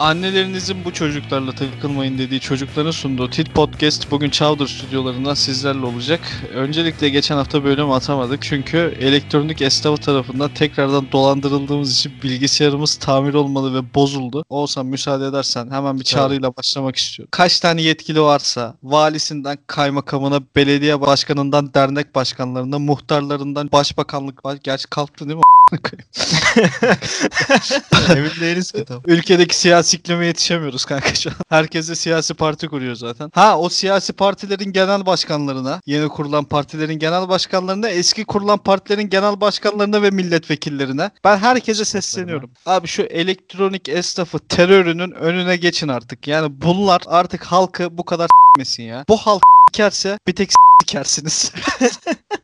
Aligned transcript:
Annelerinizin 0.00 0.84
bu 0.84 0.92
çocuklarla 0.92 1.52
takılmayın 1.52 2.18
dediği 2.18 2.40
çocukların 2.40 2.90
sunduğu 2.90 3.30
Tit 3.30 3.54
Podcast 3.54 4.10
bugün 4.10 4.30
Chowder 4.30 4.66
stüdyolarından 4.66 5.34
sizlerle 5.34 5.86
olacak. 5.86 6.20
Öncelikle 6.54 7.08
geçen 7.08 7.36
hafta 7.36 7.64
bölüm 7.64 7.90
atamadık 7.90 8.42
çünkü 8.42 8.96
elektronik 9.00 9.62
esnafı 9.62 10.02
tarafından 10.02 10.54
tekrardan 10.54 11.12
dolandırıldığımız 11.12 11.92
için 11.92 12.12
bilgisayarımız 12.22 12.96
tamir 12.96 13.34
olmalı 13.34 13.74
ve 13.74 13.94
bozuldu. 13.94 14.44
Olsan 14.48 14.86
müsaade 14.86 15.26
edersen 15.26 15.70
hemen 15.70 15.98
bir 15.98 16.04
çağrıyla 16.04 16.56
başlamak 16.56 16.96
istiyorum. 16.96 17.28
Kaç 17.32 17.60
tane 17.60 17.82
yetkili 17.82 18.20
varsa 18.20 18.74
valisinden 18.82 19.58
kaymakamına, 19.66 20.40
belediye 20.56 21.00
başkanından 21.00 21.74
dernek 21.74 22.14
başkanlarına, 22.14 22.78
muhtarlarından 22.78 23.72
başbakanlık 23.72 24.44
var. 24.44 24.58
Gerçi 24.62 24.90
kalktı 24.90 25.28
değil 25.28 25.38
mi? 25.38 25.44
Emin 28.10 28.30
değiliz 28.40 28.72
ki 28.72 28.84
tam. 28.84 29.02
Ülkedeki 29.06 29.56
siyasi 29.56 29.89
iklime 29.94 30.26
yetişemiyoruz 30.26 30.84
kanka 30.84 31.14
şu 31.14 31.30
an. 31.30 31.36
Herkese 31.48 31.94
siyasi 31.94 32.34
parti 32.34 32.68
kuruyor 32.68 32.94
zaten. 32.94 33.30
Ha 33.34 33.58
o 33.58 33.68
siyasi 33.68 34.12
partilerin 34.12 34.72
genel 34.72 35.06
başkanlarına, 35.06 35.80
yeni 35.86 36.08
kurulan 36.08 36.44
partilerin 36.44 36.98
genel 36.98 37.28
başkanlarına, 37.28 37.88
eski 37.88 38.24
kurulan 38.24 38.58
partilerin 38.58 39.08
genel 39.10 39.40
başkanlarına 39.40 40.02
ve 40.02 40.10
milletvekillerine 40.10 41.10
ben 41.24 41.36
herkese 41.38 41.84
sesleniyorum. 41.84 42.50
Abi 42.66 42.86
şu 42.86 43.02
elektronik 43.02 43.88
esnafı 43.88 44.38
terörünün 44.38 45.10
önüne 45.10 45.56
geçin 45.56 45.88
artık. 45.88 46.28
Yani 46.28 46.62
bunlar 46.62 47.02
artık 47.06 47.44
halkı 47.44 47.98
bu 47.98 48.04
kadar 48.04 48.26
s**mesin 48.56 48.82
ya. 48.82 49.04
Bu 49.08 49.16
halk 49.16 49.42
s**kerse 49.72 50.18
bir 50.26 50.34
tek 50.34 50.52
s**kersiniz. 50.52 51.52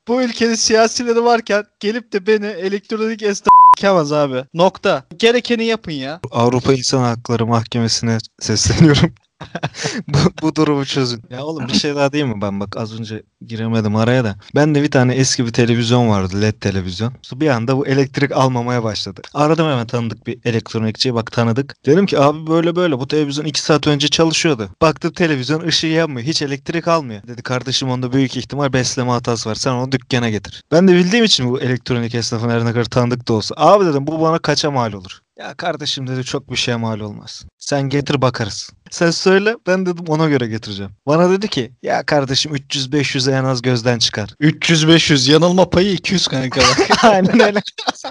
bu 0.09 0.23
ülkenin 0.23 0.55
siyasileri 0.55 1.25
varken 1.25 1.65
gelip 1.81 2.13
de 2.13 2.27
beni 2.27 2.47
elektronik 2.47 3.23
esnaf 3.23 3.56
s**kemez 3.77 4.13
abi. 4.13 4.45
Nokta. 4.55 5.05
Gerekeni 5.17 5.65
yapın 5.65 5.93
ya. 5.93 6.21
Avrupa 6.31 6.73
İnsan 6.73 7.03
Hakları 7.03 7.47
Mahkemesi'ne 7.47 8.19
sesleniyorum. 8.41 9.15
bu, 10.09 10.19
bu 10.43 10.57
durumu 10.57 10.85
çözün. 10.85 11.23
Ya 11.31 11.45
oğlum 11.45 11.69
bir 11.69 11.75
şey 11.75 11.95
daha 11.95 12.13
değil 12.13 12.25
mi 12.25 12.41
ben 12.43 12.61
bak 12.61 12.77
az 12.77 13.01
önce 13.01 13.23
giremedim 13.47 13.97
araya 13.97 14.25
da. 14.25 14.37
Ben 14.55 14.75
de 14.75 14.83
bir 14.83 14.91
tane 14.91 15.15
eski 15.15 15.47
bir 15.47 15.53
televizyon 15.53 16.09
vardı 16.09 16.43
led 16.43 16.53
televizyon. 16.61 17.13
Bir 17.35 17.49
anda 17.49 17.77
bu 17.77 17.87
elektrik 17.87 18.33
almamaya 18.33 18.85
başladı. 18.85 19.23
Aradım 19.35 19.67
hemen 19.67 19.87
tanıdık 19.87 20.27
bir 20.27 20.39
elektronikçiye 20.45 21.15
bak 21.15 21.33
tanıdık. 21.33 21.77
Dedim 21.87 22.07
ki 22.07 22.19
abi 22.19 22.47
böyle 22.47 22.77
böyle 22.77 22.99
bu 22.99 23.09
televizyon 23.09 23.45
2 23.45 23.61
saat 23.61 23.87
önce 23.87 24.09
çalışıyordu. 24.09 24.69
Baktım 24.83 25.13
televizyon 25.13 25.61
ışığı 25.61 25.87
yanmıyor 25.87 26.27
hiç 26.27 26.43
elektrik 26.43 26.89
almıyor. 26.89 27.23
Dedi 27.27 27.43
kardeşim 27.43 27.91
onda 27.91 28.13
büyük 28.13 28.37
ihtimal 28.37 28.73
besleme 28.73 29.11
hatası 29.11 29.51
var 29.51 29.55
sen 29.55 29.73
onu 29.73 29.93
dükkana 29.93 30.31
getir. 30.31 30.63
Ben 30.73 30.89
de 30.89 30.93
bildiğim 30.93 31.25
için 31.25 31.51
bu 31.51 31.61
elektronik 31.61 32.15
esnafın 32.15 32.51
her 32.51 32.65
ne 32.65 32.73
kadar 32.73 32.85
tanıdık 32.85 33.29
da 33.29 33.33
olsa. 33.33 33.55
Abi 33.59 33.85
dedim 33.87 34.07
bu 34.07 34.21
bana 34.21 34.39
kaça 34.39 34.71
mal 34.71 34.93
olur? 34.93 35.26
Ya 35.39 35.55
kardeşim 35.55 36.07
dedi 36.07 36.25
çok 36.25 36.51
bir 36.51 36.57
şeye 36.57 36.77
mal 36.77 37.01
olmaz. 37.01 37.45
Sen 37.59 37.83
getir 37.83 38.23
bakarız. 38.23 38.71
Sen 38.91 39.11
söyle 39.11 39.57
ben 39.67 39.87
dedim 39.87 40.05
ona 40.09 40.29
göre 40.29 40.47
getireceğim. 40.47 40.93
Bana 41.07 41.31
dedi 41.31 41.49
ki 41.49 41.73
ya 41.83 42.07
kardeşim 42.07 42.57
300-500'e 42.57 43.35
en 43.35 43.45
az 43.45 43.63
gözden 43.63 43.99
çıkar. 43.99 44.29
300-500 44.41 45.31
yanılma 45.33 45.71
payı 45.71 45.93
200 45.93 46.29
kanka. 46.29 46.61
Aynen 47.03 47.41
öyle. 47.41 47.63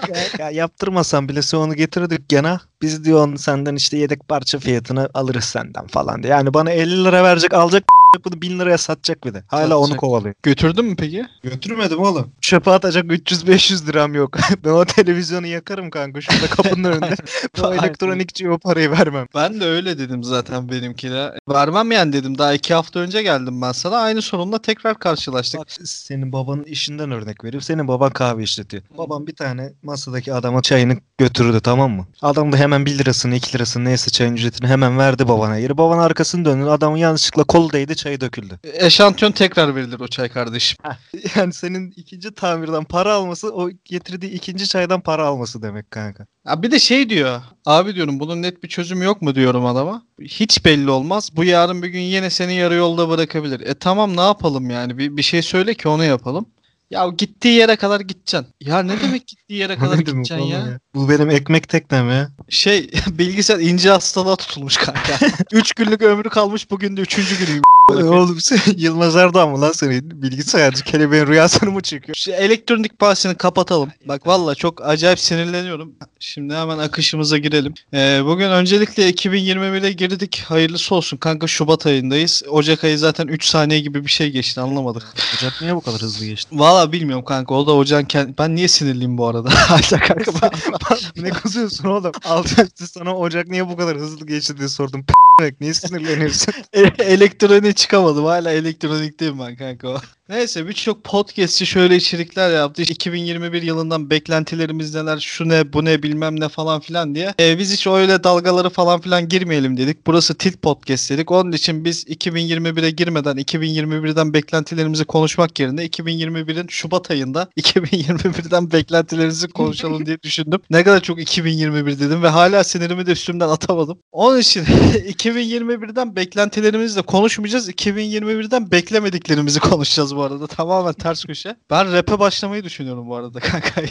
ya, 0.08 0.16
ya 0.38 0.50
yaptırmasan 0.50 1.28
bile 1.28 1.42
sen 1.42 1.58
onu 1.58 1.74
getirdik 1.74 2.28
gene. 2.28 2.58
Biz 2.82 3.04
diyor 3.04 3.26
onu 3.28 3.38
senden 3.38 3.76
işte 3.76 3.96
yedek 3.96 4.28
parça 4.28 4.58
fiyatını 4.58 5.10
alırız 5.14 5.44
senden 5.44 5.86
falan 5.86 6.22
diye. 6.22 6.32
Yani 6.32 6.54
bana 6.54 6.70
50 6.70 7.04
lira 7.04 7.24
verecek 7.24 7.54
alacak 7.54 7.84
bunu 8.24 8.42
1000 8.42 8.58
liraya 8.58 8.78
satacak 8.78 9.24
bir 9.24 9.34
de. 9.34 9.42
Hala 9.48 9.76
onu 9.76 9.84
Satacak. 9.84 10.00
kovalıyor. 10.00 10.34
Götürdün 10.42 10.84
mü 10.84 10.96
peki? 10.98 11.26
Götürmedim 11.42 11.98
oğlum. 11.98 12.30
Çöpe 12.40 12.70
atacak 12.70 13.04
300-500 13.04 13.86
liram 13.86 14.14
yok. 14.14 14.36
ben 14.64 14.70
o 14.70 14.84
televizyonu 14.84 15.46
yakarım 15.46 15.90
kanka 15.90 16.20
şurada 16.20 16.46
kapının 16.46 16.84
önünde. 16.92 17.14
o 17.62 17.74
elektronikçiye 17.74 18.50
o 18.50 18.58
parayı 18.58 18.90
vermem. 18.90 19.26
Ben 19.34 19.60
de 19.60 19.64
öyle 19.64 19.98
dedim 19.98 20.24
zaten 20.24 20.68
benimkine. 20.68 21.30
Vermem 21.48 21.90
yani 21.92 22.12
dedim. 22.12 22.38
Daha 22.38 22.54
iki 22.54 22.74
hafta 22.74 23.00
önce 23.00 23.22
geldim 23.22 23.62
ben 23.62 23.72
sana. 23.72 23.96
Aynı 23.96 24.22
sorunla 24.22 24.58
tekrar 24.62 24.98
karşılaştık. 24.98 25.60
Bak 25.60 25.72
senin 25.84 26.32
babanın 26.32 26.64
işinden 26.64 27.10
örnek 27.10 27.44
vereyim. 27.44 27.62
Senin 27.62 27.88
baban 27.88 28.10
kahve 28.10 28.42
işletiyor. 28.42 28.82
Babam 28.98 29.26
bir 29.26 29.34
tane 29.34 29.72
masadaki 29.82 30.34
adama 30.34 30.62
çayını 30.62 30.96
götürdü 31.18 31.60
tamam 31.60 31.90
mı? 31.92 32.06
Adam 32.22 32.52
da 32.52 32.56
hemen 32.56 32.86
1 32.86 32.98
lirasını 32.98 33.34
2 33.34 33.54
lirasını 33.54 33.84
neyse 33.84 34.10
çayın 34.10 34.34
ücretini 34.34 34.68
hemen 34.68 34.98
verdi 34.98 35.28
babana. 35.28 35.56
Yeri 35.56 35.78
baban 35.78 35.98
arkasını 35.98 36.44
döndü. 36.44 36.64
Adamın 36.70 36.96
yanlışlıkla 36.96 37.44
kolu 37.44 37.72
değdi 37.72 37.96
çayı 38.06 38.20
döküldü. 38.20 38.58
Eşantiyon 38.64 39.32
tekrar 39.32 39.76
verilir 39.76 40.00
o 40.00 40.08
çay 40.08 40.28
kardeşim. 40.28 40.78
Yani 41.36 41.52
senin 41.52 41.90
ikinci 41.96 42.34
tamirden 42.34 42.84
para 42.84 43.14
alması 43.14 43.54
o 43.54 43.70
getirdiği 43.84 44.30
ikinci 44.30 44.68
çaydan 44.68 45.00
para 45.00 45.26
alması 45.26 45.62
demek 45.62 45.90
kanka. 45.90 46.26
Ya 46.46 46.62
bir 46.62 46.70
de 46.70 46.78
şey 46.78 47.10
diyor. 47.10 47.42
Abi 47.66 47.94
diyorum 47.94 48.20
bunun 48.20 48.42
net 48.42 48.62
bir 48.62 48.68
çözümü 48.68 49.04
yok 49.04 49.22
mu 49.22 49.34
diyorum 49.34 49.66
adama. 49.66 50.02
Hiç 50.20 50.64
belli 50.64 50.90
olmaz. 50.90 51.30
Bu 51.36 51.44
yarın 51.44 51.82
bir 51.82 51.88
gün 51.88 52.00
yine 52.00 52.30
seni 52.30 52.54
yarı 52.54 52.74
yolda 52.74 53.08
bırakabilir. 53.08 53.60
E 53.60 53.74
tamam 53.74 54.16
ne 54.16 54.20
yapalım 54.20 54.70
yani? 54.70 54.98
Bir, 54.98 55.16
bir 55.16 55.22
şey 55.22 55.42
söyle 55.42 55.74
ki 55.74 55.88
onu 55.88 56.04
yapalım. 56.04 56.46
Ya 56.90 57.08
gittiği 57.18 57.58
yere 57.58 57.76
kadar 57.76 58.00
gideceksin. 58.00 58.46
Ya 58.60 58.82
ne 58.82 59.00
demek 59.00 59.26
gittiği 59.26 59.54
yere 59.54 59.76
kadar 59.78 59.98
gideceksin 59.98 60.38
oğlum 60.38 60.50
ya? 60.50 60.80
Bu 60.96 61.08
benim 61.08 61.30
ekmek 61.30 61.68
teknem 61.68 62.10
ya. 62.10 62.30
Şey 62.48 62.90
bilgisayar 63.10 63.58
ince 63.58 63.90
hastalığa 63.90 64.36
tutulmuş 64.36 64.76
kanka. 64.76 65.18
3 65.52 65.72
günlük 65.72 66.02
ömrü 66.02 66.28
kalmış 66.28 66.70
bugün 66.70 66.96
de 66.96 67.00
3. 67.00 67.38
günüyüm. 67.38 67.62
Oğlum 67.90 68.40
sen 68.40 68.58
Yılmaz 68.76 69.16
Erdoğan 69.16 69.48
mı 69.48 69.60
lan 69.60 69.72
senin 69.72 70.22
bilgisayarcı 70.22 70.84
kelebeğin 70.84 71.26
rüyasını 71.26 71.70
mı 71.70 71.80
çekiyor? 71.82 72.14
Şu 72.16 72.32
elektronik 72.32 73.00
bahsini 73.00 73.34
kapatalım. 73.34 73.90
Bak 74.08 74.26
valla 74.26 74.54
çok 74.54 74.86
acayip 74.86 75.20
sinirleniyorum. 75.20 75.92
Şimdi 76.20 76.54
hemen 76.54 76.78
akışımıza 76.78 77.38
girelim. 77.38 77.74
Ee, 77.94 78.20
bugün 78.24 78.50
öncelikle 78.50 79.10
2021'e 79.10 79.92
girdik. 79.92 80.44
Hayırlısı 80.48 80.94
olsun 80.94 81.16
kanka 81.16 81.46
Şubat 81.46 81.86
ayındayız. 81.86 82.42
Ocak 82.48 82.84
ayı 82.84 82.98
zaten 82.98 83.26
3 83.26 83.44
saniye 83.46 83.80
gibi 83.80 84.04
bir 84.04 84.10
şey 84.10 84.30
geçti 84.30 84.60
anlamadık. 84.60 85.02
Ocak 85.36 85.52
niye 85.62 85.76
bu 85.76 85.80
kadar 85.80 86.00
hızlı 86.00 86.26
geçti? 86.26 86.58
Valla 86.58 86.92
bilmiyorum 86.92 87.24
kanka 87.24 87.54
o 87.54 87.66
da 87.66 87.72
ocağın 87.72 88.04
kend- 88.04 88.34
Ben 88.38 88.56
niye 88.56 88.68
sinirliyim 88.68 89.18
bu 89.18 89.26
arada? 89.26 89.48
Hala 89.54 90.00
kanka 90.00 90.32
ben... 90.42 90.50
ne 91.16 91.30
kızıyorsun 91.30 91.84
oğlum? 91.88 92.12
Alt 92.24 92.58
üstü 92.58 92.86
sana 92.86 93.16
Ocak 93.16 93.48
niye 93.48 93.68
bu 93.68 93.76
kadar 93.76 93.96
hızlı 93.96 94.26
geçti 94.26 94.58
diye 94.58 94.68
sordum. 94.68 95.02
P***mek 95.06 95.60
niye 95.60 95.74
sinirleniyorsun? 95.74 96.54
E- 96.72 97.04
elektroniğe 97.04 97.72
çıkamadım. 97.72 98.24
Hala 98.24 98.50
elektronikteyim 98.52 99.38
ben 99.38 99.56
kanka. 99.56 100.00
Neyse 100.28 100.68
birçok 100.68 101.04
podcastçi 101.04 101.66
şöyle 101.66 101.96
içerikler 101.96 102.50
yaptı. 102.50 102.82
İşte 102.82 102.94
2021 102.94 103.62
yılından 103.62 104.10
beklentilerimiz 104.10 104.94
neler, 104.94 105.18
şu 105.18 105.48
ne, 105.48 105.72
bu 105.72 105.84
ne 105.84 106.02
bilmem 106.02 106.40
ne 106.40 106.48
falan 106.48 106.80
filan 106.80 107.14
diye. 107.14 107.34
E, 107.40 107.58
biz 107.58 107.72
hiç 107.72 107.86
öyle 107.86 108.24
dalgaları 108.24 108.70
falan 108.70 109.00
filan 109.00 109.28
girmeyelim 109.28 109.76
dedik. 109.76 110.06
Burası 110.06 110.34
Tilt 110.34 110.62
Podcast 110.62 111.10
dedik. 111.10 111.30
Onun 111.30 111.52
için 111.52 111.84
biz 111.84 112.04
2021'e 112.04 112.90
girmeden 112.90 113.36
2021'den 113.36 114.34
beklentilerimizi 114.34 115.04
konuşmak 115.04 115.60
yerine 115.60 115.86
2021'in 115.86 116.66
Şubat 116.68 117.10
ayında 117.10 117.48
2021'den 117.56 118.72
beklentilerimizi 118.72 119.48
konuşalım 119.48 120.06
diye 120.06 120.22
düşündüm. 120.22 120.60
Ne 120.70 120.84
kadar 120.84 121.00
çok 121.00 121.20
2021 121.20 121.98
dedim 122.00 122.22
ve 122.22 122.28
hala 122.28 122.64
sinirimi 122.64 123.06
de 123.06 123.12
üstümden 123.12 123.48
atamadım. 123.48 123.98
Onun 124.12 124.38
için 124.38 124.64
2021'den 124.94 126.16
beklentilerimizle 126.16 127.02
konuşmayacağız. 127.02 127.68
2021'den 127.68 128.70
beklemediklerimizi 128.70 129.60
konuşacağız 129.60 130.15
bu 130.16 130.22
arada. 130.22 130.46
Tamamen 130.56 130.92
ters 130.92 131.24
köşe. 131.24 131.56
Ben 131.70 131.92
rap'e 131.92 132.18
başlamayı 132.18 132.64
düşünüyorum 132.64 133.08
bu 133.08 133.16
arada 133.16 133.40
kanka. 133.40 133.82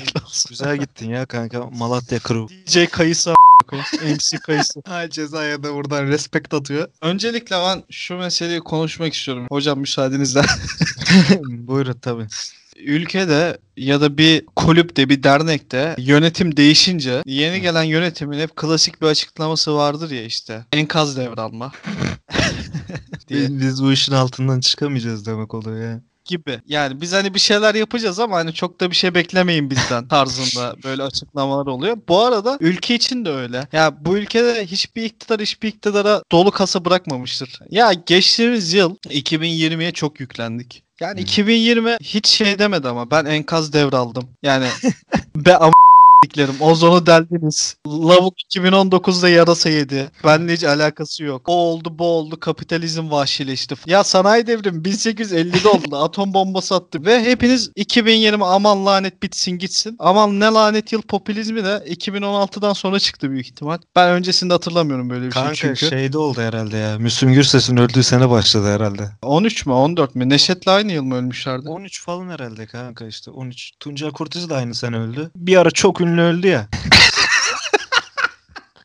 Güzel 0.50 0.78
gittin 0.78 1.10
ya 1.10 1.26
kanka 1.26 1.70
Malatya 1.78 2.20
Crew. 2.20 2.56
DJ 2.66 2.90
kayısı. 2.92 3.34
MC 4.04 4.38
kayısı. 4.46 4.82
Ha 4.88 5.10
cezaya 5.10 5.64
da 5.64 5.74
buradan 5.74 6.08
respekt 6.08 6.54
atıyor. 6.54 6.88
Öncelikle 7.02 7.56
ben 7.56 7.84
şu 7.90 8.18
meseleyi 8.18 8.60
konuşmak 8.60 9.14
istiyorum. 9.14 9.46
Hocam 9.52 9.80
müsaadenizle. 9.80 10.42
Buyurun 11.40 11.94
tabii. 12.02 12.28
Ülkede 12.76 13.58
ya 13.78 14.02
da 14.02 14.18
bir 14.18 14.46
kulüpte, 14.56 15.10
bir 15.10 15.24
dernekte 15.24 15.96
yönetim 15.98 16.58
değişince 16.58 17.22
yeni 17.26 17.62
gelen 17.62 17.84
yönetimin 17.84 18.40
hep 18.40 18.56
klasik 18.56 19.02
bir 19.02 19.08
açıklaması 19.08 19.76
vardır 19.76 20.12
ya 20.12 20.24
işte. 20.24 20.66
Enkaz 20.74 21.18
devralma. 21.18 21.72
diye. 23.28 23.42
Biz, 23.42 23.62
biz 23.62 23.84
bu 23.84 23.92
işin 23.92 24.14
altından 24.14 24.60
çıkamayacağız 24.60 25.26
demek 25.26 25.54
oluyor 25.54 25.92
ya. 25.92 26.02
Gibi. 26.26 26.62
Yani 26.68 27.02
biz 27.02 27.14
hani 27.14 27.34
bir 27.34 27.40
şeyler 27.40 27.76
yapacağız 27.76 28.20
ama 28.20 28.36
hani 28.36 28.54
çok 28.54 28.80
da 28.80 28.92
bir 28.92 28.96
şey 28.96 29.16
beklemeyin 29.16 29.70
bizden 29.70 30.08
tarzında 30.10 30.76
böyle 30.84 31.04
açıklamalar 31.04 31.66
oluyor. 31.66 31.98
Bu 32.08 32.22
arada 32.22 32.58
ülke 32.60 32.96
için 32.96 33.26
de 33.26 33.30
öyle. 33.30 33.68
Ya 33.74 33.94
bu 34.06 34.18
ülkede 34.18 34.66
hiçbir 34.66 35.04
iktidar 35.04 35.42
hiçbir 35.42 35.68
iktidara 35.68 36.24
dolu 36.32 36.52
kasa 36.52 36.86
bırakmamıştır. 36.86 37.60
Ya 37.72 37.94
geçtiğimiz 37.94 38.74
yıl 38.74 38.96
2020'ye 38.96 39.92
çok 39.92 40.20
yüklendik. 40.20 40.84
Yani 41.00 41.18
Hı. 41.18 41.22
2020 41.22 41.98
hiç 42.04 42.28
şey 42.28 42.60
demedi 42.60 42.88
ama 42.88 43.12
ben 43.12 43.26
enkaz 43.26 43.74
devraldım. 43.74 44.28
Yani 44.44 44.68
be 45.36 45.58
am 45.58 45.72
s**tiklerim. 46.24 46.56
Ozonu 46.62 47.06
deldiniz. 47.06 47.78
Lavuk 47.88 48.34
2019'da 48.56 49.30
yarasa 49.30 49.70
yedi. 49.70 50.12
Benle 50.24 50.54
hiç 50.54 50.64
alakası 50.64 51.24
yok. 51.24 51.42
O 51.46 51.54
oldu 51.54 52.00
bu 52.00 52.06
oldu. 52.06 52.40
Kapitalizm 52.40 53.12
vahşileşti. 53.12 53.76
Ya 53.86 54.04
sanayi 54.04 54.48
devrimi 54.48 54.82
1850'de 54.82 55.68
oldu. 55.70 55.96
Atom 55.98 56.34
bombası 56.34 56.76
attı. 56.76 57.06
Ve 57.06 57.24
hepiniz 57.24 57.72
2020 57.76 58.46
aman 58.46 58.86
lanet 58.86 59.24
bitsin 59.24 59.52
gitsin. 59.52 59.96
Aman 60.00 60.40
ne 60.40 60.46
lanet 60.46 60.92
yıl 60.92 61.02
popülizmi 61.02 61.64
de 61.64 61.84
2016'dan 61.90 62.74
sonra 62.74 63.00
çıktı 63.00 63.32
büyük 63.32 63.48
ihtimal. 63.48 63.78
Ben 63.96 64.10
öncesinde 64.10 64.54
hatırlamıyorum 64.54 65.10
böyle 65.10 65.26
bir 65.26 65.32
Kanka 65.32 65.56
şey 65.56 65.76
çünkü. 65.76 65.90
şeyde 65.96 66.18
oldu 66.18 66.42
herhalde 66.42 66.78
ya. 66.78 66.98
Müslüm 67.00 67.34
Gürses'in 67.34 67.78
öldüğü 67.78 68.04
sene 68.04 68.30
başladı 68.30 68.74
herhalde. 68.76 69.10
13 69.22 69.66
mü 69.66 69.74
14 69.74 70.16
mü? 70.16 70.30
Neşet'le 70.30 70.68
aynı 70.68 70.92
yıl 70.92 71.04
mı 71.04 71.16
ölmüşlerdi? 71.16 71.70
13 71.70 72.04
falan 72.06 72.30
herhalde 72.30 72.66
kanka 72.66 73.08
işte 73.08 73.32
13. 73.32 73.72
Tuncel 73.80 74.12
Kurtiz 74.12 74.50
de 74.50 74.56
aynı 74.56 74.76
sene 74.76 74.98
öldü. 74.98 75.32
Bir 75.36 75.58
ara 75.58 75.72
çok 75.72 76.02
ünlü 76.02 76.15
öldü 76.18 76.48
ya. 76.48 76.68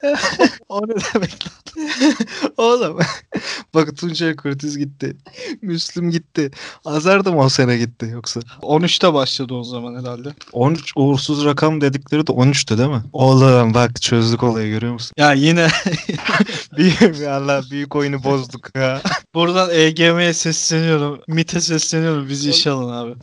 o 0.69 0.81
ne 0.89 0.95
demek 1.15 1.47
lan? 1.47 1.53
Oğlum 2.57 2.99
bak 3.75 3.97
Tuncel 3.97 4.37
Kurtiz 4.37 4.79
gitti. 4.79 5.17
Müslüm 5.63 6.11
gitti. 6.11 6.51
Azar 6.85 7.25
da 7.25 7.33
mı 7.33 7.41
o 7.41 7.49
sene 7.49 7.77
gitti 7.79 8.07
yoksa? 8.13 8.41
13'te 8.63 9.15
başladı 9.15 9.55
o 9.55 9.65
zaman 9.65 10.01
herhalde. 10.03 10.35
13 10.53 10.93
uğursuz 10.97 11.45
rakam 11.45 11.81
dedikleri 11.81 12.27
de 12.27 12.33
13'tü 12.33 12.79
değil 12.79 12.89
mi? 12.89 13.03
Oğlum 13.13 13.75
bak 13.75 14.03
çözdük 14.03 14.43
olayı 14.43 14.71
görüyor 14.71 14.93
musun? 14.93 15.13
Ya 15.17 15.33
yine 15.33 15.69
büyük 16.77 17.23
Allah 17.29 17.63
büyük 17.71 17.97
oyunu 17.97 18.25
bozduk 18.25 18.71
ya. 18.77 19.03
buradan 19.35 19.71
EGM'ye 19.73 20.35
sesleniyorum. 20.35 21.21
MIT'e 21.29 21.61
sesleniyorum. 21.61 22.29
Bizi 22.29 22.51
işe 22.51 22.71
alın 22.71 22.93
abi. 22.93 23.15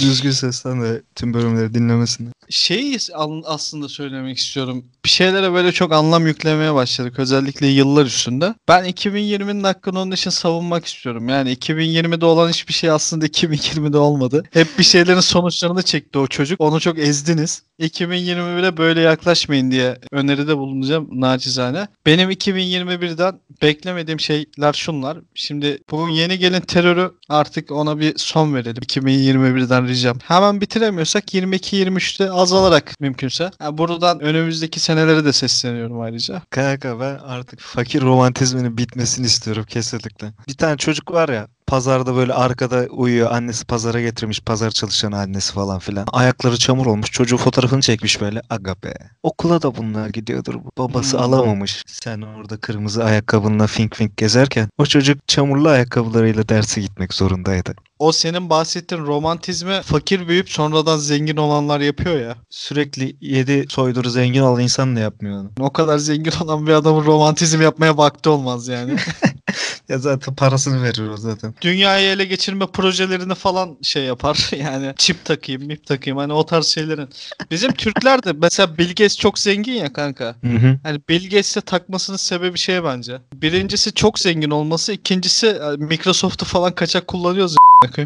Düzgün 0.00 0.30
seslen 0.30 0.82
de 0.82 1.02
tüm 1.14 1.34
bölümleri 1.34 1.74
dinlemesini. 1.74 2.28
Şeyi 2.50 2.98
an- 3.14 3.42
aslında 3.46 3.88
söylemek 3.88 4.38
istiyorum. 4.38 4.84
Bir 5.04 5.10
şeylere 5.10 5.52
böyle 5.52 5.72
çok 5.72 5.92
anlam 5.92 6.26
yüklemeye 6.26 6.74
başladık. 6.74 7.18
Özellikle 7.18 7.66
yıllar 7.66 8.06
üstünde. 8.06 8.54
Ben 8.68 8.84
2020'nin 8.84 9.64
hakkını 9.64 10.00
onun 10.00 10.10
için 10.10 10.30
savunmak 10.30 10.84
istiyorum. 10.86 11.28
Yani 11.28 11.52
2020'de 11.52 12.24
olan 12.24 12.48
hiçbir 12.48 12.72
şey 12.72 12.90
aslında 12.90 13.26
2020'de 13.26 13.98
olmadı. 13.98 14.42
Hep 14.52 14.68
bir 14.78 14.84
şeylerin 14.84 15.20
sonuçlarını 15.20 15.82
çekti 15.82 16.18
o 16.18 16.26
çocuk. 16.26 16.60
Onu 16.60 16.80
çok 16.80 16.98
ezdiniz. 16.98 17.62
2021'e 17.86 18.76
böyle 18.76 19.00
yaklaşmayın 19.00 19.70
diye 19.70 19.98
öneride 20.12 20.56
bulunacağım 20.56 21.08
nacizane. 21.12 21.86
Benim 22.06 22.30
2021'den 22.30 23.40
beklemediğim 23.62 24.20
şeyler 24.20 24.72
şunlar. 24.72 25.18
Şimdi 25.34 25.78
bu 25.90 26.08
yeni 26.08 26.38
gelen 26.38 26.60
terörü 26.60 27.12
artık 27.28 27.70
ona 27.70 27.98
bir 27.98 28.14
son 28.16 28.54
verelim. 28.54 28.82
2021'den 28.82 29.88
ricam. 29.88 30.18
Hemen 30.24 30.60
bitiremiyorsak 30.60 31.34
22-23'te 31.34 32.30
azalarak 32.30 33.00
mümkünse. 33.00 33.50
Ha, 33.58 33.78
buradan 33.78 34.20
önümüzdeki 34.20 34.80
senelere 34.80 35.24
de 35.24 35.32
sesleniyorum 35.32 36.00
ayrıca. 36.00 36.42
Kanka 36.50 37.00
ben 37.00 37.18
artık 37.18 37.60
fakir 37.60 38.02
romantizminin 38.02 38.78
bitmesini 38.78 39.26
istiyorum 39.26 39.64
kesinlikle. 39.68 40.32
Bir 40.48 40.54
tane 40.54 40.76
çocuk 40.76 41.12
var 41.12 41.28
ya 41.28 41.48
pazarda 41.72 42.16
böyle 42.16 42.34
arkada 42.34 42.86
uyuyor. 42.90 43.30
Annesi 43.30 43.64
pazara 43.64 44.00
getirmiş. 44.00 44.40
Pazar 44.40 44.70
çalışan 44.70 45.12
annesi 45.12 45.52
falan 45.52 45.78
filan. 45.78 46.06
Ayakları 46.12 46.58
çamur 46.58 46.86
olmuş. 46.86 47.12
Çocuğu 47.12 47.36
fotoğrafını 47.36 47.80
çekmiş 47.80 48.20
böyle. 48.20 48.42
Aga 48.50 48.74
be. 48.84 48.94
Okula 49.22 49.62
da 49.62 49.76
bunlar 49.76 50.08
gidiyordur. 50.08 50.54
Babası 50.78 51.16
Hmm. 51.16 51.24
alamamış. 51.24 51.82
Sen 51.86 52.20
orada 52.20 52.56
kırmızı 52.56 53.04
ayakkabınla 53.04 53.66
fink 53.66 53.96
fink 53.96 54.16
gezerken 54.16 54.68
o 54.78 54.86
çocuk 54.86 55.28
çamurlu 55.28 55.68
ayakkabılarıyla 55.68 56.48
derse 56.48 56.80
gitmek 56.80 57.14
zorundaydı. 57.14 57.74
O 57.98 58.12
senin 58.12 58.50
bahsettiğin 58.50 59.02
romantizmi 59.02 59.82
fakir 59.82 60.28
büyüyüp 60.28 60.50
sonradan 60.50 60.98
zengin 60.98 61.36
olanlar 61.36 61.80
yapıyor 61.80 62.20
ya. 62.20 62.36
Sürekli 62.50 63.16
yedi 63.20 63.66
soyduru 63.68 64.10
zengin 64.10 64.40
olan 64.40 64.62
insan 64.62 64.96
da 64.96 65.00
yapmıyor 65.00 65.40
onu. 65.40 65.50
O 65.60 65.70
kadar 65.72 65.98
zengin 65.98 66.32
olan 66.40 66.66
bir 66.66 66.72
adamın 66.72 67.04
romantizm 67.04 67.62
yapmaya 67.62 67.96
vakti 67.96 68.28
olmaz 68.28 68.68
yani. 68.68 68.96
Ya 69.92 69.98
zaten 69.98 70.34
parasını 70.34 70.82
verir 70.82 71.08
o 71.08 71.16
zaten. 71.16 71.54
Dünyayı 71.60 72.08
ele 72.08 72.24
geçirme 72.24 72.66
projelerini 72.66 73.34
falan 73.34 73.76
şey 73.82 74.04
yapar. 74.04 74.50
Yani 74.62 74.94
çip 74.96 75.24
takayım, 75.24 75.62
mip 75.62 75.86
takayım 75.86 76.18
hani 76.18 76.32
o 76.32 76.46
tarz 76.46 76.66
şeylerin. 76.66 77.08
Bizim 77.50 77.72
Türkler 77.72 78.22
de 78.22 78.32
mesela 78.32 78.78
Bill 78.78 78.88
Gates 78.88 79.18
çok 79.18 79.38
zengin 79.38 79.72
ya 79.72 79.92
kanka. 79.92 80.24
Hı 80.24 80.48
hı. 80.48 80.78
Hani 80.82 81.00
Bill 81.08 81.24
Gates'e 81.24 81.60
takmasının 81.60 82.16
sebebi 82.16 82.58
şey 82.58 82.84
bence. 82.84 83.18
Birincisi 83.34 83.94
çok 83.94 84.18
zengin 84.18 84.50
olması, 84.50 84.92
ikincisi 84.92 85.46
e, 85.46 85.76
Microsoft'u 85.76 86.44
falan 86.44 86.74
kaçak 86.74 87.06
kullanıyoruz. 87.06 87.56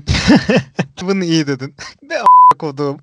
Bunu 1.02 1.24
iyi 1.24 1.46
dedin. 1.46 1.74
Ne 2.02 2.16
kodum. 2.58 3.00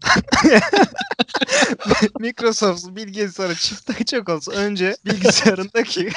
Microsoft 2.20 2.96
bilgi 2.96 3.28
sana 3.28 3.56
çift 3.56 3.86
takacak 3.86 4.30
olsa 4.30 4.52
önce 4.52 4.96
bilgisayarındaki 5.06 6.10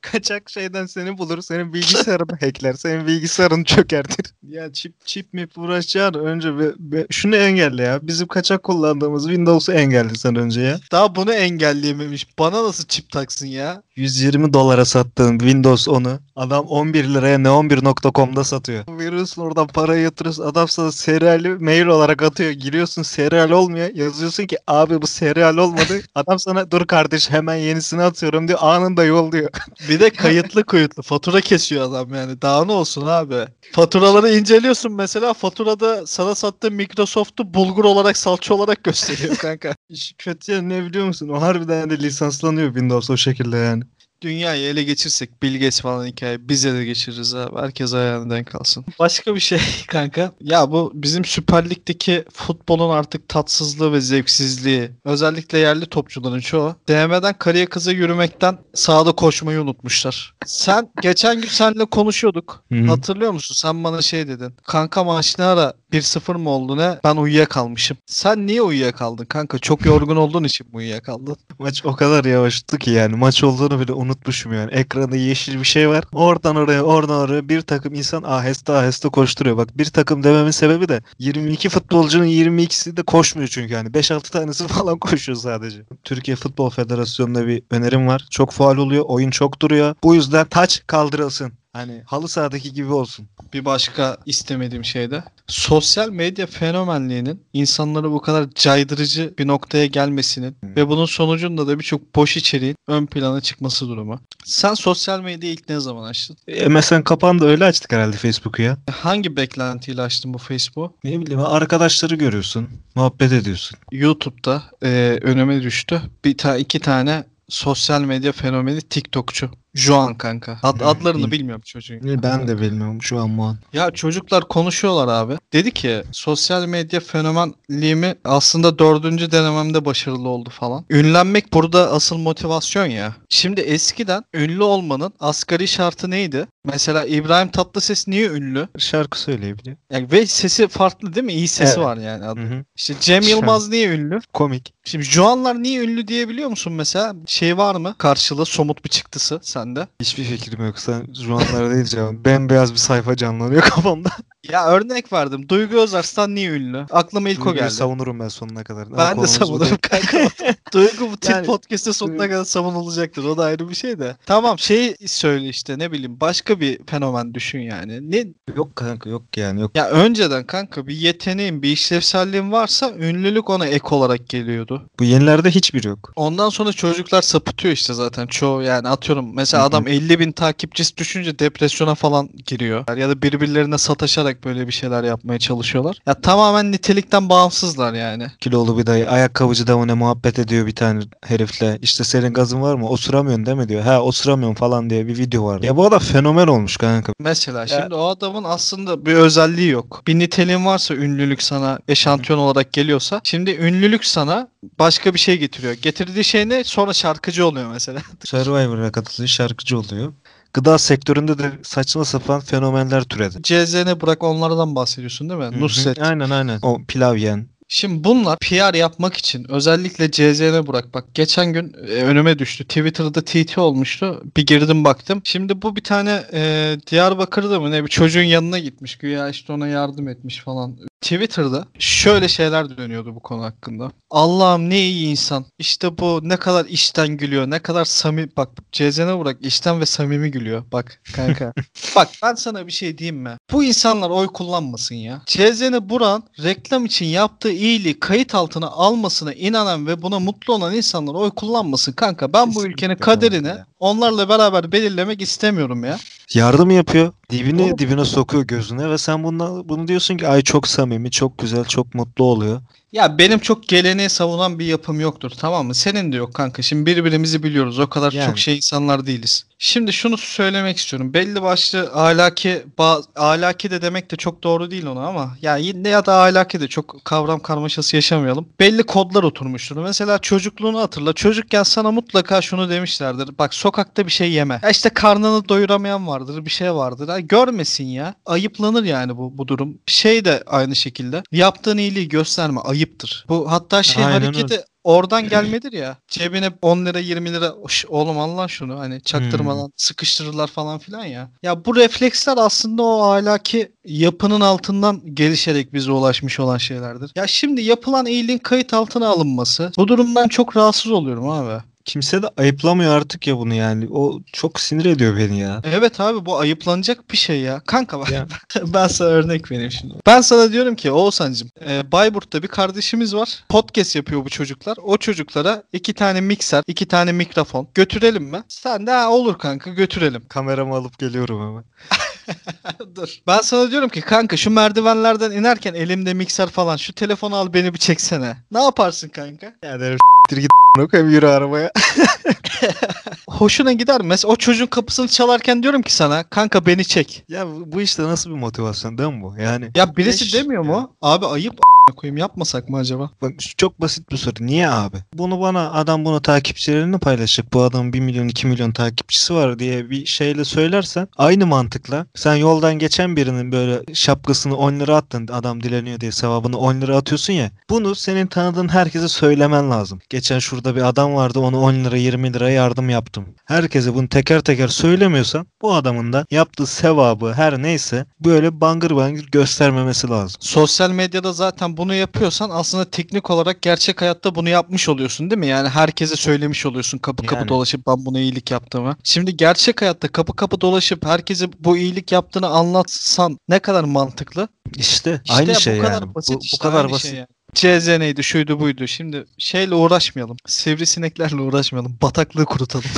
kaçak 0.00 0.50
şeyden 0.50 0.86
seni 0.86 1.18
bulur. 1.18 1.42
Senin 1.42 1.72
bilgisayarını 2.00 2.36
hackler. 2.40 2.72
Senin 2.72 3.06
bilgisayarını 3.06 3.64
çökertir. 3.64 4.34
Ya 4.48 4.72
çip 4.72 5.06
çip 5.06 5.34
mi 5.34 5.48
uğraşacağını 5.56 6.18
önce 6.18 6.58
bir, 6.58 6.72
bir- 6.78 7.06
şunu 7.10 7.36
engelle 7.36 7.82
ya. 7.82 7.98
Bizim 8.02 8.26
kaçak 8.28 8.62
kullandığımız 8.62 9.24
Windows'u 9.26 9.72
engelle 9.72 10.14
sen 10.14 10.36
önce 10.36 10.60
ya. 10.60 10.78
Daha 10.92 11.14
bunu 11.14 11.32
engelleyememiş. 11.32 12.38
Bana 12.38 12.64
nasıl 12.64 12.84
çip 12.86 13.10
taksın 13.10 13.46
ya? 13.46 13.82
120 13.96 14.52
dolara 14.52 14.84
sattığın 14.84 15.38
Windows 15.38 15.88
10'u 15.88 16.18
adam 16.36 16.64
11 16.66 17.04
liraya 17.04 17.36
neon1.com'da 17.36 18.44
satıyor. 18.44 18.84
Veriyorsun 18.98 19.42
oradan 19.42 19.66
parayı 19.66 20.02
yatırıyorsun. 20.02 20.44
Adam 20.44 20.68
sana 20.68 20.92
seriali 20.92 21.48
mail 21.48 21.86
olarak 21.86 22.22
atıyor. 22.22 22.50
Giriyorsun 22.50 23.02
serial 23.02 23.50
olmuyor. 23.50 23.94
Yazıyorsun 23.94 24.46
ki 24.46 24.56
abi 24.66 25.02
bu 25.02 25.06
serial 25.06 25.56
olmadı. 25.56 26.00
Adam 26.14 26.38
sana 26.38 26.70
dur 26.70 26.86
kardeş 26.86 27.30
hemen 27.30 27.56
yenisini 27.56 28.02
atıyorum 28.02 28.48
diyor. 28.48 28.58
Anında 28.62 29.04
yolluyor. 29.04 29.50
Bir 29.88 30.00
de 30.00 30.10
kayıtlı 30.10 30.64
kuyutlu. 30.64 31.02
Fatura 31.02 31.40
kesiyor 31.40 31.79
adam 31.80 32.14
yani. 32.14 32.42
Daha 32.42 32.64
ne 32.64 32.72
olsun 32.72 33.06
abi? 33.06 33.44
Faturaları 33.72 34.30
inceliyorsun 34.30 34.92
mesela. 34.92 35.34
Faturada 35.34 36.06
sana 36.06 36.34
sattığı 36.34 36.70
Microsoft'u 36.70 37.54
bulgur 37.54 37.84
olarak 37.84 38.16
salça 38.16 38.54
olarak 38.54 38.84
gösteriyor 38.84 39.36
kanka. 39.38 39.74
İş 39.88 40.14
kötü 40.18 40.52
ya 40.52 40.62
ne 40.62 40.84
biliyor 40.84 41.06
musun? 41.06 41.28
O 41.28 41.40
harbiden 41.40 41.90
de 41.90 41.98
lisanslanıyor 41.98 42.68
Windows 42.68 43.10
o 43.10 43.16
şekilde 43.16 43.56
yani. 43.56 43.82
Dünyayı 44.22 44.68
ele 44.68 44.82
geçirsek 44.82 45.42
Bill 45.42 45.52
Gates 45.54 45.80
falan 45.80 46.06
hikaye 46.06 46.48
bize 46.48 46.74
de 46.74 46.84
geçiririz 46.84 47.34
abi. 47.34 47.60
Herkes 47.60 47.94
ayağına 47.94 48.30
denk 48.34 48.50
kalsın. 48.50 48.84
Başka 48.98 49.34
bir 49.34 49.40
şey 49.40 49.60
kanka. 49.88 50.32
Ya 50.40 50.70
bu 50.70 50.92
bizim 50.94 51.24
Süper 51.24 51.70
Lig'deki 51.70 52.24
futbolun 52.32 52.90
artık 52.90 53.28
tatsızlığı 53.28 53.92
ve 53.92 54.00
zevksizliği. 54.00 54.90
Özellikle 55.04 55.58
yerli 55.58 55.86
topçuların 55.86 56.40
çoğu. 56.40 56.74
DM'den 56.88 57.34
karıya 57.38 57.66
kıza 57.66 57.92
yürümekten 57.92 58.58
sahada 58.74 59.12
koşmayı 59.12 59.60
unutmuşlar. 59.60 60.34
Sen 60.46 60.88
geçen 61.02 61.40
gün 61.40 61.48
seninle 61.48 61.84
konuşuyorduk. 61.84 62.64
Hı 62.72 62.78
hı. 62.78 62.86
Hatırlıyor 62.86 63.32
musun? 63.32 63.54
Sen 63.58 63.84
bana 63.84 64.02
şey 64.02 64.28
dedin. 64.28 64.54
Kanka 64.64 65.04
maç 65.04 65.38
ne 65.38 65.44
ara 65.44 65.72
1-0 65.92 66.38
mı 66.38 66.50
oldu 66.50 66.76
ne? 66.76 66.98
Ben 67.04 67.16
uyuyakalmışım. 67.16 67.96
Sen 68.06 68.46
niye 68.46 68.62
uyuyakaldın 68.62 69.24
kanka? 69.24 69.58
Çok 69.58 69.86
yorgun 69.86 70.16
olduğun 70.16 70.44
için 70.44 70.66
mi 70.66 70.76
uyuyakaldın? 70.76 71.36
Maç 71.58 71.84
o 71.84 71.96
kadar 71.96 72.24
yavaştı 72.24 72.78
ki 72.78 72.90
yani 72.90 73.16
maç 73.16 73.44
olduğunu 73.44 73.80
bile 73.80 73.92
unutmuşum 74.10 74.52
yani. 74.52 74.72
Ekranda 74.72 75.16
yeşil 75.16 75.58
bir 75.58 75.64
şey 75.64 75.88
var. 75.88 76.04
Oradan 76.12 76.56
oraya 76.56 76.82
oradan 76.82 77.20
oraya 77.20 77.48
bir 77.48 77.60
takım 77.60 77.94
insan 77.94 78.22
aheste 78.22 78.72
aheste 78.72 79.08
koşturuyor. 79.08 79.56
Bak 79.56 79.78
bir 79.78 79.84
takım 79.84 80.24
dememin 80.24 80.50
sebebi 80.50 80.88
de 80.88 81.02
22 81.18 81.68
futbolcunun 81.68 82.26
22'si 82.26 82.96
de 82.96 83.02
koşmuyor 83.02 83.48
çünkü 83.48 83.72
yani. 83.74 83.88
5-6 83.88 84.30
tanesi 84.30 84.66
falan 84.68 84.98
koşuyor 84.98 85.38
sadece. 85.38 85.82
Türkiye 86.04 86.36
Futbol 86.36 86.70
Federasyonu'nda 86.70 87.46
bir 87.46 87.62
önerim 87.70 88.06
var. 88.06 88.26
Çok 88.30 88.50
faal 88.50 88.76
oluyor. 88.76 89.04
Oyun 89.06 89.30
çok 89.30 89.62
duruyor. 89.62 89.94
Bu 90.04 90.14
yüzden 90.14 90.46
taç 90.46 90.82
kaldırılsın. 90.86 91.59
Hani 91.72 92.02
halı 92.06 92.28
sahadaki 92.28 92.72
gibi 92.72 92.92
olsun. 92.92 93.28
Bir 93.52 93.64
başka 93.64 94.16
istemediğim 94.26 94.84
şey 94.84 95.10
de 95.10 95.24
sosyal 95.46 96.10
medya 96.10 96.46
fenomenliğinin 96.46 97.42
insanları 97.52 98.10
bu 98.10 98.20
kadar 98.20 98.46
caydırıcı 98.54 99.34
bir 99.38 99.46
noktaya 99.46 99.86
gelmesinin 99.86 100.56
Hmm. 100.60 100.76
ve 100.76 100.88
bunun 100.88 101.06
sonucunda 101.06 101.66
da 101.66 101.78
birçok 101.78 102.14
boş 102.16 102.36
içeriğin 102.36 102.74
ön 102.88 103.06
plana 103.06 103.40
çıkması 103.40 103.88
durumu. 103.88 104.20
Sen 104.44 104.74
sosyal 104.74 105.20
medyayı 105.20 105.54
ilk 105.54 105.68
ne 105.68 105.80
zaman 105.80 106.04
açtın? 106.08 106.36
E, 106.48 106.68
MSN 106.68 107.02
kapandı 107.02 107.46
öyle 107.46 107.64
açtık 107.64 107.92
herhalde 107.92 108.16
Facebook'u 108.16 108.62
ya. 108.62 108.76
Hangi 108.90 109.36
beklentiyle 109.36 110.02
açtın 110.02 110.34
bu 110.34 110.38
Facebook'u? 110.38 110.94
Ne 111.04 111.20
bileyim 111.20 111.40
arkadaşları 111.40 112.14
görüyorsun. 112.14 112.68
Muhabbet 112.94 113.32
ediyorsun. 113.32 113.78
YouTube'da 113.92 114.62
e, 114.82 115.18
önüme 115.22 115.62
düştü. 115.62 116.02
Bir 116.24 116.38
ta 116.38 116.56
iki 116.56 116.80
tane 116.80 117.24
sosyal 117.48 118.00
medya 118.00 118.32
fenomeni 118.32 118.80
TikTokçu. 118.80 119.50
Juan 119.74 120.14
kanka. 120.14 120.58
Ad, 120.62 120.80
adlarını 120.80 121.26
bil- 121.26 121.30
bilmiyorum 121.38 121.62
çocuğun. 121.66 122.22
Ben 122.22 122.48
de 122.48 122.60
bilmiyorum 122.60 123.02
şu 123.02 123.18
an 123.18 123.38
bu 123.38 123.42
an. 123.42 123.58
Ya 123.72 123.90
çocuklar 123.90 124.48
konuşuyorlar 124.48 125.08
abi. 125.08 125.36
Dedi 125.52 125.70
ki 125.70 126.02
sosyal 126.12 126.66
medya 126.66 127.00
fenomenliğimi 127.00 128.14
aslında 128.24 128.78
dördüncü 128.78 129.30
denememde 129.32 129.84
başarılı 129.84 130.28
oldu 130.28 130.50
falan. 130.50 130.84
Ünlenmek 130.90 131.52
burada 131.52 131.90
asıl 131.92 132.16
motivasyon 132.18 132.86
ya. 132.86 133.14
Şimdi 133.28 133.60
eskiden 133.60 134.24
ünlü 134.34 134.62
olmanın 134.62 135.12
asgari 135.20 135.68
şartı 135.68 136.10
neydi? 136.10 136.46
Mesela 136.64 137.04
İbrahim 137.04 137.48
Tatlıses 137.50 138.08
niye 138.08 138.28
ünlü? 138.28 138.68
Şarkı 138.78 139.20
söyleyebiliyor. 139.20 139.76
Yani 139.92 140.12
ve 140.12 140.26
sesi 140.26 140.68
farklı 140.68 141.14
değil 141.14 141.26
mi? 141.26 141.32
İyi 141.32 141.48
sesi 141.48 141.72
Evet. 141.74 141.78
var 141.84 141.96
yani. 141.96 142.24
adı. 142.26 142.40
Hı 142.40 142.44
hı. 142.44 142.64
İşte 142.76 142.94
Cem 143.00 143.22
Yılmaz 143.22 143.68
niye 143.68 143.88
ünlü? 143.88 144.18
Komik. 144.32 144.74
Şimdi 144.84 145.04
Juanlar 145.04 145.62
niye 145.62 145.80
ünlü 145.82 146.08
diyebiliyor 146.08 146.48
musun 146.50 146.72
mesela? 146.72 147.14
Şey 147.26 147.56
var 147.58 147.74
mı? 147.74 147.94
Karşılığı 147.98 148.46
somut 148.46 148.84
bir 148.84 148.90
çıktısı 148.90 149.40
sende. 149.60 149.86
Hiçbir 150.00 150.24
fikrim 150.24 150.66
yok. 150.66 150.78
Sen 150.78 151.06
şu 151.26 151.34
anlar 151.34 151.74
değil 151.74 151.84
cevap. 151.84 152.12
Bembeyaz 152.14 152.72
bir 152.72 152.78
sayfa 152.78 153.16
canlanıyor 153.16 153.62
kafamda. 153.70 154.08
Ya 154.52 154.66
örnek 154.66 155.12
verdim. 155.12 155.48
Duygu 155.48 155.76
Özarslan 155.76 156.34
niye 156.34 156.50
ünlü? 156.50 156.86
Aklıma 156.90 157.28
ilk 157.28 157.40
o 157.40 157.44
Duyguyu 157.44 157.62
geldi. 157.64 157.70
savunurum 157.74 158.20
ben 158.20 158.28
sonuna 158.28 158.64
kadar. 158.64 158.86
Ama 158.86 158.96
Ben 158.98 159.06
de 159.06 159.10
konumuz 159.14 159.30
bu 159.40 159.44
savunurum 159.44 159.76
kanka. 159.82 160.18
Duygu 160.72 161.10
bu 161.12 161.16
tip 161.16 161.30
Yani- 161.30 161.46
podcast'te 161.46 161.92
sonuna 161.92 162.28
kadar 162.30 162.44
savunulacaktır. 162.44 163.24
O 163.24 163.36
da 163.38 163.44
ayrı 163.44 163.68
bir 163.68 163.74
şey 163.74 163.98
de. 163.98 164.16
Tamam 164.26 164.58
şey 164.58 164.96
söyle 165.06 165.48
işte 165.48 165.78
ne 165.78 165.92
bileyim 165.92 166.20
başka 166.20 166.60
bir 166.60 166.78
fenomen 166.86 167.34
düşün 167.34 167.58
yani. 167.60 168.10
Ne 168.10 168.24
Yok 168.56 168.76
kanka 168.76 169.10
yok 169.10 169.22
yani 169.36 169.60
yok. 169.60 169.70
ya 169.76 169.88
önceden 169.90 170.44
kanka 170.46 170.86
bir 170.86 170.94
yeteneğin, 170.96 171.62
bir 171.62 171.68
işlevselliğin 171.72 172.52
varsa 172.52 172.90
ünlülük 172.98 173.50
ona 173.50 173.66
ek 173.66 173.86
olarak 173.90 174.28
geliyordu. 174.28 174.88
Bu 174.98 175.04
yenilerde 175.04 175.50
hiçbir 175.50 175.84
yok. 175.84 176.12
Ondan 176.16 176.48
sonra 176.48 176.72
çocuklar 176.72 177.22
sapıtıyor 177.22 177.74
işte 177.74 177.94
zaten 177.94 178.26
çoğu 178.26 178.62
yani 178.62 178.88
atıyorum 178.88 179.34
mesela 179.56 179.66
adam 179.66 179.88
50 179.88 180.20
bin 180.20 180.32
takipçisi 180.32 180.96
düşünce 180.96 181.38
depresyona 181.38 181.94
falan 181.94 182.28
giriyor. 182.46 182.96
Ya 182.96 183.08
da 183.08 183.22
birbirlerine 183.22 183.78
sataşarak 183.78 184.44
böyle 184.44 184.66
bir 184.66 184.72
şeyler 184.72 185.04
yapmaya 185.04 185.38
çalışıyorlar. 185.38 185.96
Ya 186.06 186.14
tamamen 186.14 186.72
nitelikten 186.72 187.28
bağımsızlar 187.28 187.94
yani. 187.94 188.26
Kilolu 188.40 188.78
bir 188.78 188.86
dayı 188.86 189.10
ayakkabıcıda 189.10 189.76
o 189.76 189.86
ne 189.86 189.94
muhabbet 189.94 190.38
ediyor 190.38 190.66
bir 190.66 190.74
tane 190.74 191.02
herifle. 191.24 191.78
İşte 191.82 192.04
senin 192.04 192.32
gazın 192.32 192.62
var 192.62 192.74
mı? 192.74 192.88
Osuramıyorsun 192.88 193.46
değil 193.46 193.56
mi 193.56 193.68
diyor. 193.68 193.82
Ha 193.82 194.02
osuramıyorum 194.02 194.54
falan 194.54 194.90
diye 194.90 195.06
bir 195.06 195.18
video 195.18 195.44
var. 195.44 195.62
Ya 195.62 195.76
bu 195.76 195.86
adam 195.86 195.98
fenomen 195.98 196.46
olmuş 196.46 196.76
kanka. 196.76 197.12
Mesela 197.18 197.66
şimdi 197.66 197.94
o 197.94 198.06
adamın 198.06 198.44
aslında 198.44 199.06
bir 199.06 199.14
özelliği 199.14 199.70
yok. 199.70 200.02
Bir 200.06 200.18
niteliğin 200.18 200.66
varsa 200.66 200.94
ünlülük 200.94 201.42
sana 201.42 201.78
eşantiyon 201.88 202.38
olarak 202.38 202.72
geliyorsa 202.72 203.20
şimdi 203.24 203.50
ünlülük 203.50 204.04
sana 204.04 204.48
başka 204.78 205.14
bir 205.14 205.18
şey 205.18 205.38
getiriyor. 205.38 205.72
Getirdiği 205.72 206.24
şey 206.24 206.48
ne? 206.48 206.64
Sonra 206.64 206.92
şarkıcı 206.92 207.46
oluyor 207.46 207.70
mesela. 207.72 208.00
Survivor'a 208.24 208.92
katılıyor 208.92 209.28
şarkıcı 209.40 209.78
oluyor. 209.78 210.12
Gıda 210.54 210.78
sektöründe 210.78 211.38
de 211.38 211.52
saçma 211.62 212.04
sapan 212.04 212.40
fenomenler 212.40 213.02
türedi. 213.02 213.42
CZN 213.42 214.00
bırak 214.00 214.22
onlardan 214.22 214.74
bahsediyorsun 214.74 215.28
değil 215.28 215.40
mi? 215.40 215.46
Hı 215.46 215.48
hı. 215.48 215.60
Nusret. 215.60 216.02
Aynen 216.02 216.30
aynen. 216.30 216.58
O 216.62 216.78
pilav 216.88 217.16
yiyen. 217.16 217.46
Şimdi 217.68 218.04
bunlar 218.04 218.38
PR 218.38 218.74
yapmak 218.74 219.16
için 219.16 219.50
özellikle 219.50 220.10
CZN 220.10 220.66
bırak 220.66 220.94
bak 220.94 221.04
geçen 221.14 221.52
gün 221.52 221.74
e, 221.88 222.02
önüme 222.02 222.38
düştü. 222.38 222.64
Twitter'da 222.64 223.22
TT 223.24 223.58
olmuştu. 223.58 224.22
Bir 224.36 224.46
girdim 224.46 224.84
baktım. 224.84 225.20
Şimdi 225.24 225.62
bu 225.62 225.76
bir 225.76 225.84
tane 225.84 226.22
e, 226.32 226.76
Diyarbakır'da 226.90 227.60
mı 227.60 227.70
ne 227.70 227.84
bir 227.84 227.88
çocuğun 227.88 228.22
yanına 228.22 228.58
gitmiş. 228.58 228.96
Güya 228.96 229.28
işte 229.28 229.52
ona 229.52 229.68
yardım 229.68 230.08
etmiş 230.08 230.38
falan. 230.38 230.78
Twitter'da 231.00 231.66
şöyle 231.78 232.28
şeyler 232.28 232.76
dönüyordu 232.76 233.14
bu 233.14 233.20
konu 233.20 233.42
hakkında. 233.42 233.92
Allah'ım 234.10 234.70
ne 234.70 234.78
iyi 234.80 235.06
insan. 235.06 235.44
İşte 235.58 235.98
bu 235.98 236.20
ne 236.22 236.36
kadar 236.36 236.64
içten 236.64 237.08
gülüyor. 237.08 237.50
Ne 237.50 237.58
kadar 237.58 237.84
samimi. 237.84 238.28
Bak 238.36 238.48
CZN 238.72 239.20
bırak 239.20 239.36
içten 239.40 239.80
ve 239.80 239.86
samimi 239.86 240.30
gülüyor. 240.30 240.64
Bak 240.72 241.00
kanka. 241.16 241.52
Bak 241.96 242.08
ben 242.22 242.34
sana 242.34 242.66
bir 242.66 242.72
şey 242.72 242.98
diyeyim 242.98 243.16
mi? 243.16 243.36
Bu 243.52 243.64
insanlar 243.64 244.10
oy 244.10 244.26
kullanmasın 244.26 244.94
ya. 244.94 245.22
CZN 245.26 245.88
Buran 245.88 246.22
reklam 246.42 246.84
için 246.84 247.06
yaptığı 247.06 247.52
iyiliği 247.52 248.00
kayıt 248.00 248.34
altına 248.34 248.66
almasına 248.66 249.32
inanan 249.32 249.86
ve 249.86 250.02
buna 250.02 250.20
mutlu 250.20 250.54
olan 250.54 250.74
insanlar 250.74 251.14
oy 251.14 251.30
kullanmasın 251.30 251.92
kanka. 251.92 252.32
Ben 252.32 252.54
bu 252.54 252.66
ülkenin 252.66 252.96
kaderini 252.96 253.54
onlarla 253.78 254.28
beraber 254.28 254.72
belirlemek 254.72 255.22
istemiyorum 255.22 255.84
ya. 255.84 255.98
Yardım 256.34 256.70
yapıyor. 256.70 257.12
Dibini 257.30 257.78
dibine 257.78 258.04
sokuyor 258.04 258.44
gözüne 258.46 258.90
ve 258.90 258.98
sen 258.98 259.24
bundan, 259.24 259.68
bunu 259.68 259.88
diyorsun 259.88 260.16
ki 260.16 260.28
ay 260.28 260.42
çok 260.42 260.68
samimi, 260.68 261.10
çok 261.10 261.38
güzel, 261.38 261.64
çok 261.64 261.94
mutlu 261.94 262.24
oluyor. 262.24 262.60
Ya 262.92 263.18
benim 263.18 263.38
çok 263.38 263.68
geleneği 263.68 264.08
savunan 264.08 264.58
bir 264.58 264.64
yapım 264.64 265.00
yoktur 265.00 265.30
tamam 265.30 265.66
mı? 265.66 265.74
Senin 265.74 266.12
de 266.12 266.16
yok 266.16 266.34
kanka. 266.34 266.62
Şimdi 266.62 266.86
birbirimizi 266.86 267.42
biliyoruz. 267.42 267.78
O 267.78 267.88
kadar 267.88 268.12
Yani. 268.12 268.26
çok 268.26 268.38
şey 268.38 268.56
insanlar 268.56 269.06
değiliz. 269.06 269.44
Şimdi 269.62 269.92
şunu 269.92 270.16
söylemek 270.16 270.76
istiyorum. 270.76 271.14
Belli 271.14 271.42
başlı 271.42 271.90
ahlaki, 271.94 272.62
ba- 272.78 273.02
ahlaki 273.16 273.70
de 273.70 273.82
demek 273.82 274.10
de 274.10 274.16
çok 274.16 274.42
doğru 274.42 274.70
değil 274.70 274.86
ona 274.86 275.06
ama 275.06 275.36
ya 275.42 275.56
yine 275.56 275.88
ya 275.88 276.06
da 276.06 276.22
ahlaki 276.22 276.60
de 276.60 276.68
çok 276.68 277.04
kavram 277.04 277.40
karmaşası 277.40 277.96
yaşamayalım. 277.96 278.48
Belli 278.60 278.82
kodlar 278.82 279.22
oturmuştur. 279.22 279.76
Mesela 279.76 280.18
çocukluğunu 280.18 280.80
hatırla. 280.80 281.12
Çocukken 281.12 281.62
sana 281.62 281.90
mutlaka 281.90 282.42
şunu 282.42 282.70
demişlerdir. 282.70 283.38
Bak 283.38 283.54
sokakta 283.54 284.06
bir 284.06 284.12
şey 284.12 284.32
yeme. 284.32 284.60
Ya 284.62 284.70
işte 284.70 284.88
karnını 284.88 285.48
doyuramayan 285.48 286.06
vardır, 286.06 286.44
bir 286.44 286.50
şey 286.50 286.74
vardır. 286.74 287.08
Ha, 287.08 287.20
görmesin 287.20 287.84
ya. 287.84 288.14
Ayıplanır 288.26 288.84
yani 288.84 289.16
bu 289.16 289.38
bu 289.38 289.48
durum. 289.48 289.78
Şey 289.86 290.24
de 290.24 290.42
aynı 290.46 290.76
şekilde. 290.76 291.22
Yaptığın 291.32 291.78
iyiliği 291.78 292.08
gösterme. 292.08 292.60
Ayıptır. 292.80 293.24
Bu 293.28 293.50
hatta 293.52 293.82
şey 293.82 294.04
Aynen 294.04 294.20
hareketi 294.20 294.60
oradan 294.84 295.28
gelmedir 295.28 295.72
ya. 295.72 295.96
Cebine 296.08 296.50
10 296.62 296.86
lira 296.86 296.98
20 296.98 297.32
lira 297.32 297.52
"Oş, 297.52 297.84
oğlum 297.88 298.18
al 298.18 298.36
lan 298.36 298.46
şunu 298.46 298.78
hani 298.78 299.02
çaktırmadan 299.02 299.72
sıkıştırırlar 299.76 300.46
falan 300.46 300.78
filan 300.78 301.04
ya. 301.04 301.30
Ya 301.42 301.64
bu 301.64 301.76
refleksler 301.76 302.36
aslında 302.36 302.82
o 302.82 303.02
ahlaki 303.02 303.72
yapının 303.84 304.40
altından 304.40 305.14
gelişerek 305.14 305.72
bize 305.72 305.92
ulaşmış 305.92 306.40
olan 306.40 306.58
şeylerdir. 306.58 307.12
Ya 307.16 307.26
şimdi 307.26 307.62
yapılan 307.62 308.06
iyiliğin 308.06 308.38
kayıt 308.38 308.74
altına 308.74 309.08
alınması 309.08 309.72
bu 309.76 309.88
durumdan 309.88 310.28
çok 310.28 310.56
rahatsız 310.56 310.92
oluyorum 310.92 311.28
abi. 311.28 311.62
Kimse 311.90 312.22
de 312.22 312.26
ayıplamıyor 312.36 312.96
artık 312.96 313.26
ya 313.26 313.38
bunu 313.38 313.54
yani. 313.54 313.88
O 313.90 314.20
çok 314.32 314.60
sinir 314.60 314.84
ediyor 314.84 315.16
beni 315.16 315.38
ya. 315.40 315.60
Evet 315.64 316.00
abi 316.00 316.26
bu 316.26 316.38
ayıplanacak 316.38 317.10
bir 317.12 317.16
şey 317.16 317.40
ya. 317.40 317.60
Kanka 317.66 318.00
bak 318.00 318.10
Ya. 318.10 318.26
ben 318.66 318.86
sana 318.88 319.08
örnek 319.08 319.50
vereyim 319.50 319.70
şimdi. 319.70 319.94
Ben 320.06 320.20
sana 320.20 320.52
diyorum 320.52 320.74
ki 320.76 320.90
Oğuzhan'cığım 320.90 321.50
e, 321.68 321.92
Bayburt'ta 321.92 322.42
bir 322.42 322.48
kardeşimiz 322.48 323.14
var. 323.14 323.44
Podcast 323.48 323.96
yapıyor 323.96 324.24
bu 324.24 324.28
çocuklar. 324.28 324.76
O 324.82 324.96
çocuklara 324.96 325.62
iki 325.72 325.94
tane 325.94 326.20
mikser, 326.20 326.62
iki 326.66 326.88
tane 326.88 327.12
mikrofon 327.12 327.68
götürelim 327.74 328.24
mi? 328.24 328.42
Sen 328.48 328.86
de 328.86 328.90
"Ha, 328.90 329.10
olur 329.10 329.38
kanka 329.38 329.70
götürelim. 329.70 330.22
Kameramı 330.28 330.74
alıp 330.74 330.98
geliyorum 330.98 331.40
hemen. 331.48 331.64
Dur. 332.96 333.08
Ben 333.26 333.40
sana 333.40 333.70
diyorum 333.70 333.88
ki 333.88 334.00
kanka 334.00 334.36
şu 334.36 334.50
merdivenlerden 334.50 335.30
inerken 335.30 335.74
elimde 335.74 336.14
mikser 336.14 336.48
falan 336.48 336.76
şu 336.76 336.92
telefonu 336.92 337.36
al 337.36 337.52
beni 337.54 337.74
bir 337.74 337.78
çeksene. 337.78 338.36
Ne 338.52 338.62
yaparsın 338.62 339.08
kanka? 339.08 339.46
Ya 339.62 339.80
derim 339.80 339.98
s**tir 340.28 340.36
git 340.36 340.50
koyayım 340.90 341.12
yürü 341.12 341.26
arabaya. 341.26 341.72
Hoşuna 343.28 343.72
gider 343.72 344.00
mi? 344.00 344.06
Mesela 344.06 344.32
o 344.32 344.36
çocuğun 344.36 344.66
kapısını 344.66 345.08
çalarken 345.08 345.62
diyorum 345.62 345.82
ki 345.82 345.94
sana 345.94 346.22
kanka 346.24 346.66
beni 346.66 346.84
çek. 346.84 347.24
ya 347.28 347.46
bu, 347.46 347.72
bu 347.72 347.80
işte 347.82 348.02
nasıl 348.02 348.30
bir 348.30 348.34
motivasyon 348.34 348.98
değil 348.98 349.10
mi 349.12 349.22
bu? 349.22 349.34
Yani 349.42 349.70
Ya 349.74 349.96
birisi 349.96 350.24
Eş- 350.24 350.34
demiyor 350.34 350.62
mu? 350.62 350.72
ya. 351.02 351.08
Abi 351.10 351.26
ayıp 351.26 351.54
koyayım 351.92 352.16
yapmasak 352.16 352.68
mı 352.68 352.76
acaba? 352.76 353.10
Bak 353.22 353.32
çok 353.56 353.80
basit 353.80 354.10
bir 354.10 354.16
soru. 354.16 354.34
Niye 354.40 354.70
abi? 354.70 354.96
Bunu 355.14 355.40
bana 355.40 355.72
adam 355.72 356.04
bunu 356.04 356.20
takipçilerini 356.22 356.98
paylaşacak. 356.98 357.52
Bu 357.52 357.62
adamın 357.62 357.92
1 357.92 358.00
milyon 358.00 358.28
2 358.28 358.46
milyon 358.46 358.72
takipçisi 358.72 359.34
var 359.34 359.58
diye 359.58 359.90
bir 359.90 360.06
şeyle 360.06 360.44
söylersen 360.44 361.08
aynı 361.16 361.46
mantıkla 361.46 362.06
sen 362.14 362.34
yoldan 362.34 362.74
geçen 362.74 363.16
birinin 363.16 363.52
böyle 363.52 363.94
şapkasını 363.94 364.56
10 364.56 364.80
lira 364.80 364.96
attın 364.96 365.28
adam 365.28 365.62
dileniyor 365.62 366.00
diye 366.00 366.12
sevabını 366.12 366.58
10 366.58 366.80
lira 366.80 366.96
atıyorsun 366.96 367.32
ya. 367.32 367.50
Bunu 367.70 367.94
senin 367.94 368.26
tanıdığın 368.26 368.68
herkese 368.68 369.08
söylemen 369.08 369.70
lazım. 369.70 370.00
Geçen 370.08 370.38
şurada 370.38 370.76
bir 370.76 370.82
adam 370.82 371.14
vardı 371.14 371.38
onu 371.38 371.60
10 371.60 371.74
lira 371.74 371.96
20 371.96 372.32
lira 372.32 372.50
yardım 372.50 372.90
yaptım. 372.90 373.26
Herkese 373.44 373.94
bunu 373.94 374.08
teker 374.08 374.40
teker 374.40 374.68
söylemiyorsan 374.68 375.46
bu 375.62 375.74
adamın 375.74 376.12
da 376.12 376.26
yaptığı 376.30 376.66
sevabı 376.66 377.32
her 377.32 377.62
neyse 377.62 378.06
böyle 378.24 378.60
bangır 378.60 378.96
bangır 378.96 379.26
göstermemesi 379.32 380.08
lazım. 380.08 380.36
Sosyal 380.40 380.90
medyada 380.90 381.32
zaten 381.32 381.76
bunu 381.80 381.94
yapıyorsan 381.94 382.50
aslında 382.50 382.90
teknik 382.90 383.30
olarak 383.30 383.62
gerçek 383.62 384.00
hayatta 384.02 384.34
bunu 384.34 384.48
yapmış 384.48 384.88
oluyorsun 384.88 385.30
değil 385.30 385.38
mi? 385.38 385.46
Yani 385.46 385.68
herkese 385.68 386.16
söylemiş 386.16 386.66
oluyorsun 386.66 386.98
kapı 386.98 387.26
kapı 387.26 387.40
Yani. 387.40 387.48
dolaşıp 387.48 387.86
ben 387.86 388.06
buna 388.06 388.18
iyilik 388.20 388.50
yaptığımı. 388.50 388.96
Şimdi 389.04 389.36
gerçek 389.36 389.82
hayatta 389.82 390.08
kapı 390.08 390.36
kapı 390.36 390.60
dolaşıp 390.60 391.06
herkese 391.06 391.46
bu 391.58 391.76
iyilik 391.76 392.12
yaptığını 392.12 392.46
anlatsan 392.46 393.38
ne 393.48 393.58
kadar 393.58 393.84
mantıklı? 393.84 394.48
İşte, 394.76 395.20
İşte 395.24 395.36
aynı 395.36 395.54
bu 395.54 395.60
şey 395.60 395.78
kadar 395.78 396.02
yani. 396.02 396.14
basit 396.14 396.36
bu, 396.36 396.40
bu 396.40 396.44
işte, 396.44 396.58
kadar 396.58 396.84
aynı 396.84 396.90
basit. 396.92 397.10
şey 397.10 397.18
yani. 397.18 397.28
CZN'ydi, 397.54 398.24
şuydu 398.24 398.60
buydu. 398.60 398.86
Şimdi 398.86 399.24
şeyle 399.38 399.74
uğraşmayalım. 399.74 400.36
Sivrisineklerle 400.46 401.40
uğraşmayalım. 401.40 401.98
Bataklığı 402.02 402.44
kurutalım. 402.44 402.84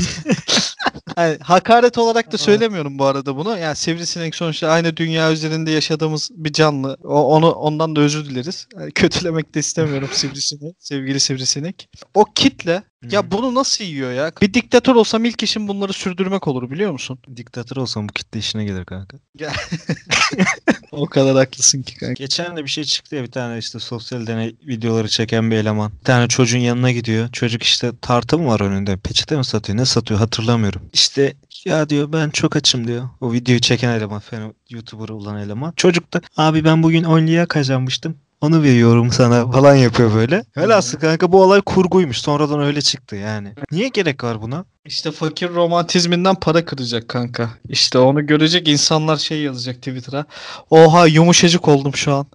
Yani 1.16 1.38
hakaret 1.40 1.99
olarak 1.99 2.32
da 2.32 2.38
söylemiyorum 2.38 2.99
bu 2.99 3.04
arada 3.04 3.37
bunu. 3.37 3.59
Yani 3.59 3.76
sivrisinek 3.76 4.35
sonuçta 4.35 4.68
aynı 4.68 4.97
dünya 4.97 5.32
üzerinde 5.32 5.71
yaşadığımız 5.71 6.30
bir 6.35 6.52
canlı. 6.52 6.97
O, 7.04 7.35
onu 7.37 7.50
ondan 7.52 7.97
da 7.97 8.00
özür 8.00 8.25
dileriz. 8.25 8.66
Yani 8.78 8.92
kötülemek 8.92 9.54
de 9.54 9.61
istemiyorum 9.61 10.09
sivrisineği, 10.12 10.75
sevgili 10.78 11.21
sivrisinek. 11.21 11.88
O 12.14 12.25
kitle 12.25 12.82
Ya 13.11 13.30
bunu 13.30 13.54
nasıl 13.54 13.85
yiyor 13.85 14.12
ya? 14.12 14.32
Bir 14.42 14.54
diktatör 14.54 14.94
olsam 14.94 15.25
ilk 15.25 15.42
işim 15.42 15.68
bunları 15.68 15.92
sürdürmek 15.92 16.49
olur 16.49 16.71
biliyor 16.71 16.92
musun? 16.92 17.18
Diktatör 17.37 17.76
olsam 17.76 18.09
bu 18.09 18.12
kitle 18.12 18.38
işine 18.38 18.64
gelir 18.64 18.85
kanka. 18.85 19.16
O 20.92 21.06
kadar 21.06 21.37
haklısın 21.37 21.82
ki 21.82 21.97
kanka. 21.97 22.12
Geçen 22.12 22.56
de 22.56 22.64
bir 22.64 22.68
şey 22.68 22.85
çıktı 22.85 23.16
ya 23.16 23.23
bir 23.23 23.30
tane 23.30 23.59
işte 23.59 23.78
sosyal 23.78 24.26
deney 24.26 24.56
videoları 24.66 25.09
çeken 25.09 25.50
bir 25.50 25.56
eleman. 25.56 25.92
Bir 26.00 26.04
tane 26.04 26.28
çocuğun 26.28 26.59
yanına 26.59 26.90
gidiyor. 26.90 27.28
Çocuk 27.32 27.62
işte 27.62 27.92
tartı 28.02 28.38
mı 28.38 28.47
var 28.47 28.61
önünde? 28.61 28.97
Peçete 28.97 29.37
mi 29.37 29.44
satıyor? 29.44 29.78
Ne 29.78 29.85
satıyor 29.85 30.21
hatırlamıyorum. 30.21 30.82
İşte 30.92 31.35
ya 31.64 31.88
diyor 31.88 32.12
ben 32.12 32.30
çok 32.30 32.56
açım 32.56 32.87
diyor. 32.87 33.09
O 33.21 33.32
videoyu 33.32 33.61
çeken 33.61 33.90
eleman, 33.90 34.21
feno, 34.21 34.52
YouTuber 34.71 35.09
olan 35.09 35.38
eleman. 35.38 35.73
Çocuk 35.76 36.12
da 36.12 36.21
abi 36.37 36.64
ben 36.64 36.82
bugün 36.82 37.04
10 37.04 37.26
liraya 37.26 37.47
kazanmıştım. 37.47 38.16
Onu 38.42 38.62
veriyorum 38.62 39.11
sana 39.12 39.50
falan 39.50 39.75
yapıyor 39.75 40.14
böyle. 40.14 40.44
Velhasıl 40.56 40.99
kanka 40.99 41.32
bu 41.32 41.42
olay 41.42 41.61
kurguymuş. 41.61 42.18
Sonradan 42.18 42.61
öyle 42.61 42.82
çıktı 42.82 43.16
yani. 43.16 43.52
Niye 43.72 43.88
gerek 43.88 44.25
var 44.25 44.42
buna? 44.42 44.64
İşte 44.84 45.11
fakir 45.11 45.49
romantizminden 45.49 46.34
para 46.34 46.64
kıracak 46.64 47.08
kanka. 47.08 47.50
İşte 47.68 47.99
onu 47.99 48.26
görecek 48.26 48.68
insanlar 48.68 49.16
şey 49.16 49.42
yazacak 49.42 49.76
Twitter'a. 49.76 50.25
Oha 50.70 51.06
yumuşacık 51.06 51.68
oldum 51.68 51.94
şu 51.94 52.14
an. 52.14 52.26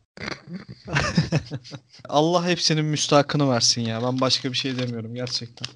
Allah 2.10 2.48
hepsinin 2.48 2.86
müstahakını 2.86 3.50
versin 3.50 3.82
ya. 3.82 4.04
Ben 4.04 4.22
başka 4.22 4.52
bir 4.52 4.58
şey 4.58 4.78
demiyorum 4.80 5.16
gerçekten. 5.16 5.68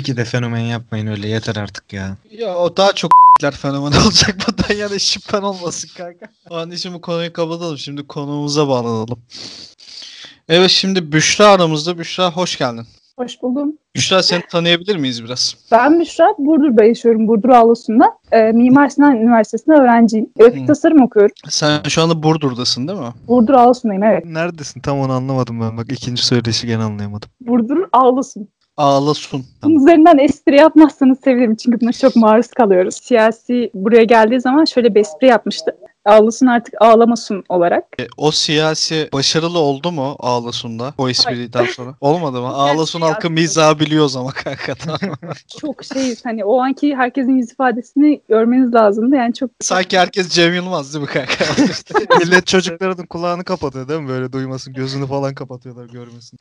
İki 0.00 0.16
de 0.16 0.24
fenomen 0.24 0.60
yapmayın 0.60 1.06
öyle 1.06 1.28
yeter 1.28 1.56
artık 1.56 1.92
ya. 1.92 2.16
Ya 2.30 2.56
o 2.56 2.76
daha 2.76 2.92
çok 2.92 3.10
fenomen 3.52 3.92
olacak 3.92 4.36
bundan 4.48 4.74
yani 4.74 5.00
şüphen 5.00 5.42
olmasın 5.42 5.90
kanka. 5.96 6.26
O 6.50 6.56
an 6.56 6.70
şimdi 6.70 7.00
konuyu 7.00 7.32
kapatalım. 7.32 7.78
Şimdi 7.78 8.06
konuğumuza 8.06 8.68
bağlanalım. 8.68 9.18
Evet 10.48 10.70
şimdi 10.70 11.12
Büşra 11.12 11.46
aramızda. 11.46 11.98
Büşra 11.98 12.32
hoş 12.32 12.58
geldin. 12.58 12.86
Hoş 13.16 13.42
buldum. 13.42 13.78
Büşra 13.96 14.22
seni 14.22 14.42
tanıyabilir 14.50 14.96
miyiz 14.96 15.24
biraz? 15.24 15.56
Ben 15.72 16.00
Büşra, 16.00 16.34
Burdur'da 16.38 16.84
yaşıyorum, 16.84 17.28
Burdur 17.28 17.48
Avlusu'nda. 17.48 18.04
Ee, 18.32 18.52
Mimar 18.52 18.88
Sinan 18.88 19.16
Üniversitesi'nde 19.16 19.74
öğrenciyim. 19.74 20.30
Grafik 20.38 20.62
Hı. 20.62 20.66
tasarım 20.66 21.02
okuyorum. 21.02 21.34
Sen 21.48 21.82
şu 21.88 22.02
anda 22.02 22.22
Burdur'dasın 22.22 22.88
değil 22.88 22.98
mi? 22.98 23.12
Burdur 23.28 23.54
Avlusu'ndayım, 23.54 24.02
evet. 24.02 24.24
Neredesin? 24.24 24.80
Tam 24.80 25.00
onu 25.00 25.12
anlamadım 25.12 25.60
ben. 25.60 25.76
Bak 25.76 25.86
ikinci 25.92 26.26
söyleşi 26.26 26.66
gene 26.66 26.82
anlayamadım. 26.82 27.28
Burdur 27.40 27.88
Avlusu. 27.92 28.40
Ağlasun. 28.76 29.44
Bunun 29.62 29.76
üzerinden 29.76 30.18
espri 30.18 30.56
yapmazsanız 30.56 31.20
sevinirim 31.24 31.56
çünkü 31.56 31.80
buna 31.80 31.92
çok 31.92 32.16
maruz 32.16 32.46
kalıyoruz. 32.48 32.94
Siyasi 32.94 33.70
buraya 33.74 34.04
geldiği 34.04 34.40
zaman 34.40 34.64
şöyle 34.64 34.94
bir 34.94 35.00
espri 35.00 35.26
yapmıştı. 35.26 35.76
Avlusun 36.06 36.46
artık 36.46 36.74
ağlamasın 36.80 37.44
olarak. 37.48 37.84
E, 38.00 38.06
O 38.16 38.30
siyasi 38.30 39.08
başarılı 39.12 39.58
oldu 39.58 39.92
mu 39.92 40.16
Ağlasun'da 40.18 40.94
o 40.98 41.08
espriden 41.08 41.64
sonra? 41.66 41.94
Olmadı 42.00 42.40
mı? 42.40 42.48
Ağlasun 42.48 43.00
halkı 43.00 43.30
mizahı 43.30 43.80
biliyoruz 43.80 44.16
ama 44.16 44.30
kanka 44.30 44.74
tamam. 44.84 44.98
Çok 45.60 45.84
şeyiz 45.84 46.24
hani 46.24 46.44
o 46.44 46.60
anki 46.60 46.96
herkesin 46.96 47.36
yüz 47.36 47.50
ifadesini 47.52 48.20
görmeniz 48.28 48.74
lazımdı. 48.74 49.16
Yani 49.16 49.34
çok 49.34 49.50
Sanki 49.60 49.98
herkes 49.98 50.28
Cem 50.28 50.54
Yılmaz 50.54 50.94
değil 50.94 51.02
mi 51.04 51.10
kanka? 51.10 51.44
Millet 52.24 52.46
çocukların 52.46 53.06
kulağını 53.06 53.44
kapatıyor 53.44 53.88
değil 53.88 54.00
mi? 54.00 54.08
Böyle 54.08 54.32
duymasın. 54.32 54.72
Gözünü 54.74 55.06
falan 55.06 55.34
kapatıyorlar 55.34 55.84
görmesin. 55.86 56.38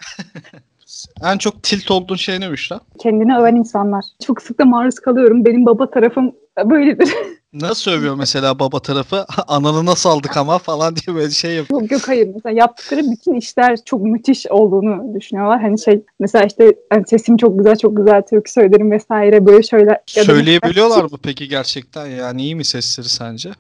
en 1.24 1.38
çok 1.38 1.63
tilt 1.63 1.91
olduğun 1.91 2.15
şey 2.15 2.39
ne 2.39 2.51
Büşra? 2.51 2.79
kendini 3.00 3.38
öven 3.38 3.55
insanlar. 3.55 4.05
Çok 4.25 4.41
sık 4.41 4.60
da 4.60 4.65
maruz 4.65 4.95
kalıyorum. 4.95 5.45
Benim 5.45 5.65
baba 5.65 5.89
tarafım 5.89 6.31
böyledir. 6.63 7.13
Nasıl 7.53 7.91
övüyor 7.91 8.15
mesela 8.15 8.59
baba 8.59 8.79
tarafı? 8.79 9.25
Ananı 9.47 9.85
nasıl 9.85 10.09
aldık 10.09 10.38
ama 10.38 10.57
falan 10.57 10.95
diye 10.95 11.15
böyle 11.15 11.31
şey 11.31 11.55
yapıyor. 11.55 11.81
Yok 11.81 11.91
yok 11.91 12.01
hayır. 12.07 12.29
Mesela 12.35 12.55
yaptıkları 12.59 13.01
bütün 13.12 13.33
işler 13.33 13.77
çok 13.85 14.01
müthiş 14.01 14.47
olduğunu 14.47 15.15
düşünüyorlar. 15.19 15.62
Hani 15.62 15.79
şey 15.79 16.01
mesela 16.19 16.45
işte 16.45 16.75
hani 16.89 17.03
sesim 17.07 17.38
çok 17.38 17.57
güzel 17.57 17.77
çok 17.77 17.97
güzel 17.97 18.21
türkü 18.21 18.51
söylerim 18.51 18.91
vesaire 18.91 19.45
böyle 19.45 19.57
mesela- 19.57 19.97
Söyleyebiliyorlar 20.05 21.03
mı 21.03 21.17
peki 21.24 21.47
gerçekten? 21.47 22.05
Yani 22.07 22.41
iyi 22.41 22.55
mi 22.55 22.65
sesleri 22.65 23.09
sence? 23.09 23.51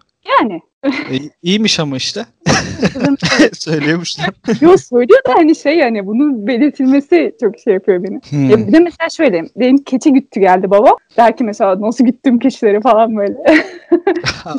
Yani. 0.41 0.61
E, 0.85 1.15
iyiymiş 1.43 1.79
ama 1.79 1.97
işte. 1.97 2.25
Söylüyormuşlar. 3.53 4.29
Yok 4.61 4.79
söylüyor 4.79 5.19
da 5.27 5.33
hani 5.35 5.55
şey 5.55 5.77
yani 5.77 6.05
bunun 6.05 6.47
belirtilmesi 6.47 7.35
çok 7.41 7.59
şey 7.59 7.73
yapıyor 7.73 8.03
beni. 8.03 8.19
Hmm. 8.29 8.49
Ya 8.49 8.67
bir 8.67 8.73
de 8.73 8.79
mesela 8.79 9.09
şöyle 9.09 9.43
benim 9.55 9.77
keçi 9.77 10.13
güttü 10.13 10.39
geldi 10.39 10.69
baba. 10.69 10.91
Der 11.17 11.37
ki 11.37 11.43
mesela 11.43 11.81
nasıl 11.81 12.05
güttüm 12.05 12.39
keçileri 12.39 12.81
falan 12.81 13.17
böyle. 13.17 13.35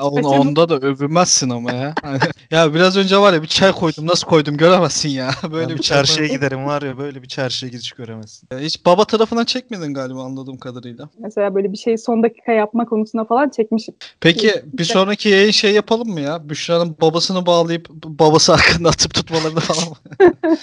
Onu, 0.01 0.29
onda 0.29 0.69
da 0.69 0.77
övünmezsin 0.77 1.51
ama 1.51 1.73
ya. 1.73 1.95
Ya 2.51 2.75
biraz 2.75 2.97
önce 2.97 3.19
var 3.19 3.33
ya 3.33 3.43
bir 3.43 3.47
çay 3.47 3.73
koydum 3.73 4.07
nasıl 4.07 4.29
koydum 4.29 4.57
göremezsin 4.57 5.09
ya. 5.09 5.31
Böyle 5.53 5.67
Böyle 5.67 5.79
bir 5.79 5.83
çarşıya 5.83 6.27
giderim 6.29 6.67
var 6.67 6.83
ya 6.83 6.99
böyle 6.99 7.23
bir 7.23 7.29
çarşıya 7.29 7.71
gidiş 7.71 7.93
göremezsin. 7.93 8.49
Hiç 8.59 8.87
baba 8.87 9.05
tarafına 9.05 9.45
çekmedin 9.45 9.95
galiba 9.95 10.25
anladığım 10.25 10.59
kadarıyla. 10.59 11.09
mesela 11.19 11.55
böyle 11.55 11.73
bir 11.73 11.77
şeyi 11.77 11.99
son 11.99 12.23
dakika 12.23 12.53
yapma 12.53 12.85
konusunda 12.85 13.25
falan 13.25 13.49
çekmişim. 13.49 13.95
Peki 14.21 14.47
Yok, 14.47 14.57
bir 14.65 14.85
sonraki 14.85 15.29
yayın 15.29 15.51
şey 15.51 15.73
yapalım 15.73 16.09
mı 16.09 16.16
ya? 16.21 16.49
Büşra'nın 16.49 16.97
babasını 17.01 17.47
bağlayıp 17.47 17.89
babası 17.91 18.53
hakkında 18.55 18.89
atıp 18.89 19.15
tutmalarını 19.15 19.61
falan 19.61 19.89
mı? 19.89 19.97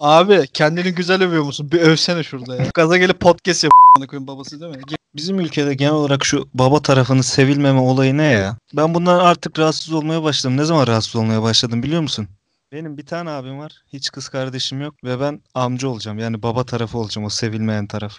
Abi 0.00 0.46
kendini 0.52 0.94
güzel 0.94 1.22
övüyor 1.22 1.42
musun? 1.42 1.72
Bir 1.72 1.80
övsene 1.80 2.22
şurada 2.22 2.56
ya. 2.56 2.64
Gaza 2.74 2.96
gelip 2.96 3.20
podcast 3.20 3.64
yap 3.64 3.72
koyayım 4.06 4.26
babası 4.26 4.60
değil 4.60 4.76
mi? 4.76 4.82
Bizim 5.16 5.40
ülkede 5.40 5.74
genel 5.74 5.92
olarak 5.92 6.24
şu 6.24 6.48
baba 6.54 6.82
tarafının 6.82 7.20
sevilmeme 7.20 7.80
olayı 7.80 8.16
ne 8.16 8.24
ya? 8.24 8.56
Ben 8.76 8.94
bundan 8.94 9.18
artık 9.18 9.58
rahatsız 9.58 9.92
olmaya 9.92 10.22
başladım. 10.22 10.56
Ne 10.56 10.64
zaman 10.64 10.86
rahatsız 10.86 11.16
olmaya 11.16 11.42
başladım 11.42 11.82
biliyor 11.82 12.02
musun? 12.02 12.28
Benim 12.72 12.98
bir 12.98 13.06
tane 13.06 13.30
abim 13.30 13.58
var. 13.58 13.72
Hiç 13.92 14.10
kız 14.10 14.28
kardeşim 14.28 14.80
yok. 14.80 14.94
Ve 15.04 15.20
ben 15.20 15.40
amca 15.54 15.88
olacağım. 15.88 16.18
Yani 16.18 16.42
baba 16.42 16.64
tarafı 16.64 16.98
olacağım. 16.98 17.26
O 17.26 17.28
sevilmeyen 17.28 17.86
taraf. 17.86 18.12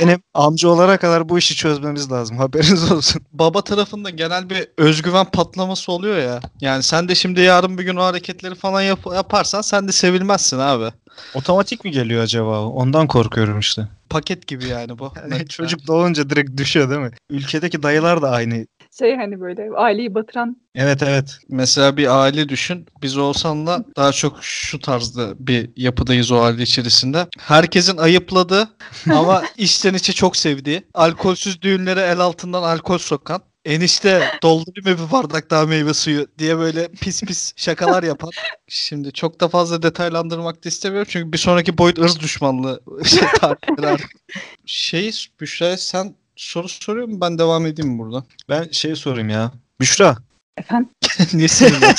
Benim 0.00 0.22
amca 0.34 0.68
olana 0.68 0.96
kadar 0.96 1.28
bu 1.28 1.38
işi 1.38 1.56
çözmemiz 1.56 2.12
lazım. 2.12 2.38
Haberiniz 2.38 2.92
olsun. 2.92 3.22
Baba 3.32 3.62
tarafında 3.64 4.10
genel 4.10 4.50
bir 4.50 4.68
özgüven 4.78 5.24
patlaması 5.24 5.92
oluyor 5.92 6.18
ya. 6.18 6.40
Yani 6.60 6.82
sen 6.82 7.08
de 7.08 7.14
şimdi 7.14 7.40
yarın 7.40 7.78
bir 7.78 7.84
gün 7.84 7.96
o 7.96 8.02
hareketleri 8.02 8.54
falan 8.54 8.82
yap- 8.82 9.14
yaparsan 9.14 9.60
sen 9.60 9.88
de 9.88 9.92
sevilmezsin 9.92 10.58
abi. 10.58 10.90
Otomatik 11.34 11.84
mi 11.84 11.90
geliyor 11.90 12.22
acaba? 12.22 12.60
o? 12.60 12.66
Ondan 12.66 13.06
korkuyorum 13.06 13.58
işte. 13.58 13.88
Paket 14.10 14.46
gibi 14.46 14.66
yani 14.66 14.98
bu. 14.98 15.12
Yani 15.30 15.48
çocuk 15.48 15.86
doğunca 15.86 16.30
direkt 16.30 16.56
düşüyor 16.56 16.90
değil 16.90 17.00
mi? 17.00 17.10
Ülkedeki 17.30 17.82
dayılar 17.82 18.22
da 18.22 18.30
aynı. 18.30 18.66
Şey 18.98 19.16
hani 19.16 19.40
böyle 19.40 19.70
aileyi 19.76 20.14
batıran 20.14 20.56
Evet 20.74 21.02
evet. 21.02 21.38
Mesela 21.48 21.96
bir 21.96 22.20
aile 22.20 22.48
düşün. 22.48 22.86
Biz 23.02 23.18
Oğuzhan'la 23.18 23.84
daha 23.96 24.12
çok 24.12 24.38
şu 24.40 24.78
tarzda 24.78 25.34
bir 25.38 25.70
yapıdayız 25.76 26.32
o 26.32 26.40
aile 26.40 26.62
içerisinde. 26.62 27.26
Herkesin 27.38 27.96
ayıpladığı 27.96 28.68
ama 29.10 29.42
içten 29.56 29.94
içe 29.94 30.12
çok 30.12 30.36
sevdiği, 30.36 30.82
alkolsüz 30.94 31.62
düğünlere 31.62 32.00
el 32.00 32.18
altından 32.18 32.62
alkol 32.62 32.98
sokan, 32.98 33.42
enişte 33.64 34.22
doldurayım 34.42 35.00
mı 35.00 35.06
bir 35.06 35.12
bardak 35.12 35.50
daha 35.50 35.66
meyve 35.66 35.94
suyu 35.94 36.26
diye 36.38 36.58
böyle 36.58 36.88
pis 36.88 37.22
pis 37.22 37.52
şakalar 37.56 38.02
yapan. 38.02 38.30
Şimdi 38.68 39.12
çok 39.12 39.40
da 39.40 39.48
fazla 39.48 39.82
detaylandırmak 39.82 40.64
da 40.64 40.68
istemiyorum 40.68 41.08
çünkü 41.10 41.32
bir 41.32 41.38
sonraki 41.38 41.78
boyut 41.78 41.98
ırz 41.98 42.20
düşmanlığı 42.20 42.80
şey, 43.04 43.28
tarihleri 43.40 43.86
artık. 43.86 44.10
Şey 44.66 45.26
Büşra 45.40 45.76
sen 45.76 46.14
soru 46.40 46.68
soruyor 46.68 47.08
mu? 47.08 47.20
Ben 47.20 47.38
devam 47.38 47.66
edeyim 47.66 47.92
mi 47.92 47.98
burada? 47.98 48.24
Ben 48.48 48.68
şey 48.72 48.96
sorayım 48.96 49.28
ya. 49.28 49.52
Büşra. 49.80 50.16
efendim 50.56 50.90
Niye 51.32 51.48
sinirlendin? 51.48 51.94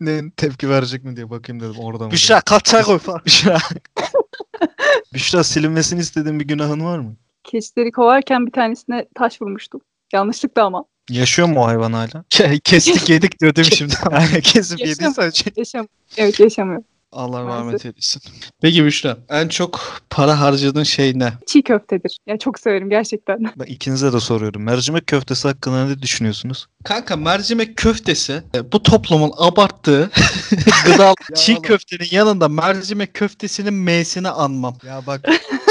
Ne 0.00 0.30
tepki 0.30 0.68
verecek 0.68 1.04
mi 1.04 1.16
diye 1.16 1.30
bakayım 1.30 1.60
dedim 1.62 1.80
oradan. 1.80 2.10
Büşra 2.10 2.40
kalçaya 2.40 2.82
koy 2.82 2.98
falan. 2.98 3.20
Büşra. 3.26 3.58
Büşra 5.14 5.44
silinmesini 5.44 6.00
istediğin 6.00 6.40
bir 6.40 6.44
günahın 6.44 6.84
var 6.84 6.98
mı? 6.98 7.16
keçileri 7.44 7.92
kovarken 7.92 8.46
bir 8.46 8.52
tanesine 8.52 9.06
taş 9.14 9.42
vurmuştum. 9.42 9.80
Yanlışlıkla 10.12 10.64
ama. 10.64 10.84
Yaşıyor 11.10 11.48
mu 11.48 11.60
o 11.60 11.66
hayvan 11.66 11.92
hala? 11.92 12.24
Ke- 12.30 12.60
Kestik 12.60 13.08
yedik 13.08 13.40
diyor 13.40 13.54
değil 13.54 13.68
mi 13.70 13.76
şimdi? 13.76 13.94
Aynen 14.10 14.40
kesip 14.40 14.80
Yaşam- 14.80 14.88
yediysen 14.88 15.30
şey. 15.30 15.52
Yaşam 15.56 15.88
evet 16.16 16.40
yaşamıyor. 16.40 16.82
Allah 17.14 17.44
rahmet 17.44 17.84
eylesin. 17.86 18.22
Peki 18.62 18.84
Büşra 18.84 19.16
en 19.28 19.48
çok 19.48 20.00
para 20.10 20.40
harcadığın 20.40 20.82
şey 20.82 21.18
ne? 21.18 21.32
Çiğ 21.46 21.62
köftedir. 21.62 22.18
Ya 22.26 22.38
çok 22.38 22.58
severim 22.58 22.90
gerçekten. 22.90 23.38
Ben 23.56 23.64
ikinize 23.64 24.12
de 24.12 24.20
soruyorum. 24.20 24.62
Mercimek 24.62 25.06
köftesi 25.06 25.48
hakkında 25.48 25.86
ne 25.86 26.02
düşünüyorsunuz? 26.02 26.66
Kanka 26.84 27.16
mercimek 27.16 27.76
köftesi 27.76 28.42
e, 28.54 28.72
bu 28.72 28.82
toplumun 28.82 29.32
abarttığı 29.36 30.10
gıda 30.86 31.14
çiğ 31.34 31.62
köftenin 31.62 32.08
yanında 32.10 32.48
mercimek 32.48 33.14
köftesinin 33.14 33.74
M'sini 33.74 34.28
anmam. 34.28 34.76
Ya 34.86 35.02
bak 35.06 35.20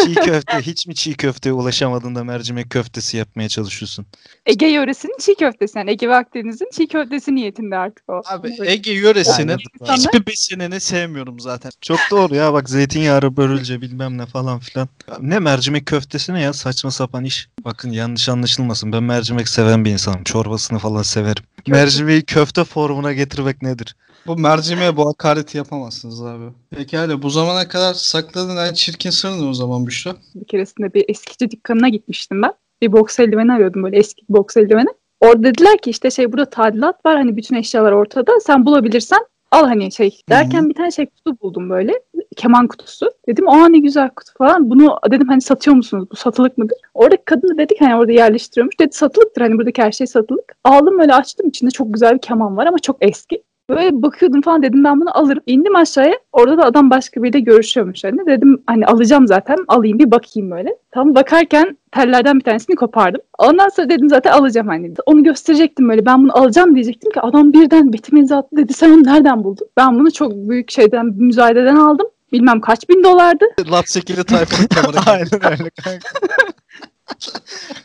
çiğ 0.05 0.13
köfte 0.15 0.61
hiç 0.61 0.87
mi 0.87 0.95
çiğ 0.95 1.13
köfteye 1.13 1.53
ulaşamadın 1.53 2.15
da 2.15 2.23
mercimek 2.23 2.69
köftesi 2.69 3.17
yapmaya 3.17 3.49
çalışıyorsun? 3.49 4.05
Ege 4.45 4.67
yöresinin 4.67 5.17
çiğ 5.19 5.35
köftesi. 5.35 5.77
Yani 5.77 5.91
Ege 5.91 6.09
ve 6.09 6.15
Akdeniz'in 6.15 6.69
çiğ 6.73 6.87
köftesi 6.87 7.35
niyetinde 7.35 7.75
artık 7.77 8.09
o. 8.09 8.21
Abi 8.25 8.55
Ege 8.65 8.91
yöresinin 8.91 9.47
Yani 9.51 9.61
insanlar- 9.81 9.97
hiçbir 9.97 10.25
besinini 10.27 10.79
sevmiyorum 10.79 11.39
zaten. 11.39 11.71
Çok 11.81 11.99
doğru 12.11 12.35
ya 12.35 12.53
bak 12.53 12.69
zeytinyağı 12.69 13.37
börülce 13.37 13.81
bilmem 13.81 14.17
ne 14.17 14.25
falan 14.25 14.59
filan. 14.59 14.89
Ne 15.19 15.39
mercimek 15.39 15.85
köftesi 15.85 16.33
ne 16.33 16.41
ya 16.41 16.53
saçma 16.53 16.91
sapan 16.91 17.23
iş. 17.23 17.49
Bakın 17.65 17.91
yanlış 17.91 18.29
anlaşılmasın 18.29 18.91
ben 18.91 19.03
mercimek 19.03 19.47
seven 19.47 19.85
bir 19.85 19.91
insanım. 19.91 20.23
Çorbasını 20.23 20.79
falan 20.79 21.02
ama 21.03 21.07
severim. 21.09 21.43
Mercimeği 21.67 22.21
köfte 22.21 22.63
formuna 22.63 23.13
getirmek 23.13 23.61
nedir? 23.61 23.95
Bu 24.27 24.37
mercimeğe 24.37 24.97
bu 24.97 25.07
hakareti 25.09 25.57
yapamazsınız 25.57 26.25
abi. 26.25 26.43
Pekala 26.69 27.21
bu 27.21 27.29
zamana 27.29 27.67
kadar 27.67 27.93
sakladığın 27.93 28.57
en 28.57 28.73
çirkin 28.73 29.09
sır 29.09 29.29
ne 29.29 29.43
o 29.43 29.53
zaman 29.53 29.87
Büşra? 29.87 30.15
Bir 30.35 30.45
keresinde 30.45 30.93
bir 30.93 31.05
eskici 31.07 31.51
dükkanına 31.51 31.89
gitmiştim 31.89 32.41
ben. 32.41 32.53
Bir 32.81 32.91
boks 32.91 33.19
eldiveni 33.19 33.53
arıyordum 33.53 33.83
böyle 33.83 33.97
eski 33.97 34.21
bir 34.29 34.33
boks 34.33 34.57
eldiveni. 34.57 34.89
Orada 35.19 35.43
dediler 35.43 35.77
ki 35.77 35.89
işte 35.89 36.11
şey 36.11 36.31
burada 36.31 36.49
tadilat 36.49 37.05
var 37.05 37.17
hani 37.17 37.37
bütün 37.37 37.55
eşyalar 37.55 37.91
ortada. 37.91 38.31
Sen 38.45 38.65
bulabilirsen 38.65 39.25
al 39.51 39.65
hani 39.65 39.91
şey. 39.91 40.21
Derken 40.29 40.69
bir 40.69 40.75
tane 40.75 40.91
şey 40.91 41.05
kutu 41.05 41.39
buldum 41.41 41.69
böyle. 41.69 41.93
Keman 42.33 42.67
kutusu. 42.67 43.11
Dedim 43.27 43.49
aa 43.49 43.67
ne 43.67 43.79
güzel 43.79 44.09
kutu 44.09 44.31
falan. 44.37 44.69
Bunu 44.69 44.97
dedim 45.11 45.27
hani 45.27 45.41
satıyor 45.41 45.75
musunuz? 45.75 46.07
Bu 46.11 46.15
satılık 46.15 46.57
mıdır? 46.57 46.77
Oradaki 46.93 47.25
kadın 47.25 47.49
da 47.49 47.57
dedik 47.57 47.81
hani 47.81 47.95
orada 47.95 48.11
yerleştiriyormuş. 48.11 48.79
Dedi 48.79 48.93
satılıktır 48.93 49.41
hani 49.41 49.57
buradaki 49.57 49.81
her 49.81 49.91
şey 49.91 50.07
satılık. 50.07 50.55
Aldım 50.63 50.99
öyle 50.99 51.13
açtım 51.13 51.47
içinde 51.47 51.71
çok 51.71 51.93
güzel 51.93 52.13
bir 52.13 52.21
keman 52.21 52.57
var 52.57 52.65
ama 52.65 52.79
çok 52.79 52.97
eski. 53.01 53.43
Böyle 53.69 54.01
bakıyordum 54.01 54.41
falan 54.41 54.63
dedim 54.63 54.83
ben 54.83 55.01
bunu 55.01 55.17
alırım. 55.17 55.43
İndim 55.45 55.75
aşağıya. 55.75 56.13
Orada 56.31 56.57
da 56.57 56.63
adam 56.63 56.89
başka 56.89 57.23
biriyle 57.23 57.39
görüşüyormuş 57.39 58.03
hani. 58.03 58.25
Dedim 58.27 58.63
hani 58.67 58.85
alacağım 58.85 59.27
zaten. 59.27 59.57
Alayım 59.67 59.99
bir 59.99 60.11
bakayım 60.11 60.51
böyle. 60.51 60.77
Tam 60.91 61.15
bakarken 61.15 61.77
tellerden 61.91 62.39
bir 62.39 62.43
tanesini 62.43 62.75
kopardım. 62.75 63.21
Ondan 63.37 63.69
sonra 63.69 63.89
dedim 63.89 64.09
zaten 64.09 64.31
alacağım 64.31 64.67
hani. 64.67 64.93
Onu 65.05 65.23
gösterecektim 65.23 65.89
böyle. 65.89 66.05
Ben 66.05 66.23
bunu 66.23 66.37
alacağım 66.37 66.75
diyecektim 66.75 67.11
ki 67.11 67.21
adam 67.21 67.53
birden 67.53 67.93
betime 67.93 68.19
imza 68.19 68.37
attı 68.37 68.57
dedi. 68.57 68.73
Sen 68.73 68.91
onu 68.91 69.03
nereden 69.03 69.43
buldun? 69.43 69.67
Ben 69.77 69.99
bunu 69.99 70.11
çok 70.11 70.31
büyük 70.33 70.71
şeyden 70.71 71.05
müzayededen 71.05 71.75
aldım. 71.75 72.07
Bilmem 72.33 72.61
kaç 72.61 72.89
bin 72.89 73.03
dolardı. 73.03 73.45
Lapsekili 73.71 74.23
tayfanın 74.23 74.67
kamera. 74.75 75.01
Aynen 75.11 75.51
öyle 75.51 75.69
kanka. 75.69 76.09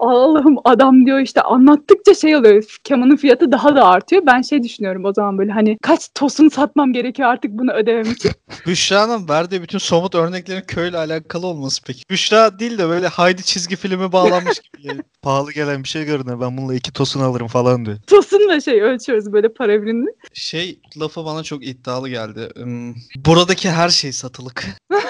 Allah'ım 0.00 0.56
adam 0.64 1.06
diyor 1.06 1.18
işte 1.20 1.42
anlattıkça 1.42 2.14
şey 2.14 2.36
oluyor. 2.36 2.76
Kemanın 2.84 3.16
fiyatı 3.16 3.52
daha 3.52 3.76
da 3.76 3.84
artıyor. 3.86 4.22
Ben 4.26 4.42
şey 4.42 4.62
düşünüyorum 4.62 5.04
o 5.04 5.12
zaman 5.12 5.38
böyle 5.38 5.52
hani 5.52 5.78
kaç 5.82 6.08
tosun 6.14 6.48
satmam 6.48 6.92
gerekiyor 6.92 7.28
artık 7.28 7.50
bunu 7.50 7.72
ödemem 7.72 8.12
için. 8.12 8.30
Büşra'nın 8.66 9.28
verdiği 9.28 9.62
bütün 9.62 9.78
somut 9.78 10.14
örneklerin 10.14 10.64
köyle 10.66 10.96
alakalı 10.98 11.46
olması 11.46 11.82
peki. 11.86 12.02
Büşra 12.10 12.58
değil 12.58 12.78
de 12.78 12.88
böyle 12.88 13.06
Haydi 13.08 13.42
çizgi 13.42 13.76
filmi 13.76 14.12
bağlanmış 14.12 14.60
gibi. 14.60 14.82
geliyor. 14.82 15.04
Pahalı 15.22 15.52
gelen 15.52 15.82
bir 15.82 15.88
şey 15.88 16.04
görünüyor. 16.04 16.40
Ben 16.40 16.56
bununla 16.56 16.74
iki 16.74 16.92
tosun 16.92 17.20
alırım 17.20 17.46
falan 17.46 17.84
diyor. 17.86 17.96
Tosunla 18.06 18.60
şey 18.60 18.82
ölçüyoruz 18.82 19.32
böyle 19.32 19.52
para 19.52 19.82
birimini. 19.82 20.10
Şey 20.32 20.80
lafı 21.00 21.24
bana 21.24 21.42
çok 21.42 21.66
iddialı 21.66 22.08
geldi. 22.08 22.48
Hmm, 22.56 22.94
buradaki 23.26 23.70
her 23.70 23.88
şey 23.88 24.12
satılık. 24.12 24.66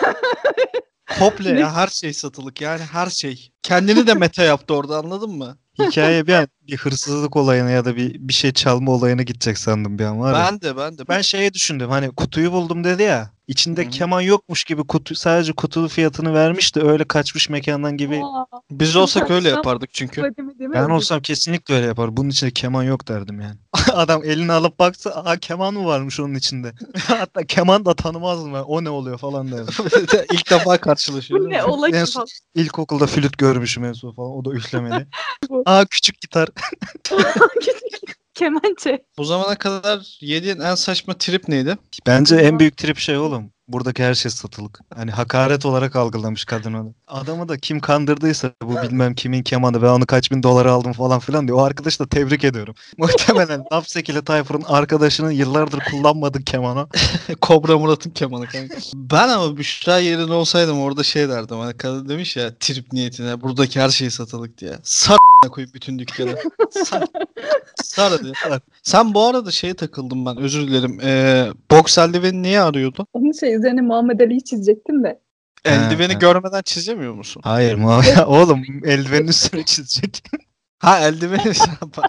Komple 1.18 1.55
Ne? 1.55 1.61
ya 1.61 1.75
her 1.75 1.88
şey 1.88 2.12
satılık 2.12 2.61
yani 2.61 2.83
her 2.83 3.07
şey. 3.07 3.53
Kendini 3.62 4.07
de 4.07 4.14
meta 4.14 4.42
yaptı 4.42 4.75
orada 4.75 4.99
anladın 4.99 5.31
mı? 5.31 5.59
Hikaye 5.88 6.27
bir 6.27 6.35
an 6.35 6.49
bir 6.66 6.77
hırsızlık 6.77 7.37
olayına 7.37 7.71
ya 7.71 7.85
da 7.85 7.97
bir 7.97 8.14
bir 8.19 8.33
şey 8.33 8.53
çalma 8.53 8.93
olayına 8.93 9.23
gidecek 9.23 9.59
sandım 9.59 9.99
bir 9.99 10.05
an 10.05 10.21
var 10.21 10.35
ya. 10.35 10.45
Ben 10.51 10.61
de 10.61 10.77
ben 10.77 10.99
de. 10.99 11.09
Ben 11.09 11.21
şeye 11.21 11.55
düşündüm 11.55 11.90
hani 11.90 12.11
kutuyu 12.11 12.53
buldum 12.53 12.85
dedi 12.85 13.03
ya. 13.03 13.31
İçinde 13.47 13.83
Hı 13.83 13.87
hı. 13.87 13.90
keman 13.90 14.21
yokmuş 14.21 14.64
gibi 14.64 14.83
kutu 14.87 15.14
sadece 15.14 15.53
kutu 15.53 15.88
fiyatını 15.88 16.35
vermiş 16.35 16.75
de 16.77 16.83
öyle 16.83 17.05
kaçmış 17.05 17.49
mekandan 17.49 17.97
gibi. 17.97 18.21
Aa, 18.25 18.45
Biz 18.71 18.97
olsak 18.97 19.31
öyle 19.31 19.49
yapardık 19.49 19.95
çünkü. 19.95 20.21
ödeme 20.21 20.59
değil 20.59 20.71
mi? 20.71 20.75
Ben 20.75 20.90
olsam 20.90 21.21
kesinlikle 21.21 21.75
öyle 21.75 21.87
yapar. 21.87 22.16
Bunun 22.16 22.29
içinde 22.29 22.51
keman 22.51 22.83
yok 22.83 23.09
derdim 23.09 23.40
yani. 23.40 23.57
Adam 23.93 24.25
elini 24.25 24.53
alıp 24.53 24.79
baksa 24.79 25.11
aa 25.11 25.37
keman 25.37 25.75
mı 25.75 25.85
varmış 25.87 26.21
onun 26.21 26.35
içinde. 26.35 26.73
Hatta 27.07 27.45
keman 27.45 27.85
da 27.85 27.95
tanımazdım 27.95 28.55
ben. 28.55 28.61
O 28.62 28.85
ne 28.85 28.90
oluyor 28.90 29.19
falan 29.19 29.53
derdim. 29.53 29.75
İlk 30.33 30.51
defa 30.51 30.79
karşılaşıyoruz. 30.79 31.47
Bu 31.47 31.51
ne 31.51 31.64
ola 31.64 31.88
En 31.88 32.05
ki 32.05 32.11
son- 32.11 32.21
falan. 32.21 32.29
İlkokulda 32.55 33.07
flüt 33.07 33.38
görmüşüm 33.38 33.85
en 33.85 33.93
son 33.93 34.12
falan. 34.12 34.31
O 34.31 34.45
da 34.45 34.53
üflemeli. 34.53 35.07
Aa 35.70 35.85
küçük 35.85 36.20
gitar. 36.20 36.48
Kemençe. 38.35 39.04
Bu 39.18 39.24
zamana 39.24 39.59
kadar 39.59 40.18
yediğin 40.20 40.61
en 40.61 40.74
saçma 40.74 41.14
trip 41.18 41.48
neydi? 41.48 41.78
Bence 42.06 42.37
en 42.37 42.59
büyük 42.59 42.76
trip 42.76 42.98
şey 42.98 43.16
oğlum. 43.16 43.52
Buradaki 43.72 44.04
her 44.04 44.14
şey 44.14 44.30
satılık. 44.30 44.80
Hani 44.94 45.11
hakaret 45.11 45.66
olarak 45.66 45.96
algılamış 45.96 46.44
kadın 46.44 46.72
onu. 46.74 46.94
Adamı 47.09 47.48
da 47.48 47.59
kim 47.59 47.80
kandırdıysa 47.80 48.50
bu 48.62 48.83
bilmem 48.83 49.14
kimin 49.14 49.42
kemanı 49.42 49.83
ben 49.83 49.88
onu 49.88 50.06
kaç 50.06 50.30
bin 50.33 50.42
dolara 50.42 50.72
aldım 50.72 50.92
falan 50.92 51.20
filan 51.20 51.48
diyor. 51.48 51.59
O 51.59 51.62
arkadaşı 51.62 51.98
da 51.98 52.06
tebrik 52.09 52.44
ediyorum. 52.44 52.74
Muhtemelen 52.98 53.64
Lapsek 53.72 54.09
ile 54.09 54.22
Tayfur'un 54.24 54.62
arkadaşının 54.62 55.30
yıllardır 55.30 55.80
kullanmadığı 55.90 56.44
kemanı. 56.44 56.87
Kobra 57.40 57.78
Murat'ın 57.78 58.11
kemanı 58.11 58.46
kanka. 58.46 58.76
ben 58.94 59.28
ama 59.28 59.56
Büşra 59.56 59.98
yerine 59.98 60.33
olsaydım 60.33 60.80
orada 60.80 61.02
şey 61.02 61.28
derdim. 61.28 61.59
Hani 61.59 61.76
kadın 61.76 62.09
demiş 62.09 62.37
ya 62.37 62.50
trip 62.61 62.92
niyetine 62.92 63.40
buradaki 63.40 63.80
her 63.80 63.88
şey 63.88 64.11
satılık 64.11 64.59
diye. 64.59 64.72
Sar 64.83 65.18
koyup 65.50 65.74
bütün 65.74 65.98
dükkanı. 65.98 66.35
Sar. 66.70 67.04
Sar. 67.83 68.11
Sar. 68.44 68.61
Sen 68.83 69.14
bu 69.14 69.26
arada 69.26 69.50
şeye 69.50 69.74
takıldım 69.74 70.26
ben 70.26 70.37
özür 70.37 70.66
dilerim. 70.68 71.00
Ee, 71.02 71.48
boks 71.70 71.98
eldiveni 71.98 72.42
niye 72.42 72.61
arıyordun? 72.61 73.06
Onun 73.12 73.33
şey 73.33 73.60
üzerine 73.61 73.81
Muhammed 73.81 74.20
Ali'yi 74.20 74.44
çizecektim 74.44 75.05
de. 75.05 75.20
Eldiveni 75.64 76.12
ha. 76.12 76.18
görmeden 76.18 76.62
çizemiyor 76.62 77.14
musun? 77.14 77.42
Hayır. 77.44 77.79
Oğlum 78.27 78.62
eldivenin 78.85 79.29
üstüne 79.29 79.64
çizecek. 79.64 80.23
Ha 80.81 80.99
eldiveni 81.01 81.53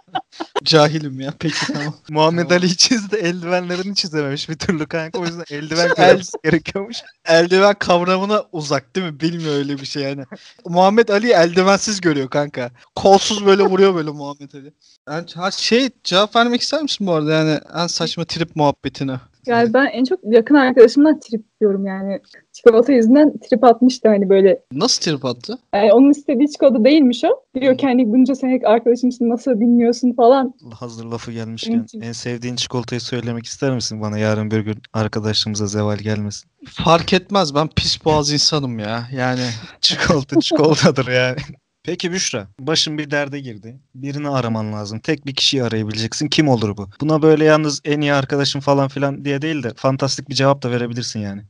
Cahilim 0.64 1.20
ya. 1.20 1.34
Peki 1.40 1.74
tamam. 1.74 1.96
Muhammed. 2.10 2.52
Ali 2.52 2.78
çizdi 2.78 3.16
eldivenlerini 3.16 3.96
çizememiş 3.96 4.50
bir 4.50 4.58
türlü 4.58 4.86
kanka. 4.88 5.20
O 5.20 5.26
yüzden 5.26 5.44
eldiven 5.52 5.90
El- 5.98 6.10
görmesi 6.10 6.38
gerekiyormuş. 6.44 6.98
Eldiven 7.26 7.74
kavramına 7.74 8.44
uzak 8.52 8.96
değil 8.96 9.08
mi? 9.08 9.20
Bilmiyor 9.20 9.56
öyle 9.56 9.78
bir 9.78 9.86
şey 9.86 10.04
yani. 10.04 10.26
Muhammed 10.66 11.10
Ali 11.10 11.32
eldivensiz 11.32 12.02
görüyor 12.02 12.30
kanka. 12.30 12.72
Kolsuz 12.96 13.46
böyle 13.46 13.64
vuruyor 13.64 13.96
böyle 13.96 14.12
Muhammed 14.12 14.54
Ali. 14.54 14.74
Yani, 15.10 15.26
ha, 15.36 15.52
şey 15.52 15.90
cevap 16.04 16.36
vermek 16.36 16.62
ister 16.62 16.82
misin 16.82 17.08
bu 17.08 17.14
arada 17.14 17.34
yani 17.34 17.60
en 17.76 17.88
saçma 17.88 18.26
trip 18.26 18.56
muhabbetine? 18.56 19.20
Yani 19.46 19.74
ben 19.74 19.86
en 19.86 20.04
çok 20.04 20.20
yakın 20.24 20.56
arkadaşımdan 20.56 21.20
trip 21.20 21.44
diyorum 21.62 21.86
yani. 21.86 22.20
Çikolata 22.52 22.94
yüzünden 22.94 23.34
trip 23.38 23.64
atmıştı 23.64 24.10
hani 24.10 24.30
böyle. 24.30 24.62
Nasıl 24.74 25.02
trip 25.02 25.26
attı? 25.26 25.58
Yani 25.76 25.94
onun 25.94 26.12
istediği 26.12 26.52
çikolata 26.52 26.84
değilmiş 26.84 27.24
o. 27.24 27.60
Diyor 27.62 27.78
ki 27.78 27.88
hani 27.88 28.12
bunca 28.12 28.36
senelik 28.36 28.66
arkadaşımsın 28.66 29.30
nasıl 29.30 29.60
bilmiyorsun 29.60 30.14
falan. 30.14 30.54
Hazır 30.74 31.06
lafı 31.06 31.32
gelmişken 31.32 31.86
en 32.02 32.12
sevdiğin 32.12 32.56
çikolatayı 32.56 33.02
söylemek 33.02 33.46
ister 33.46 33.76
misin 33.76 34.02
bana 34.02 34.18
yarın 34.18 34.52
bir 34.52 34.60
gün 34.60 34.78
arkadaşımıza 34.94 35.68
zeval 35.68 35.98
gelmesin. 35.98 36.52
Fark 36.66 37.14
etmez 37.14 37.56
ben 37.56 37.68
pis 37.76 38.06
boğaz 38.06 38.32
insanım 38.32 38.80
ya. 38.80 39.08
Yani 39.16 39.42
Çikolata 39.82 40.40
çikolatadır 40.40 41.08
yani. 41.08 41.38
Peki 41.84 42.12
Büşra, 42.12 42.48
başın 42.60 42.98
bir 42.98 43.12
derde 43.12 43.40
girdi. 43.40 43.80
Birini 43.96 44.30
araman 44.30 44.74
lazım. 44.74 45.00
Tek 45.00 45.26
bir 45.26 45.36
kişiyi 45.36 45.64
arayabileceksin. 45.64 46.28
Kim 46.28 46.48
olur 46.48 46.78
bu? 46.78 46.90
Buna 47.02 47.22
böyle 47.22 47.46
yalnız 47.46 47.82
en 47.86 48.02
iyi 48.02 48.14
arkadaşın 48.14 48.60
falan 48.60 48.88
filan 48.88 49.26
diye 49.26 49.42
değil 49.42 49.64
de 49.64 49.72
fantastik 49.76 50.30
bir 50.30 50.36
cevap 50.36 50.64
da 50.64 50.72
verebilirsin 50.72 51.20
yani. 51.20 51.42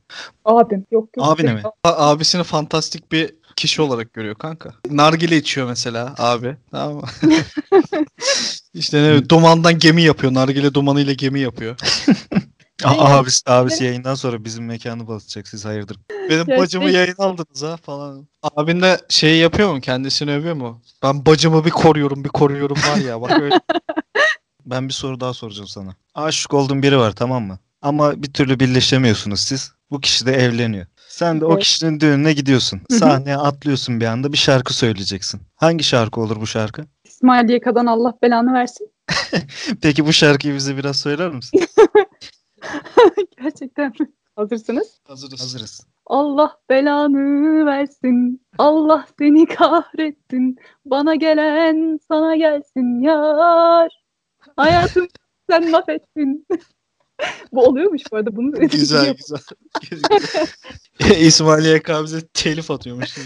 Abim. 0.44 0.86
Yok 0.90 1.08
yok. 1.16 1.26
Abine 1.28 1.54
mi? 1.54 1.62
a- 1.84 2.10
abisini 2.10 2.42
fantastik 2.42 3.12
bir 3.12 3.34
kişi 3.56 3.82
olarak 3.82 4.12
görüyor 4.12 4.34
kanka. 4.34 4.70
Nargile 4.90 5.36
içiyor 5.36 5.66
mesela 5.68 6.14
abi. 6.18 6.56
Tamam 6.70 6.94
mı? 6.96 7.02
işte 8.74 9.02
ne 9.02 9.28
dumandan 9.28 9.78
gemi 9.78 10.02
yapıyor. 10.02 10.34
Nargile 10.34 10.74
dumanıyla 10.74 11.12
gemi 11.12 11.40
yapıyor. 11.40 11.76
A- 12.84 12.92
Ne 12.94 13.00
abisi, 13.00 13.40
abisi 13.50 13.84
yayından 13.84 14.14
sonra 14.14 14.44
bizim 14.44 14.64
mekanı 14.66 15.08
basacak. 15.08 15.48
Siz 15.48 15.64
hayırdır? 15.64 15.96
Benim 16.30 16.50
Ya 16.50 16.58
bacımı 16.58 16.84
şey- 16.84 16.92
yayın 16.94 17.14
aldınız 17.18 17.62
ha 17.62 17.76
falan. 17.76 18.28
Abin 18.56 18.82
de 18.82 19.00
şey 19.08 19.38
yapıyor 19.38 19.72
mu? 19.74 19.80
Kendisini 19.80 20.32
övüyor 20.34 20.54
mu? 20.54 20.82
Ben 21.02 21.26
bacımı 21.26 21.64
bir 21.64 21.70
koruyorum 21.70 22.24
bir 22.24 22.28
koruyorum 22.28 22.76
var 22.92 22.96
ya. 22.96 23.20
Bak 23.20 23.40
öyle. 23.40 23.60
Ben 24.66 24.88
bir 24.88 24.92
soru 24.92 25.20
daha 25.20 25.34
soracağım 25.34 25.68
sana. 25.68 25.94
Aşık 26.14 26.54
olduğun 26.54 26.82
biri 26.82 26.98
var 26.98 27.12
tamam 27.12 27.42
mı? 27.44 27.58
Ama 27.82 28.22
bir 28.22 28.32
türlü 28.32 28.60
birleşemiyorsunuz 28.60 29.40
siz. 29.40 29.72
Bu 29.90 30.00
kişi 30.00 30.26
de 30.26 30.32
evleniyor. 30.32 30.86
Sen 31.08 31.40
de 31.40 31.44
o 31.46 31.52
Evet. 31.52 31.62
kişinin 31.62 32.00
düğününe 32.00 32.32
gidiyorsun. 32.32 32.80
Hı 32.90 32.94
hı. 32.94 32.98
Sahneye 32.98 33.36
atlıyorsun 33.36 34.00
bir 34.00 34.06
anda 34.06 34.32
bir 34.32 34.38
şarkı 34.38 34.74
söyleyeceksin. 34.74 35.40
Hangi 35.56 35.84
şarkı 35.84 36.20
olur 36.20 36.40
bu 36.40 36.46
şarkı? 36.46 36.84
İsmail 37.04 37.48
Yeka'dan 37.48 37.86
Allah 37.86 38.14
belanı 38.22 38.52
versin. 38.54 38.88
Peki 39.82 40.06
bu 40.06 40.12
şarkıyı 40.12 40.54
bize 40.54 40.76
biraz 40.76 40.96
söyler 41.00 41.30
misin? 41.30 41.60
Gerçekten 43.42 43.92
mi? 44.00 44.10
Hazırsınız? 44.36 45.00
Hazırız. 45.06 45.40
Hazırız. 45.40 45.86
Allah 46.06 46.56
belanı 46.70 47.66
versin. 47.66 48.46
Allah 48.58 49.06
seni 49.18 49.46
kahretsin. 49.46 50.56
Bana 50.84 51.14
gelen 51.14 51.98
sana 52.08 52.36
gelsin 52.36 53.00
yar. 53.00 54.02
Hayatım 54.56 55.08
sen 55.50 55.70
mahvettin. 55.70 56.46
bu 57.52 57.64
oluyormuş 57.64 58.02
bu 58.12 58.16
arada. 58.16 58.36
Bunu 58.36 58.60
Güzel 58.68 59.16
güzel. 59.90 60.46
İsmail 61.20 61.64
YK 61.74 61.90
bize 62.04 62.26
telif 62.26 62.70
atıyormuş. 62.70 63.16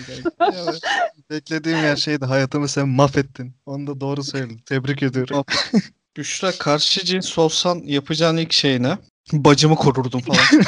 Beklediğim 1.31 1.79
her 1.79 1.97
şeydi. 1.97 2.25
Hayatımı 2.25 2.69
sen 2.69 2.89
mahvettin. 2.89 3.55
Onu 3.67 3.87
da 3.87 4.01
doğru 4.01 4.23
söyledin. 4.23 4.59
Tebrik 4.67 5.03
ediyorum. 5.03 5.45
Büşra 6.17 6.53
karşı 6.59 7.05
cins 7.05 7.39
olsan 7.39 7.83
yapacağın 7.85 8.37
ilk 8.37 8.53
şey 8.53 8.83
ne? 8.83 8.99
Bacımı 9.33 9.77
korurdum 9.77 10.21
falan. 10.21 10.39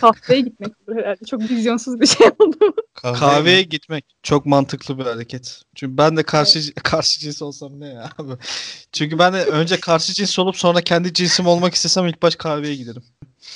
Kahveye 0.00 0.40
gitmek 0.40 0.72
olur 0.88 0.96
herhalde. 0.96 1.24
Çok 1.24 1.40
vizyonsuz 1.40 2.00
bir 2.00 2.06
şey 2.06 2.26
oldu. 2.38 2.74
Kahveye 2.94 3.62
gitmek 3.62 4.04
çok 4.22 4.46
mantıklı 4.46 4.98
bir 4.98 5.04
hareket. 5.04 5.62
Çünkü 5.74 5.96
ben 5.98 6.16
de 6.16 6.22
karşı 6.22 6.74
karşı 6.74 7.20
cins 7.20 7.42
olsam 7.42 7.80
ne 7.80 7.88
ya 7.88 8.10
abi. 8.18 8.32
Çünkü 8.92 9.18
ben 9.18 9.32
de 9.32 9.44
önce 9.44 9.80
karşı 9.80 10.12
cins 10.12 10.38
olup 10.38 10.56
sonra 10.56 10.80
kendi 10.80 11.12
cinsim 11.12 11.46
olmak 11.46 11.74
istesem 11.74 12.06
ilk 12.06 12.22
baş 12.22 12.36
kahveye 12.36 12.74
giderim. 12.74 13.02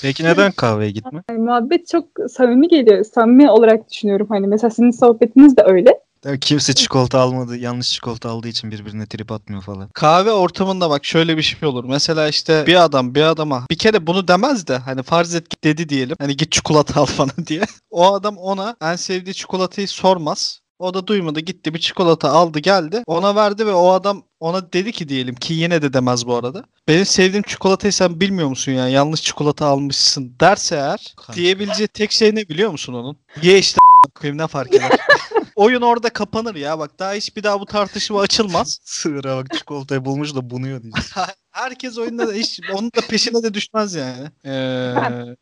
Peki 0.02 0.24
neden 0.24 0.52
kahveye 0.52 0.90
gitme? 0.90 1.22
Yani 1.30 1.40
muhabbet 1.40 1.88
çok 1.88 2.04
samimi 2.30 2.68
geliyor. 2.68 3.04
Samimi 3.04 3.50
olarak 3.50 3.90
düşünüyorum. 3.90 4.26
Hani 4.30 4.46
mesela 4.46 4.70
sizin 4.70 4.90
sohbetiniz 4.90 5.56
de 5.56 5.62
öyle. 5.62 6.05
Kimse 6.40 6.74
çikolata 6.74 7.20
almadı. 7.20 7.56
Yanlış 7.56 7.90
çikolata 7.92 8.30
aldığı 8.30 8.48
için 8.48 8.70
birbirine 8.70 9.06
trip 9.06 9.32
atmıyor 9.32 9.62
falan. 9.62 9.88
Kahve 9.94 10.32
ortamında 10.32 10.90
bak 10.90 11.04
şöyle 11.04 11.36
bir 11.36 11.42
şey 11.42 11.68
olur. 11.68 11.84
Mesela 11.84 12.28
işte 12.28 12.64
bir 12.66 12.84
adam 12.84 13.14
bir 13.14 13.22
adama 13.22 13.66
bir 13.70 13.78
kere 13.78 14.06
bunu 14.06 14.28
demez 14.28 14.66
de 14.66 14.76
hani 14.78 15.02
farz 15.02 15.34
et 15.34 15.48
ki 15.48 15.56
dedi 15.64 15.88
diyelim. 15.88 16.16
Hani 16.20 16.36
git 16.36 16.52
çikolata 16.52 17.00
al 17.00 17.06
falan 17.16 17.46
diye. 17.46 17.62
O 17.90 18.14
adam 18.14 18.36
ona 18.36 18.76
en 18.82 18.96
sevdiği 18.96 19.34
çikolatayı 19.34 19.88
sormaz. 19.88 20.60
O 20.78 20.94
da 20.94 21.06
duymadı 21.06 21.40
gitti 21.40 21.74
bir 21.74 21.78
çikolata 21.78 22.30
aldı 22.30 22.58
geldi. 22.58 23.02
Ona 23.06 23.34
verdi 23.34 23.66
ve 23.66 23.72
o 23.72 23.90
adam 23.90 24.22
ona 24.40 24.72
dedi 24.72 24.92
ki 24.92 25.08
diyelim 25.08 25.34
ki 25.34 25.54
yine 25.54 25.82
de 25.82 25.92
demez 25.92 26.26
bu 26.26 26.34
arada. 26.34 26.64
Benim 26.88 27.06
sevdiğim 27.06 27.42
çikolatayı 27.42 27.92
sen 27.92 28.20
bilmiyor 28.20 28.48
musun 28.48 28.72
ya 28.72 28.88
yanlış 28.88 29.22
çikolata 29.22 29.66
almışsın 29.66 30.32
derse 30.40 30.76
eğer 30.76 31.14
Kanka. 31.16 31.32
diyebileceği 31.34 31.88
tek 31.88 32.12
şey 32.12 32.34
ne 32.34 32.48
biliyor 32.48 32.70
musun 32.70 32.94
onun? 32.94 33.16
Ye 33.42 33.58
işte 33.58 33.78
koyayım 34.14 34.38
ne 34.38 34.46
fark 34.46 34.74
eder. 34.74 34.90
Oyun 35.56 35.82
orada 35.82 36.10
kapanır 36.10 36.54
ya 36.54 36.78
bak 36.78 36.98
daha 36.98 37.12
hiç 37.12 37.36
bir 37.36 37.42
daha 37.42 37.60
bu 37.60 37.66
tartışma 37.66 38.20
açılmaz. 38.20 38.78
Sığıra 38.84 39.36
bak 39.36 39.46
çikolatayı 39.54 40.04
bulmuş 40.04 40.34
da 40.34 40.50
bunuyor 40.50 40.82
diyeceğiz. 40.82 41.12
Herkes 41.56 41.98
oyunda 41.98 42.28
da 42.28 42.32
hiç 42.32 42.60
onun 42.74 42.88
da 42.88 43.00
peşine 43.08 43.42
de 43.42 43.54
düşmez 43.54 43.94
yani. 43.94 44.30
Ee, 44.44 44.94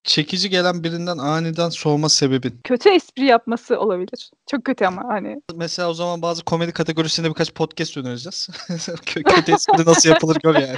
çekici 0.04 0.50
gelen 0.50 0.84
birinden 0.84 1.18
aniden 1.18 1.68
soğuma 1.68 2.08
sebebin. 2.08 2.60
Kötü 2.64 2.88
espri 2.88 3.24
yapması 3.24 3.78
olabilir. 3.80 4.30
Çok 4.50 4.64
kötü 4.64 4.84
ama 4.84 5.02
hani. 5.08 5.42
Mesela 5.54 5.90
o 5.90 5.94
zaman 5.94 6.22
bazı 6.22 6.44
komedi 6.44 6.72
kategorisinde 6.72 7.28
birkaç 7.28 7.52
podcast 7.54 7.96
önereceğiz. 7.96 8.48
Kö- 8.68 9.22
Kötü 9.22 9.52
espri 9.52 9.84
nasıl 9.84 10.08
yapılır 10.08 10.36
gör 10.42 10.54
yani. 10.54 10.76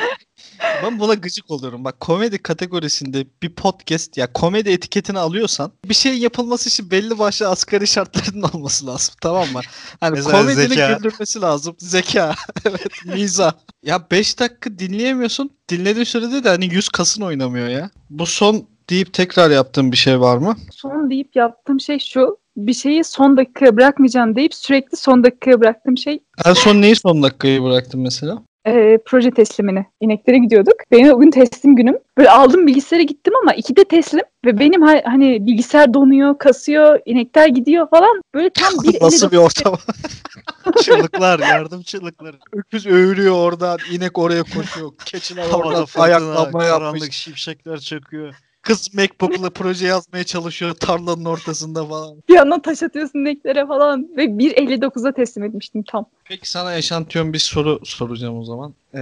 Ben 0.83 1.01
buna 1.01 1.15
gıcık 1.15 1.51
oluyorum. 1.51 1.85
Bak 1.85 2.01
komedi 2.01 2.43
kategorisinde 2.43 3.27
bir 3.43 3.55
podcast 3.55 4.17
ya 4.17 4.33
komedi 4.33 4.71
etiketini 4.71 5.19
alıyorsan 5.19 5.73
bir 5.85 5.95
şey 5.95 6.19
yapılması 6.19 6.69
için 6.69 6.91
belli 6.91 7.19
başlı 7.19 7.49
asgari 7.49 7.87
şartların 7.87 8.43
olması 8.43 8.87
lazım. 8.87 9.15
Tamam 9.21 9.53
mı? 9.53 9.61
Hani 10.01 10.23
komedinin 10.23 10.69
zeka. 10.69 10.93
güldürmesi 10.93 11.41
lazım. 11.41 11.77
Zeka. 11.79 12.35
evet 12.65 13.05
mizah. 13.05 13.53
Ya 13.83 14.11
5 14.11 14.39
dakika 14.39 14.79
dinleyemiyorsun. 15.27 15.51
Dinlediğin 15.69 16.05
sürede 16.05 16.45
de 16.45 16.49
hani 16.49 16.75
100 16.75 16.89
kasın 16.89 17.23
oynamıyor 17.23 17.69
ya. 17.69 17.91
Bu 18.11 18.27
son 18.27 18.67
deyip 18.91 19.13
tekrar 19.13 19.51
yaptığın 19.51 19.93
bir 19.93 19.97
şey 19.97 20.21
var 20.21 20.39
mı? 20.39 20.57
Son 20.73 21.11
deyip 21.11 21.37
yaptığım 21.37 21.81
şey 21.81 21.99
şu. 21.99 22.39
Bir 22.57 22.75
şeyi 22.75 23.05
son 23.05 23.37
dakikaya 23.37 23.77
bırakmayacağım 23.77 24.37
deyip 24.37 24.55
sürekli 24.55 24.97
son 24.97 25.25
dakikaya 25.25 25.61
bıraktığım 25.61 25.99
şey 25.99 26.19
En 26.45 26.53
son 26.53 26.83
neyi 26.83 26.97
son 26.97 27.23
dakikayı 27.23 27.63
bıraktın 27.63 28.01
mesela? 28.01 28.43
E, 28.67 28.99
proje 29.07 29.31
teslimini. 29.31 29.87
İneklere 30.01 30.39
gidiyorduk. 30.39 30.75
Benim 30.93 31.13
o 31.15 31.21
gün 31.21 31.31
teslim 31.31 31.77
günüm. 31.77 31.99
Böyle 32.19 32.31
aldım 32.31 32.67
bilgisayara 32.67 33.03
gittim 33.03 33.33
ama 33.43 33.55
ikide 33.55 33.85
teslim. 33.85 34.25
Ve 34.45 34.59
benim 34.59 34.83
ha- 34.83 35.03
hani 35.05 35.47
bilgisayar 35.47 35.95
donuyor, 35.95 36.39
kasıyor, 36.39 37.01
inekler 37.07 37.47
gidiyor 37.49 37.91
falan. 37.91 38.21
Böyle 38.35 38.51
tam 38.51 38.73
bir 38.85 39.01
Nasıl 39.03 39.31
bir 39.31 39.37
ortam? 39.37 39.79
çığlıklar, 40.83 41.39
yardım 41.39 41.83
çığlıkları. 41.83 42.37
Öküz 42.53 42.87
öğürüyor 42.87 43.35
oradan, 43.35 43.79
inek 43.93 44.19
oraya 44.19 44.43
koşuyor. 44.43 44.93
Keçiler 45.05 45.47
orada 45.53 45.87
fırtına, 45.87 46.05
ayaklanma 46.05 46.59
karanlık 46.59 47.01
yapmış. 47.01 47.17
şimşekler 47.17 47.79
çakıyor. 47.79 48.35
Kız 48.67 48.95
MacBook'la 48.95 49.51
proje 49.51 49.87
yazmaya 49.87 50.25
çalışıyor 50.25 50.75
tarlanın 50.75 51.25
ortasında 51.25 51.87
falan. 51.87 52.17
Bir 52.29 52.35
yandan 52.35 52.63
taş 52.63 52.83
atıyorsun 52.83 53.19
ineklere 53.19 53.67
falan. 53.67 54.09
Ve 54.17 54.25
1.59'da 54.25 55.13
teslim 55.13 55.45
etmiştim 55.45 55.83
tam. 55.83 56.07
Peki 56.25 56.51
sana 56.51 56.73
yaşantıyon 56.73 57.33
bir 57.33 57.39
soru 57.39 57.81
soracağım 57.85 58.39
o 58.39 58.45
zaman. 58.45 58.75
Ee, 58.95 58.99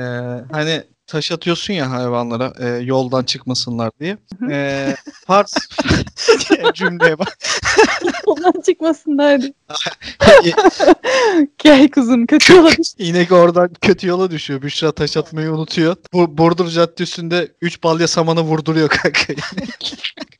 hani 0.52 0.82
taş 1.06 1.32
atıyorsun 1.32 1.74
ya 1.74 1.90
hayvanlara 1.90 2.52
e, 2.60 2.66
yoldan 2.68 3.22
çıkmasınlar 3.24 3.90
diye. 4.00 4.18
Ee, 4.50 4.96
farz 5.26 5.54
cümleye 6.74 7.18
bak. 7.18 7.38
Ondan 8.26 8.60
çıkmasınlar 8.66 9.42
diye. 9.42 9.52
Gel 11.58 11.90
kuzum 11.90 12.26
kötü 12.26 12.52
yola 12.52 12.70
düş. 12.70 12.88
İnek 12.98 13.32
oradan 13.32 13.70
kötü 13.80 14.06
yola 14.06 14.30
düşüyor. 14.30 14.62
Büşra 14.62 14.92
taş 14.92 15.16
atmayı 15.16 15.50
unutuyor. 15.50 15.96
Bu 16.12 16.38
Burdur 16.38 16.68
Caddesi'nde 16.68 17.52
3 17.60 17.82
balya 17.82 18.08
samanı 18.08 18.40
vurduruyor 18.40 18.88
kanka. 18.88 19.34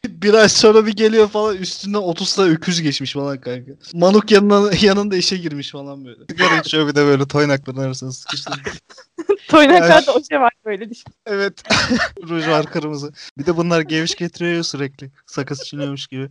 bir 0.07 0.35
ay 0.35 0.49
sonra 0.49 0.87
bir 0.87 0.93
geliyor 0.93 1.29
falan 1.29 1.57
üstünden 1.57 1.99
30 1.99 2.35
tane 2.35 2.51
öküz 2.51 2.83
geçmiş 2.83 3.13
falan 3.13 3.41
kanka. 3.41 3.73
Manuk 3.95 4.31
yanına, 4.31 4.71
yanında 4.81 5.17
işe 5.17 5.37
girmiş 5.37 5.71
falan 5.71 6.05
böyle. 6.05 6.21
Sigara 6.31 6.61
içiyor 6.61 6.89
bir 6.89 6.95
de 6.95 7.05
böyle 7.05 7.29
toynakların 7.29 7.79
arasına 7.79 8.13
sıkıştırıyor. 8.13 8.77
Toynaklarda 9.49 10.13
o 10.15 10.21
şey 10.31 10.41
var 10.41 10.53
böyle 10.65 10.91
düşün. 10.91 11.05
Evet. 11.27 11.63
Ruj 12.29 12.49
var 12.49 12.67
kırmızı. 12.67 13.13
Bir 13.39 13.47
de 13.47 13.57
bunlar 13.57 13.81
geviş 13.81 14.15
getiriyor 14.15 14.55
ya 14.57 14.65
sürekli. 14.65 15.11
Sakız 15.27 15.65
çiğniyormuş 15.65 16.07
gibi. 16.07 16.29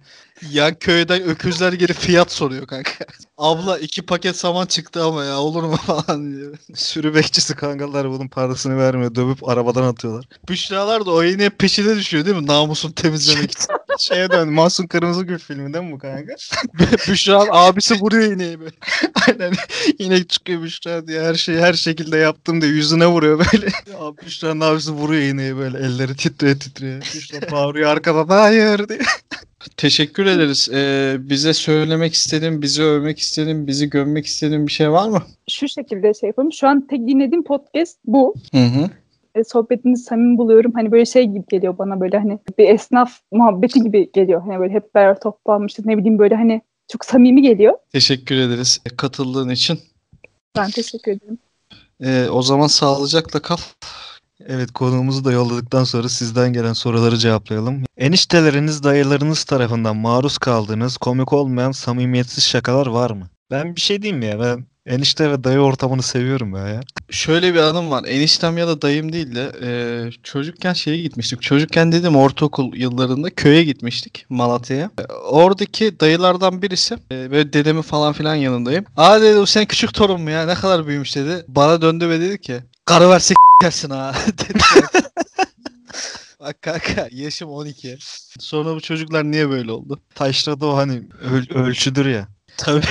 Yan 0.52 0.76
köyden 0.76 1.24
öküzler 1.24 1.74
gelip 1.74 1.96
fiyat 1.96 2.32
soruyor 2.32 2.68
kanka. 2.68 3.06
Abla 3.38 3.80
iki 3.80 4.02
paket 4.02 4.38
saman 4.38 4.66
çıktı 4.66 5.04
ama 5.04 5.24
ya 5.24 5.38
olur 5.38 5.64
mu 5.64 5.76
falan 5.86 6.36
diyor. 6.36 6.58
Sürü 6.76 7.16
bekçisi 7.16 7.56
kankalar 7.56 8.10
bunun 8.10 8.28
parasını 8.28 8.78
vermiyor. 8.78 9.16
Dövüp 9.16 9.50
arabadan 9.50 9.84
atıyorlar. 9.84 10.26
Büşralar 10.50 11.06
da 11.06 11.12
o 11.12 11.24
iğnenin 11.24 11.50
peşine 11.50 11.96
düşüyor 11.96 12.26
değil 12.26 12.38
mi? 12.38 12.48
Namusunu 12.48 12.94
temizlemek 12.96 13.52
için. 13.52 13.68
Şeye 14.00 14.32
dön. 14.32 14.54
Masum 14.54 14.88
Kırmızı 14.88 15.24
Gül 15.24 15.40
filmi 15.40 15.74
değil 15.74 15.86
mi 15.86 15.92
bu 15.92 15.98
kanka? 15.98 16.36
Büşra'nın 17.10 17.50
abisi 17.52 17.96
vuruyor 17.96 18.32
ineği 18.32 18.60
böyle. 18.60 18.72
Aynen. 19.28 19.54
İnek 20.00 20.30
çıkıyor 20.30 20.64
Büşra 20.64 21.08
diye 21.08 21.22
her 21.22 21.34
şeyi 21.34 21.60
her 21.60 21.74
şekilde 21.74 22.18
yaptım 22.18 22.62
diye 22.62 22.72
yüzüne 22.72 23.08
vuruyor 23.08 23.40
böyle. 23.54 23.66
Ya 23.66 24.18
Büşra'nın 24.26 24.60
abisi 24.60 24.92
vuruyor 24.92 25.22
ineği 25.22 25.58
böyle 25.58 25.78
elleri 25.78 26.16
titreye 26.16 26.60
titreye. 26.60 27.00
Büşra 27.02 27.52
bağırıyor 27.52 27.90
arkadan 27.90 28.28
hayır 28.28 28.90
diye. 28.90 29.00
Teşekkür 29.78 30.26
ederiz. 30.26 30.70
Ee, 30.74 31.16
bize 31.20 31.54
söylemek 31.54 32.14
istediğin, 32.14 32.62
bizi 32.62 32.84
övmek 32.84 33.20
istediğin, 33.20 33.68
bizi 33.68 33.90
gömmek 33.90 34.26
istediğin 34.26 34.68
bir 34.68 34.72
şey 34.72 34.92
var 34.92 35.10
mı? 35.10 35.24
Şu 35.50 35.68
şekilde 35.68 36.14
şey 36.14 36.28
yapalım. 36.28 36.54
Şu 36.54 36.68
an 36.68 36.88
tek 36.88 37.00
dinlediğim 37.00 37.44
podcast 37.44 37.98
bu. 38.06 38.36
Hı 38.52 38.58
hı. 38.58 38.90
E, 39.36 39.44
sohbetinizi 39.44 40.04
samimi 40.04 40.38
buluyorum. 40.38 40.72
Hani 40.76 40.92
böyle 40.92 41.06
şey 41.06 41.26
gibi 41.26 41.46
geliyor 41.50 41.78
bana 41.78 42.00
böyle 42.00 42.18
hani 42.18 42.40
bir 42.58 42.70
esnaf 42.70 43.12
muhabbeti 43.32 43.80
gibi 43.80 44.12
geliyor. 44.12 44.42
Hani 44.42 44.60
böyle 44.60 44.74
hep 44.74 44.96
beraber 44.96 45.20
toplanmışız 45.20 45.86
ne 45.86 45.98
bileyim 45.98 46.20
böyle 46.20 46.36
hani 46.36 46.62
çok 46.92 47.06
samimi 47.06 47.42
geliyor. 47.42 47.74
Teşekkür 47.92 48.36
ederiz 48.36 48.80
katıldığın 48.98 49.50
için. 49.50 49.80
Ben 50.58 50.70
teşekkür 50.70 51.12
ederim. 51.12 51.38
Ee, 52.04 52.28
o 52.30 52.42
zaman 52.42 52.68
sağlıcakla 52.68 53.40
kal. 53.40 53.58
Evet 54.48 54.72
konuğumuzu 54.72 55.26
da 55.26 55.32
yolladıktan 55.32 55.84
sonra 55.84 56.10
sizden 56.10 56.54
gelen 56.54 56.74
soruları 56.74 57.18
cevaplayalım. 57.18 57.84
Enişteleriniz, 57.98 58.84
dayılarınız 58.84 59.44
tarafından 59.44 59.96
maruz 59.96 60.38
kaldığınız 60.38 60.98
komik 60.98 61.34
olmayan 61.34 61.72
samimiyetsiz 61.72 62.44
şakalar 62.44 62.88
var 62.88 63.12
mı? 63.12 63.28
Ben 63.52 63.76
bir 63.76 63.82
şey 63.82 64.02
diyeyim 64.02 64.20
mi 64.20 64.26
ya 64.26 64.40
ben 64.40 64.66
enişte 64.86 65.32
ve 65.32 65.44
dayı 65.44 65.60
ortamını 65.60 66.02
seviyorum 66.02 66.56
ya. 66.56 66.68
ya. 66.68 66.82
Şöyle 67.10 67.54
bir 67.54 67.60
anım 67.60 67.92
var. 67.92 68.04
Eniştem 68.08 68.58
ya 68.58 68.68
da 68.68 68.82
dayım 68.82 69.14
değil 69.14 69.36
de 69.36 69.52
e, 69.62 69.70
çocukken 70.24 70.74
şeye 70.74 70.98
gitmiştik. 70.98 71.42
Çocukken 71.42 71.92
dedim 71.92 72.16
ortaokul 72.16 72.76
yıllarında 72.76 73.30
köye 73.30 73.64
gitmiştik 73.64 74.26
Malatya'ya. 74.30 74.92
E, 75.00 75.14
oradaki 75.14 76.00
dayılardan 76.00 76.62
birisi 76.62 76.96
e, 77.12 77.32
böyle 77.32 77.54
dedemi 77.54 77.82
falan 77.82 78.14
filan 78.14 78.36
yanındayım. 78.36 78.86
Aa 78.98 79.22
dedi 79.22 79.38
o 79.40 79.46
sen 79.46 79.66
küçük 79.66 79.94
torun 79.94 80.22
mu 80.22 80.30
ya 80.30 80.46
ne 80.46 80.54
kadar 80.56 80.88
büyümüş 80.88 81.16
dedi. 81.16 81.46
Bana 81.48 81.82
döndü 81.82 82.10
ve 82.10 82.20
dedi 82.22 82.42
ki 82.42 82.60
karı 82.86 83.10
versek 83.10 83.38
dersin 83.64 83.90
ha 83.90 84.16
dedi. 84.28 84.60
Bak 86.40 86.62
kanka 86.62 87.08
yaşım 87.12 87.50
12. 87.50 87.98
Sonra 88.40 88.76
bu 88.76 88.82
çocuklar 88.82 89.24
niye 89.24 89.50
böyle 89.50 89.72
oldu? 89.72 90.00
Taşrada 90.16 90.66
o 90.66 90.78
hani 90.78 91.02
öl- 91.32 91.54
ölçüdür 91.54 92.06
ya. 92.06 92.28
Tabii. 92.58 92.82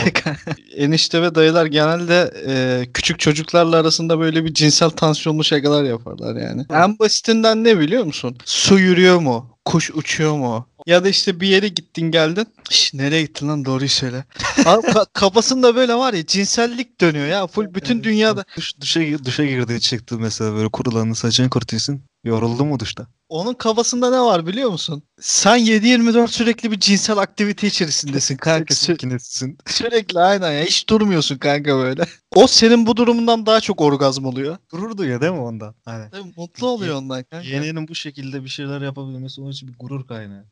Enişte 0.76 1.22
ve 1.22 1.34
dayılar 1.34 1.66
genelde 1.66 2.32
e, 2.46 2.86
küçük 2.94 3.18
çocuklarla 3.18 3.76
arasında 3.76 4.18
böyle 4.18 4.44
bir 4.44 4.54
cinsel 4.54 4.90
tansiyonlu 4.90 5.44
şakalar 5.44 5.84
yaparlar 5.84 6.36
yani. 6.42 6.66
En 6.70 6.98
basitinden 6.98 7.64
ne 7.64 7.78
biliyor 7.78 8.04
musun? 8.04 8.36
Su 8.44 8.78
yürüyor 8.78 9.18
mu? 9.18 9.58
Kuş 9.64 9.90
uçuyor 9.90 10.36
mu? 10.36 10.68
Ya 10.86 11.04
da 11.04 11.08
işte 11.08 11.40
bir 11.40 11.48
yere 11.48 11.68
gittin 11.68 12.10
geldin. 12.10 12.46
Şş, 12.70 12.94
nereye 12.94 13.22
gittin 13.22 13.48
lan 13.48 13.64
doğruyu 13.64 13.88
söyle. 13.88 14.24
Abi 14.64 14.86
ka- 14.86 15.06
kafasında 15.12 15.76
böyle 15.76 15.94
var 15.94 16.12
ya 16.14 16.26
cinsellik 16.26 17.00
dönüyor 17.00 17.26
ya. 17.26 17.46
Full 17.46 17.74
bütün 17.74 18.02
dünyada. 18.02 18.44
Duş, 18.56 18.80
duşa, 18.80 19.00
duşa 19.24 19.44
girdi 19.44 19.80
çıktı 19.80 20.18
mesela 20.18 20.54
böyle 20.54 20.68
kurulanın 20.68 21.12
saçını 21.12 21.50
kurutuyorsun. 21.50 22.02
Yoruldu 22.24 22.64
mu 22.64 22.78
duşta? 22.78 23.06
Onun 23.28 23.54
kafasında 23.54 24.10
ne 24.10 24.20
var 24.20 24.46
biliyor 24.46 24.70
musun? 24.70 25.02
Sen 25.20 25.58
7-24 25.58 26.28
sürekli 26.28 26.70
bir 26.70 26.80
cinsel 26.80 27.18
aktivite 27.18 27.66
içerisindesin 27.66 28.36
kanka. 28.36 28.74
Sü- 28.74 28.90
makinesisin. 28.90 29.58
sürekli 29.66 30.20
aynen 30.20 30.52
ya. 30.52 30.64
Hiç 30.64 30.88
durmuyorsun 30.88 31.38
kanka 31.38 31.76
böyle. 31.76 32.04
O 32.34 32.46
senin 32.46 32.86
bu 32.86 32.96
durumundan 32.96 33.46
daha 33.46 33.60
çok 33.60 33.80
orgazm 33.80 34.24
oluyor. 34.24 34.56
Gurur 34.70 34.96
duyuyor 34.96 35.20
değil 35.20 35.32
mi 35.32 35.38
ondan? 35.38 35.74
Aynen. 35.86 36.10
Mutlu 36.36 36.66
oluyor 36.66 36.96
ondan 36.96 37.22
kanka. 37.24 37.48
Yeğeninin 37.48 37.88
bu 37.88 37.94
şekilde 37.94 38.44
bir 38.44 38.48
şeyler 38.48 38.80
yapabilmesi 38.80 39.40
onun 39.40 39.50
için 39.50 39.68
bir 39.68 39.74
gurur 39.78 40.06
kaynağı. 40.06 40.44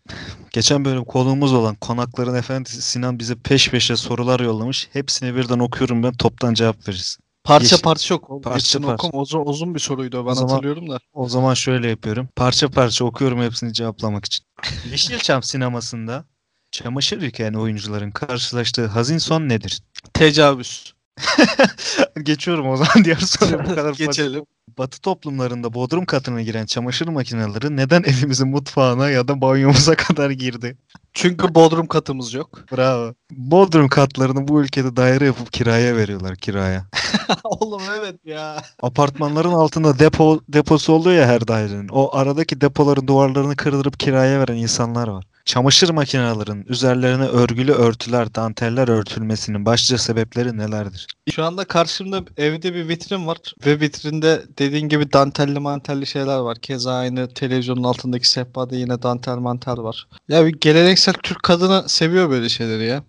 Geçen 0.53 0.85
bölüm 0.85 1.05
konuğumuz 1.05 1.53
olan 1.53 1.75
Konakların 1.75 2.35
Efendisi 2.35 2.83
Sinan 2.83 3.19
bize 3.19 3.35
peş 3.35 3.71
peşe 3.71 3.97
sorular 3.97 4.41
yollamış. 4.41 4.89
Hepsini 4.93 5.37
birden 5.37 5.59
okuyorum 5.59 6.03
ben 6.03 6.13
toptan 6.13 6.55
cevap 6.55 6.89
veririz. 6.89 7.19
Parça 7.51 7.65
Yeşil- 7.77 7.83
parça 7.83 8.15
oku. 8.15 8.41
Parça 8.41 8.57
Hepsini 8.57 8.87
parça. 8.87 9.09
okum. 9.09 9.21
Uzun, 9.21 9.43
uzun 9.47 9.75
bir 9.75 9.81
soruydu 9.81 10.19
o 10.19 10.27
ben 10.27 10.31
O 10.31 10.35
zaman- 10.35 10.49
hatırlıyorum 10.49 10.91
da. 10.91 10.99
O 11.13 11.29
zaman 11.29 11.55
şöyle 11.55 11.89
yapıyorum. 11.89 12.29
Parça 12.37 12.69
parça 12.69 13.05
okuyorum 13.05 13.43
hepsini 13.43 13.73
cevaplamak 13.73 14.25
için. 14.25 14.45
Yeşilçam 14.91 15.43
sinemasında 15.43 16.25
çamaşır 16.73 17.23
yıkayan 17.23 17.55
oyuncuların 17.55 18.11
karşılaştığı 18.11 18.87
hazin 18.87 19.19
son 19.19 19.49
nedir? 19.49 19.83
Tecavüz. 20.15 20.95
Geçiyorum 22.23 22.69
o 22.71 22.77
zaman 22.77 23.05
diğer 23.05 23.17
soruya 23.17 23.65
bu 23.65 23.75
kadar 23.75 23.85
basit. 23.93 24.07
Geçelim. 24.07 24.45
Batı 24.79 25.01
toplumlarında 25.01 25.75
bodrum 25.75 26.05
katına 26.05 26.43
giren 26.43 26.67
çamaşır 26.67 27.09
makineleri 27.09 27.77
neden 27.77 28.03
evimizin 28.03 28.49
mutfağına 28.49 29.11
ya 29.11 29.29
da 29.29 29.41
banyomuza 29.41 29.95
kadar 29.97 30.31
girdi? 30.31 30.79
Çünkü 31.13 31.55
bodrum 31.55 31.87
katımız 31.87 32.35
yok. 32.35 32.65
Bravo. 32.73 33.15
Bodrum 33.31 33.89
katlarını 33.89 34.49
bu 34.49 34.63
ülkede 34.63 34.97
daire 34.97 35.25
yapıp 35.25 35.53
kiraya 35.53 35.97
veriyorlar 35.97 36.37
kiraya. 36.37 36.87
Oğlum 37.45 37.83
evet 38.01 38.17
ya. 38.25 38.63
Apartmanların 38.83 39.53
altında 39.53 39.99
depo 39.99 40.41
deposu 40.49 40.93
oluyor 40.93 41.17
ya 41.17 41.27
her 41.27 41.49
dairenin. 41.49 41.89
O 41.89 42.17
aradaki 42.17 42.61
depoların 42.61 43.07
duvarlarını 43.07 43.57
kırdırıp 43.57 44.01
kiraya 44.01 44.41
veren 44.41 44.57
insanlar 44.57 45.09
var. 45.09 45.25
Çamaşır 45.45 45.91
makinelerinin 45.91 46.65
üzerlerine 46.69 47.25
örgülü 47.25 47.73
örtüler, 47.73 48.35
danteller 48.35 48.89
örtülmesinin 48.89 49.65
başlıca 49.67 49.99
sebepleri 49.99 50.59
nelerdir? 50.59 51.07
Şu 51.35 51.45
anda 51.45 51.65
karşımda 51.65 52.25
evde 52.37 52.75
bir 52.75 52.89
vitrin 52.89 53.27
var 53.27 53.39
ve 53.67 53.81
vitrinde 53.81 54.43
dediğin 54.59 54.89
gibi 54.89 55.13
dantelli 55.13 55.59
mantelli 55.59 56.07
şeyler 56.07 56.39
var. 56.39 56.59
Keza 56.63 56.93
aynı 56.93 57.35
televizyonun 57.35 57.83
altındaki 57.83 58.29
sehpada 58.29 58.77
yine 58.77 59.03
dantel 59.03 59.37
mantel 59.37 59.77
var. 59.77 60.09
Ya 60.29 60.47
bir 60.47 60.53
geleneksel 60.53 61.15
Türk 61.23 61.43
kadını 61.43 61.89
seviyor 61.89 62.31
böyle 62.31 62.49
şeyleri 62.49 62.85
ya. 62.85 63.03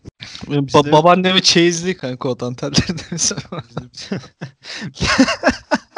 Ba- 0.48 0.92
babaannemi 0.92 1.42
çeyizli 1.42 1.98
kanka 1.98 2.30
o 2.30 2.40
dantellerden. 2.40 3.18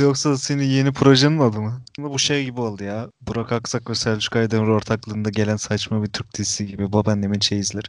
Yoksa 0.00 0.38
senin 0.38 0.64
yeni 0.64 0.92
projenin 0.92 1.38
adı 1.38 1.60
mı? 1.60 1.82
Bu 1.98 2.18
şey 2.18 2.44
gibi 2.44 2.60
oldu 2.60 2.84
ya. 2.84 3.08
Burak 3.20 3.52
Aksak 3.52 3.90
ve 3.90 3.94
Selçuk 3.94 4.36
Aydemir 4.36 4.68
ortaklığında 4.68 5.30
gelen 5.30 5.56
saçma 5.56 6.02
bir 6.02 6.08
Türk 6.08 6.34
dizisi 6.34 6.66
gibi. 6.66 6.92
Babaannemin 6.92 7.38
çeyizleri. 7.38 7.86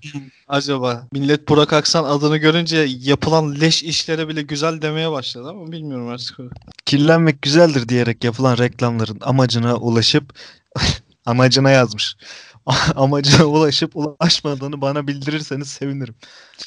Acaba 0.47 1.07
millet 1.12 1.49
Burak 1.49 1.73
Aksan 1.73 2.03
adını 2.03 2.38
görünce 2.38 2.77
yapılan 2.99 3.55
leş 3.62 3.83
işlere 3.83 4.27
bile 4.27 4.41
güzel 4.41 4.81
demeye 4.81 5.12
başladı 5.12 5.49
ama 5.49 5.71
bilmiyorum 5.71 6.07
artık. 6.07 6.38
Kirlenmek 6.85 7.41
güzeldir 7.41 7.89
diyerek 7.89 8.23
yapılan 8.23 8.57
reklamların 8.57 9.17
amacına 9.21 9.75
ulaşıp 9.75 10.33
amacına 11.25 11.69
yazmış. 11.69 12.15
amacına 12.95 13.45
ulaşıp 13.45 13.91
ulaşmadığını 13.95 14.82
bana 14.82 15.08
bildirirseniz 15.08 15.67
sevinirim. 15.67 16.15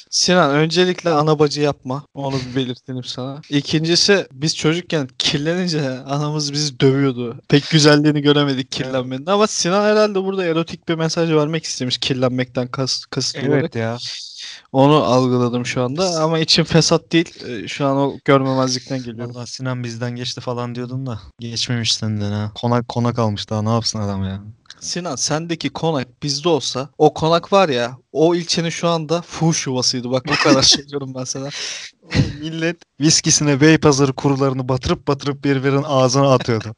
Sinan 0.09 0.51
öncelikle 0.55 1.09
ana 1.09 1.39
bacı 1.39 1.61
yapma. 1.61 2.03
Onu 2.13 2.35
bir 2.35 2.55
belirtelim 2.55 3.03
sana. 3.03 3.41
İkincisi 3.49 4.27
biz 4.31 4.55
çocukken 4.55 5.07
kirlenince 5.17 5.89
anamız 5.99 6.53
bizi 6.53 6.79
dövüyordu. 6.79 7.39
Pek 7.49 7.69
güzelliğini 7.69 8.21
göremedik 8.21 8.71
kirlenmenin 8.71 9.25
ama 9.25 9.47
Sinan 9.47 9.83
herhalde 9.85 10.23
burada 10.23 10.45
erotik 10.45 10.89
bir 10.89 10.95
mesaj 10.95 11.31
vermek 11.31 11.63
istemiş 11.63 11.97
kirlenmekten 11.97 12.67
kas, 12.67 13.05
kasıt 13.05 13.43
olarak. 13.47 13.75
ya. 13.75 13.97
Onu 14.71 14.95
algıladım 15.03 15.65
şu 15.65 15.83
anda 15.83 16.09
ama 16.21 16.39
içim 16.39 16.65
fesat 16.65 17.11
değil. 17.11 17.45
Ee, 17.47 17.67
Şu 17.67 17.85
an 17.85 17.97
o 17.97 18.17
görmemezlikten 18.25 19.03
geliyorum. 19.03 19.35
Vallahi 19.35 19.47
Sinan 19.51 19.83
bizden 19.83 20.11
geçti 20.15 20.41
falan 20.41 20.75
diyordun 20.75 21.05
da 21.05 21.19
geçmemiş 21.39 21.93
senden 21.93 22.31
ha. 22.31 22.51
Konak 22.55 22.87
konak 22.87 23.19
almış 23.19 23.49
daha 23.49 23.61
ne 23.61 23.69
yapsın 23.69 23.99
adam 23.99 24.23
ya. 24.23 24.43
Sinan 24.79 25.15
sendeki 25.15 25.69
konak 25.69 26.23
bizde 26.23 26.49
olsa 26.49 26.89
o 26.97 27.13
konak 27.13 27.53
var 27.53 27.69
ya 27.69 27.97
o 28.11 28.35
ilçenin 28.35 28.69
şu 28.69 28.87
anda 28.87 29.21
fuhuş 29.21 29.67
yuvasıydı. 29.67 30.11
Bak 30.11 30.25
bu 30.27 30.43
kadar 30.43 30.61
söylüyorum 30.61 31.13
ben 31.15 31.23
sana. 31.23 31.49
Millet 32.39 32.77
viskisine 32.99 33.61
Beypazarı 33.61 34.13
kurularını 34.13 34.69
batırıp 34.69 35.07
batırıp 35.07 35.43
birbirinin 35.43 35.83
ağzına 35.83 36.33
atıyordu. 36.33 36.75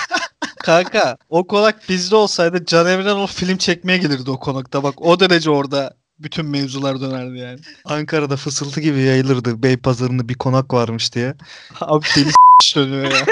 Kanka 0.58 1.16
o 1.28 1.46
konak 1.46 1.88
bizde 1.88 2.16
olsaydı 2.16 2.64
Can 2.66 2.86
Evren 2.86 3.16
o 3.16 3.26
film 3.26 3.56
çekmeye 3.56 3.98
gelirdi 3.98 4.30
o 4.30 4.40
konakta. 4.40 4.82
Bak 4.82 4.94
o 5.02 5.20
derece 5.20 5.50
orada 5.50 5.94
bütün 6.18 6.46
mevzular 6.46 7.00
dönerdi 7.00 7.38
yani. 7.38 7.60
Ankara'da 7.84 8.36
fısıltı 8.36 8.80
gibi 8.80 9.00
yayılırdı 9.00 9.62
Beypazarı'nda 9.62 10.28
bir 10.28 10.34
konak 10.34 10.74
varmış 10.74 11.14
diye. 11.14 11.34
Abi 11.80 12.06
deli 12.16 12.30
dönüyor 12.76 13.10
ya. 13.12 13.26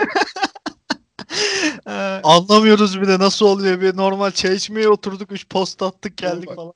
Anlamıyoruz 2.23 3.01
bir 3.01 3.09
de 3.09 3.19
nasıl 3.19 3.47
oluyor 3.47 3.81
bir 3.81 3.97
normal 3.97 4.31
çay 4.31 4.55
içmeye 4.57 4.89
oturduk 4.89 5.33
3 5.33 5.49
post 5.49 5.83
attık 5.83 6.17
geldik 6.17 6.55
falan. 6.55 6.75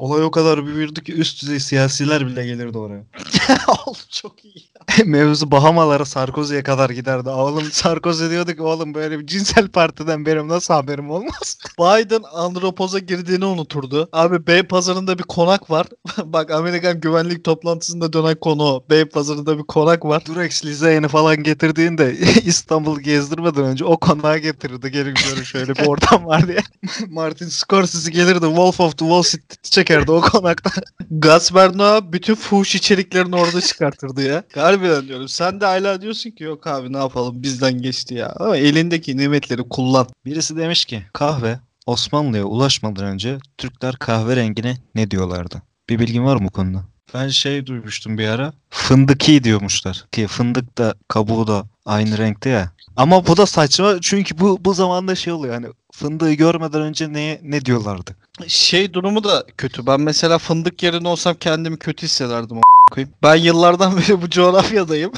Olay 0.00 0.24
o 0.24 0.30
kadar 0.30 0.66
büyürdü 0.66 1.04
ki 1.04 1.14
üst 1.14 1.42
düzey 1.42 1.60
siyasiler 1.60 2.26
bile 2.26 2.46
gelirdi 2.46 2.78
oraya. 2.78 3.04
Oğlum 3.86 3.96
çok 4.10 4.44
iyi. 4.44 4.54
ya. 4.74 4.80
Mevzu 5.06 5.50
Bahamalara 5.50 6.04
Sarkozy'ye 6.04 6.62
kadar 6.62 6.90
giderdi. 6.90 7.28
Oğlum 7.28 7.64
Sarkozy 7.72 8.30
diyordu 8.30 8.52
ki 8.52 8.62
oğlum 8.62 8.94
böyle 8.94 9.18
bir 9.18 9.26
cinsel 9.26 9.68
partiden 9.68 10.26
benim 10.26 10.48
nasıl 10.48 10.74
haberim 10.74 11.10
olmaz? 11.10 11.58
Biden 11.78 12.22
andropoza 12.34 12.98
girdiğini 12.98 13.44
unuturdu. 13.44 14.08
Abi 14.12 14.46
Bey 14.46 14.62
pazarında 14.62 15.18
bir 15.18 15.22
konak 15.22 15.70
var. 15.70 15.86
Bak 16.24 16.50
Amerikan 16.50 17.00
güvenlik 17.00 17.44
toplantısında 17.44 18.12
dönen 18.12 18.34
konu 18.34 18.62
o. 18.62 18.84
Bey 18.90 19.04
pazarında 19.04 19.58
bir 19.58 19.62
konak 19.62 20.04
var. 20.04 20.22
Durex 20.26 20.64
Lizeyen'i 20.64 21.08
falan 21.08 21.42
getirdiğinde 21.42 22.16
İstanbul'u 22.44 23.00
gezdirmeden 23.00 23.64
önce 23.64 23.84
o 23.84 23.96
konağa 23.96 24.38
getirirdi. 24.38 24.90
Gelin 24.90 25.14
görün 25.14 25.42
şöyle 25.42 25.74
bir 25.74 25.86
ortam 25.86 26.26
var 26.26 26.48
diye. 26.48 26.60
Martin 27.08 27.48
Scorsese 27.48 28.10
gelirdi 28.10 28.44
Wolf 28.44 28.80
of 28.80 28.98
the 28.98 29.04
Wall 29.04 29.22
Street 29.22 29.70
çekerdi 29.90 30.12
o 30.12 30.20
konakta. 30.20 30.70
Gus 31.10 31.54
Bernoa 31.54 32.12
bütün 32.12 32.34
fuhuş 32.34 32.74
içeriklerini 32.74 33.36
orada 33.36 33.60
çıkartırdı 33.60 34.22
ya. 34.22 34.44
Harbiden 34.54 35.08
diyorum. 35.08 35.28
Sen 35.28 35.60
de 35.60 35.66
hala 35.66 36.02
diyorsun 36.02 36.30
ki 36.30 36.44
yok 36.44 36.66
abi 36.66 36.92
ne 36.92 36.98
yapalım 36.98 37.42
bizden 37.42 37.82
geçti 37.82 38.14
ya. 38.14 38.32
Ama 38.40 38.56
elindeki 38.56 39.16
nimetleri 39.16 39.62
kullan. 39.68 40.06
Birisi 40.24 40.56
demiş 40.56 40.84
ki 40.84 41.02
kahve 41.12 41.58
Osmanlı'ya 41.86 42.44
ulaşmadan 42.44 43.04
önce 43.04 43.38
Türkler 43.58 43.96
kahverengine 43.96 44.76
ne 44.94 45.10
diyorlardı? 45.10 45.62
Bir 45.88 45.98
bilgin 45.98 46.24
var 46.24 46.36
mı 46.36 46.46
bu 46.48 46.50
konuda? 46.50 46.84
Ben 47.14 47.28
şey 47.28 47.66
duymuştum 47.66 48.18
bir 48.18 48.28
ara. 48.28 48.52
Fındıki 48.70 49.44
diyormuşlar. 49.44 50.04
Ki 50.12 50.26
fındık 50.26 50.78
da 50.78 50.94
kabuğu 51.08 51.46
da 51.46 51.64
aynı 51.86 52.18
renkte 52.18 52.50
ya. 52.50 52.70
Ama 52.96 53.26
bu 53.26 53.36
da 53.36 53.46
saçma 53.46 54.00
çünkü 54.00 54.38
bu 54.38 54.58
bu 54.64 54.74
zamanda 54.74 55.14
şey 55.14 55.32
oluyor 55.32 55.54
hani 55.54 55.66
fındığı 56.00 56.32
görmeden 56.32 56.82
önce 56.82 57.12
ne 57.12 57.40
ne 57.42 57.64
diyorlardı? 57.64 58.16
Şey 58.46 58.92
durumu 58.92 59.24
da 59.24 59.44
kötü. 59.56 59.86
Ben 59.86 60.00
mesela 60.00 60.38
fındık 60.38 60.82
yerine 60.82 61.08
olsam 61.08 61.34
kendimi 61.34 61.78
kötü 61.78 62.06
hissederdim 62.06 62.56
o 62.56 62.60
koyayım. 62.90 63.14
Ben 63.22 63.34
yıllardan 63.34 63.96
beri 63.96 64.22
bu 64.22 64.30
coğrafyadayım. 64.30 65.12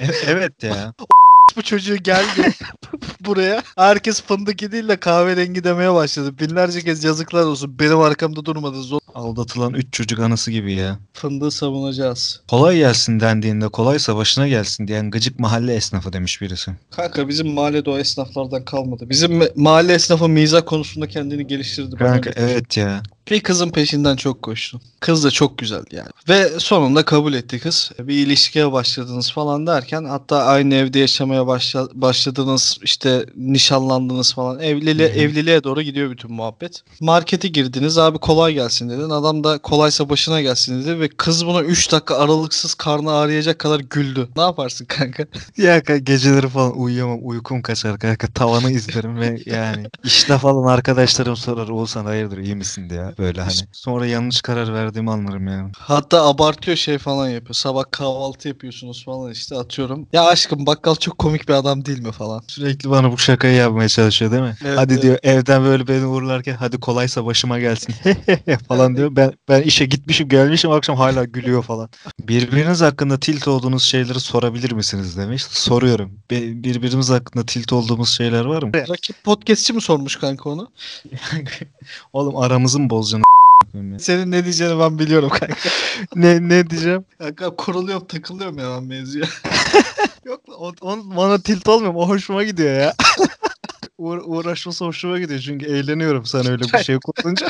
E- 0.00 0.26
evet 0.26 0.62
ya. 0.62 0.94
bu 1.56 1.62
çocuğu 1.62 1.96
geldi 1.96 2.52
buraya. 3.20 3.62
Herkes 3.76 4.22
fındık 4.22 4.72
değil 4.72 4.88
de 4.88 4.96
kahverengi 4.96 5.64
demeye 5.64 5.94
başladı. 5.94 6.38
Binlerce 6.38 6.80
kez 6.82 7.04
yazıklar 7.04 7.42
olsun. 7.44 7.78
Benim 7.78 8.00
arkamda 8.00 8.44
durmadı. 8.44 8.82
Zor 8.82 9.00
Aldatılan 9.14 9.74
üç 9.74 9.92
çocuk 9.92 10.20
anısı 10.20 10.50
gibi 10.50 10.72
ya. 10.74 10.98
fındığı 11.12 11.50
savunacağız. 11.50 12.40
Kolay 12.48 12.76
gelsin 12.78 13.20
dendiğinde 13.20 13.68
kolaysa 13.68 14.16
başına 14.16 14.48
gelsin 14.48 14.88
diyen 14.88 15.10
gıcık 15.10 15.38
mahalle 15.40 15.74
esnafı 15.74 16.12
demiş 16.12 16.40
birisi. 16.40 16.70
Kanka 16.90 17.28
bizim 17.28 17.48
mahallede 17.48 17.90
o 17.90 17.98
esnaflardan 17.98 18.64
kalmadı. 18.64 19.10
Bizim 19.10 19.42
mahalle 19.56 19.94
esnafı 19.94 20.28
mizah 20.28 20.62
konusunda 20.66 21.08
kendini 21.08 21.46
geliştirdi. 21.46 21.96
Kanka 21.96 22.30
evet 22.36 22.76
ya. 22.76 23.02
Bir 23.30 23.40
kızın 23.40 23.70
peşinden 23.70 24.16
çok 24.16 24.42
koştum. 24.42 24.80
Kız 25.00 25.24
da 25.24 25.30
çok 25.30 25.58
güzeldi 25.58 25.86
yani. 25.92 26.08
Ve 26.28 26.60
sonunda 26.60 27.04
kabul 27.04 27.34
etti 27.34 27.58
kız. 27.60 27.90
Bir 27.98 28.14
ilişkiye 28.26 28.72
başladınız 28.72 29.32
falan 29.32 29.66
derken 29.66 30.04
hatta 30.04 30.44
aynı 30.44 30.74
evde 30.74 30.98
yaşamaya 30.98 31.46
başla- 31.46 31.88
başladınız 31.94 32.78
işte 32.82 33.26
nişanlandınız 33.36 34.34
falan. 34.34 34.60
Evliliğe, 34.60 35.08
evliliğe 35.08 35.64
doğru 35.64 35.82
gidiyor 35.82 36.10
bütün 36.10 36.32
muhabbet. 36.32 36.82
Markete 37.00 37.48
girdiniz 37.48 37.98
abi 37.98 38.18
kolay 38.18 38.54
gelsin 38.54 38.90
dedin. 38.90 39.10
Adam 39.10 39.44
da 39.44 39.58
kolaysa 39.58 40.08
başına 40.08 40.40
gelsin 40.40 40.82
dedi 40.84 41.00
ve 41.00 41.08
kız 41.08 41.46
buna 41.46 41.62
3 41.62 41.92
dakika 41.92 42.16
aralıksız 42.16 42.74
karnı 42.74 43.12
ağrıyacak 43.12 43.58
kadar 43.58 43.80
güldü. 43.80 44.28
Ne 44.36 44.42
yaparsın 44.42 44.84
kanka? 44.84 45.26
Ya 45.56 45.74
kanka 45.74 45.96
geceleri 45.98 46.48
falan 46.48 46.78
uyuyamam. 46.78 47.18
Uykum 47.22 47.62
kaçar 47.62 47.98
kanka. 47.98 48.26
Tavanı 48.26 48.70
izlerim 48.70 49.16
ve 49.20 49.38
yani 49.46 49.86
işte 50.04 50.38
falan 50.38 50.72
arkadaşlarım 50.72 51.36
sorar 51.36 51.68
Oğuzhan 51.68 52.04
hayırdır 52.04 52.38
iyi 52.38 52.54
misin 52.56 52.90
diye. 52.90 53.15
Böyle 53.18 53.40
hani. 53.40 53.52
Sonra 53.72 54.06
yanlış 54.06 54.42
karar 54.42 54.74
verdiğimi 54.74 55.10
anlarım 55.10 55.48
yani. 55.48 55.72
Hatta 55.78 56.26
abartıyor 56.26 56.76
şey 56.76 56.98
falan 56.98 57.28
yapıyor. 57.28 57.54
Sabah 57.54 57.84
kahvaltı 57.90 58.48
yapıyorsunuz 58.48 59.04
falan 59.04 59.32
işte 59.32 59.56
atıyorum. 59.56 60.08
Ya 60.12 60.24
aşkım 60.24 60.66
bakkal 60.66 60.94
çok 60.94 61.18
komik 61.18 61.48
bir 61.48 61.54
adam 61.54 61.84
değil 61.84 62.02
mi 62.02 62.12
falan. 62.12 62.42
Sürekli 62.48 62.90
bana 62.90 63.12
bu 63.12 63.18
şakayı 63.18 63.54
yapmaya 63.54 63.88
çalışıyor 63.88 64.30
değil 64.30 64.42
mi? 64.42 64.56
Evet, 64.64 64.78
hadi 64.78 64.92
evet. 64.92 65.02
diyor 65.02 65.18
evden 65.22 65.64
böyle 65.64 65.88
beni 65.88 66.06
uğurlarken 66.06 66.54
hadi 66.54 66.80
kolaysa 66.80 67.26
başıma 67.26 67.58
gelsin 67.58 67.94
falan 68.68 68.96
diyor. 68.96 69.16
Ben 69.16 69.32
ben 69.48 69.62
işe 69.62 69.86
gitmişim 69.86 70.28
gelmişim 70.28 70.70
akşam 70.70 70.96
hala 70.96 71.24
gülüyor 71.24 71.62
falan. 71.62 71.88
Birbiriniz 72.20 72.80
hakkında 72.80 73.20
tilt 73.20 73.48
olduğunuz 73.48 73.82
şeyleri 73.82 74.20
sorabilir 74.20 74.72
misiniz 74.72 75.16
demiş. 75.16 75.44
Soruyorum. 75.44 76.10
Be- 76.30 76.64
birbirimiz 76.64 77.10
hakkında 77.10 77.46
tilt 77.46 77.72
olduğumuz 77.72 78.16
şeyler 78.16 78.44
var 78.44 78.62
mı? 78.62 78.72
Rakip 78.74 79.24
podcastçi 79.24 79.72
mi 79.72 79.80
sormuş 79.80 80.16
kanka 80.16 80.50
onu? 80.50 80.68
Oğlum 82.12 82.36
aramızı 82.36 82.80
mı 82.80 82.90
ya? 83.14 83.98
Senin 83.98 84.30
ne 84.30 84.44
diyeceğini 84.44 84.80
ben 84.80 84.98
biliyorum 84.98 85.28
kanka. 85.28 85.68
ne 86.16 86.48
ne 86.48 86.70
diyeceğim? 86.70 87.04
Kanka 87.18 87.56
kuruluyorum 87.56 88.06
takılıyorum 88.06 88.58
ya 88.58 88.76
ben 88.76 88.84
mevzuya. 88.84 89.26
Yok 90.24 90.48
lan, 90.48 90.56
o, 90.58 90.72
o 90.80 91.16
bana 91.16 91.38
tilt 91.38 91.68
olmuyor. 91.68 91.94
O 91.96 92.08
hoşuma 92.08 92.44
gidiyor 92.44 92.80
ya. 92.80 92.94
Uğra- 93.98 94.22
uğraşması 94.24 94.84
hoşuma 94.84 95.18
gidiyor 95.18 95.40
çünkü 95.40 95.66
eğleniyorum 95.66 96.26
sen 96.26 96.46
öyle 96.50 96.64
bir 96.64 96.78
şey 96.84 96.98
kurulunca. 97.04 97.48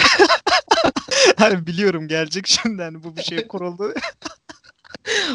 hani 1.36 1.66
biliyorum 1.66 2.08
gelecek 2.08 2.46
şimdi 2.46 2.82
hani 2.82 3.04
bu 3.04 3.16
bir 3.16 3.22
şey 3.22 3.46
kuruldu. 3.48 3.94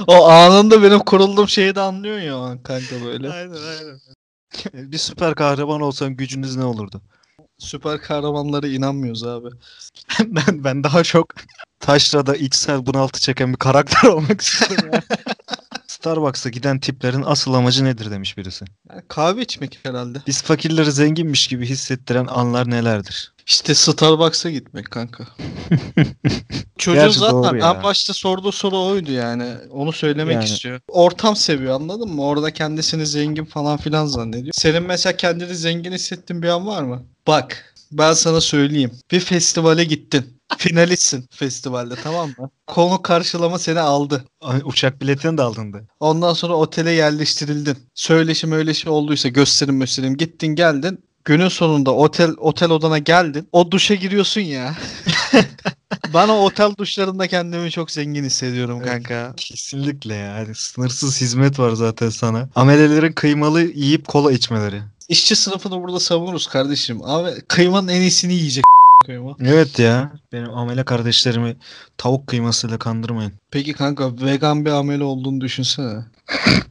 o 0.07 0.29
anında 0.29 0.83
benim 0.83 0.99
kurulduğum 0.99 1.47
şeyi 1.47 1.75
de 1.75 1.81
anlıyorsun 1.81 2.25
ya 2.25 2.63
kanka 2.63 3.05
böyle. 3.05 3.29
aynen 3.31 3.53
aynen. 3.53 4.91
bir 4.91 4.97
süper 4.97 5.35
kahraman 5.35 5.81
olsan 5.81 6.15
gücünüz 6.15 6.55
ne 6.55 6.63
olurdu? 6.63 7.01
Süper 7.61 8.01
kahramanlara 8.01 8.67
inanmıyoruz 8.67 9.23
abi. 9.23 9.47
ben 10.19 10.63
ben 10.63 10.83
daha 10.83 11.03
çok 11.03 11.27
taşrada 11.79 12.35
içsel 12.35 12.85
bunaltı 12.85 13.19
çeken 13.19 13.51
bir 13.53 13.57
karakter 13.57 14.03
olmak 14.09 14.41
istiyorum 14.41 14.89
yani. 14.93 15.03
Starbucks'a 15.87 16.49
giden 16.49 16.79
tiplerin 16.79 17.23
asıl 17.25 17.53
amacı 17.53 17.85
nedir 17.85 18.11
demiş 18.11 18.37
birisi. 18.37 18.65
Yani 18.89 19.01
kahve 19.07 19.41
içmek 19.41 19.79
herhalde. 19.83 20.21
Biz 20.27 20.41
fakirleri 20.41 20.91
zenginmiş 20.91 21.47
gibi 21.47 21.65
hissettiren 21.65 22.25
anlar 22.27 22.69
nelerdir? 22.69 23.33
İşte 23.47 23.75
Starbucks'a 23.75 24.49
gitmek 24.49 24.91
kanka. 24.91 25.27
Çocuğun 26.77 27.01
Gerçi 27.03 27.19
zaten 27.19 27.59
en 27.59 27.83
başta 27.83 28.13
sorduğu 28.13 28.51
soru 28.51 28.79
oydu 28.79 29.11
yani. 29.11 29.53
Onu 29.71 29.91
söylemek 29.91 30.33
Yani. 30.35 30.45
istiyor. 30.45 30.79
Ortam 30.87 31.35
seviyor 31.35 31.75
anladın 31.75 32.09
mı? 32.09 32.23
Orada 32.23 32.51
kendisini 32.53 33.05
zengin 33.05 33.45
falan 33.45 33.77
filan 33.77 34.05
zannediyor. 34.05 34.53
Senin 34.53 34.83
mesela 34.83 35.17
kendini 35.17 35.55
zengin 35.55 35.91
hissettiğin 35.91 36.41
bir 36.41 36.47
an 36.47 36.67
var 36.67 36.83
mı? 36.83 37.03
Bak 37.27 37.73
ben 37.91 38.13
sana 38.13 38.41
söyleyeyim. 38.41 38.91
Bir 39.11 39.19
festivale 39.19 39.83
gittin. 39.83 40.41
Finalistsin 40.57 41.27
festivalde 41.31 41.95
tamam 42.03 42.29
mı? 42.37 42.49
Konu 42.67 43.01
karşılama 43.01 43.59
seni 43.59 43.79
aldı. 43.79 44.25
Ay, 44.41 44.61
Uçak 44.65 45.01
biletini 45.01 45.37
de 45.37 45.41
aldın 45.41 45.75
Ondan 45.99 46.33
sonra 46.33 46.53
otele 46.53 46.91
yerleştirildin. 46.91 47.77
Söyleşim 47.95 48.51
öyle 48.51 48.89
olduysa 48.89 49.29
gösterim 49.29 49.79
gösterim 49.79 50.17
gittin 50.17 50.47
geldin. 50.47 51.03
Günün 51.25 51.47
sonunda 51.47 51.91
otel 51.91 52.31
otel 52.37 52.69
odana 52.69 52.97
geldin. 52.97 53.47
O 53.51 53.71
duşa 53.71 53.95
giriyorsun 53.95 54.41
ya. 54.41 54.75
ben 56.13 56.27
o 56.27 56.33
otel 56.33 56.71
duşlarında 56.77 57.27
kendimi 57.27 57.71
çok 57.71 57.91
zengin 57.91 58.23
hissediyorum 58.23 58.79
Evet. 58.81 58.91
kanka. 58.91 59.33
Kesinlikle 59.37 60.15
yani 60.15 60.55
sınırsız 60.55 61.21
hizmet 61.21 61.59
var 61.59 61.71
zaten 61.71 62.09
sana. 62.09 62.49
Amelelerin 62.55 63.13
kıymalı 63.13 63.61
yiyip 63.61 64.07
kola 64.07 64.31
içmeleri. 64.31 64.81
İşçi 65.11 65.35
sınıfını 65.35 65.83
burada 65.83 65.99
savunuruz 65.99 66.47
kardeşim. 66.47 67.01
Abi 67.03 67.41
kıymanın 67.47 67.87
en 67.87 68.01
iyisini 68.01 68.33
yiyecek 68.33 68.63
kıyma. 69.05 69.35
Evet 69.39 69.79
ya. 69.79 70.11
Benim 70.31 70.53
amele 70.53 70.83
kardeşlerimi 70.83 71.57
tavuk 71.97 72.27
kıymasıyla 72.27 72.79
kandırmayın. 72.79 73.33
Peki 73.51 73.73
kanka 73.73 74.11
vegan 74.21 74.65
bir 74.65 74.71
amele 74.71 75.03
olduğunu 75.03 75.41
düşünsene. 75.41 76.05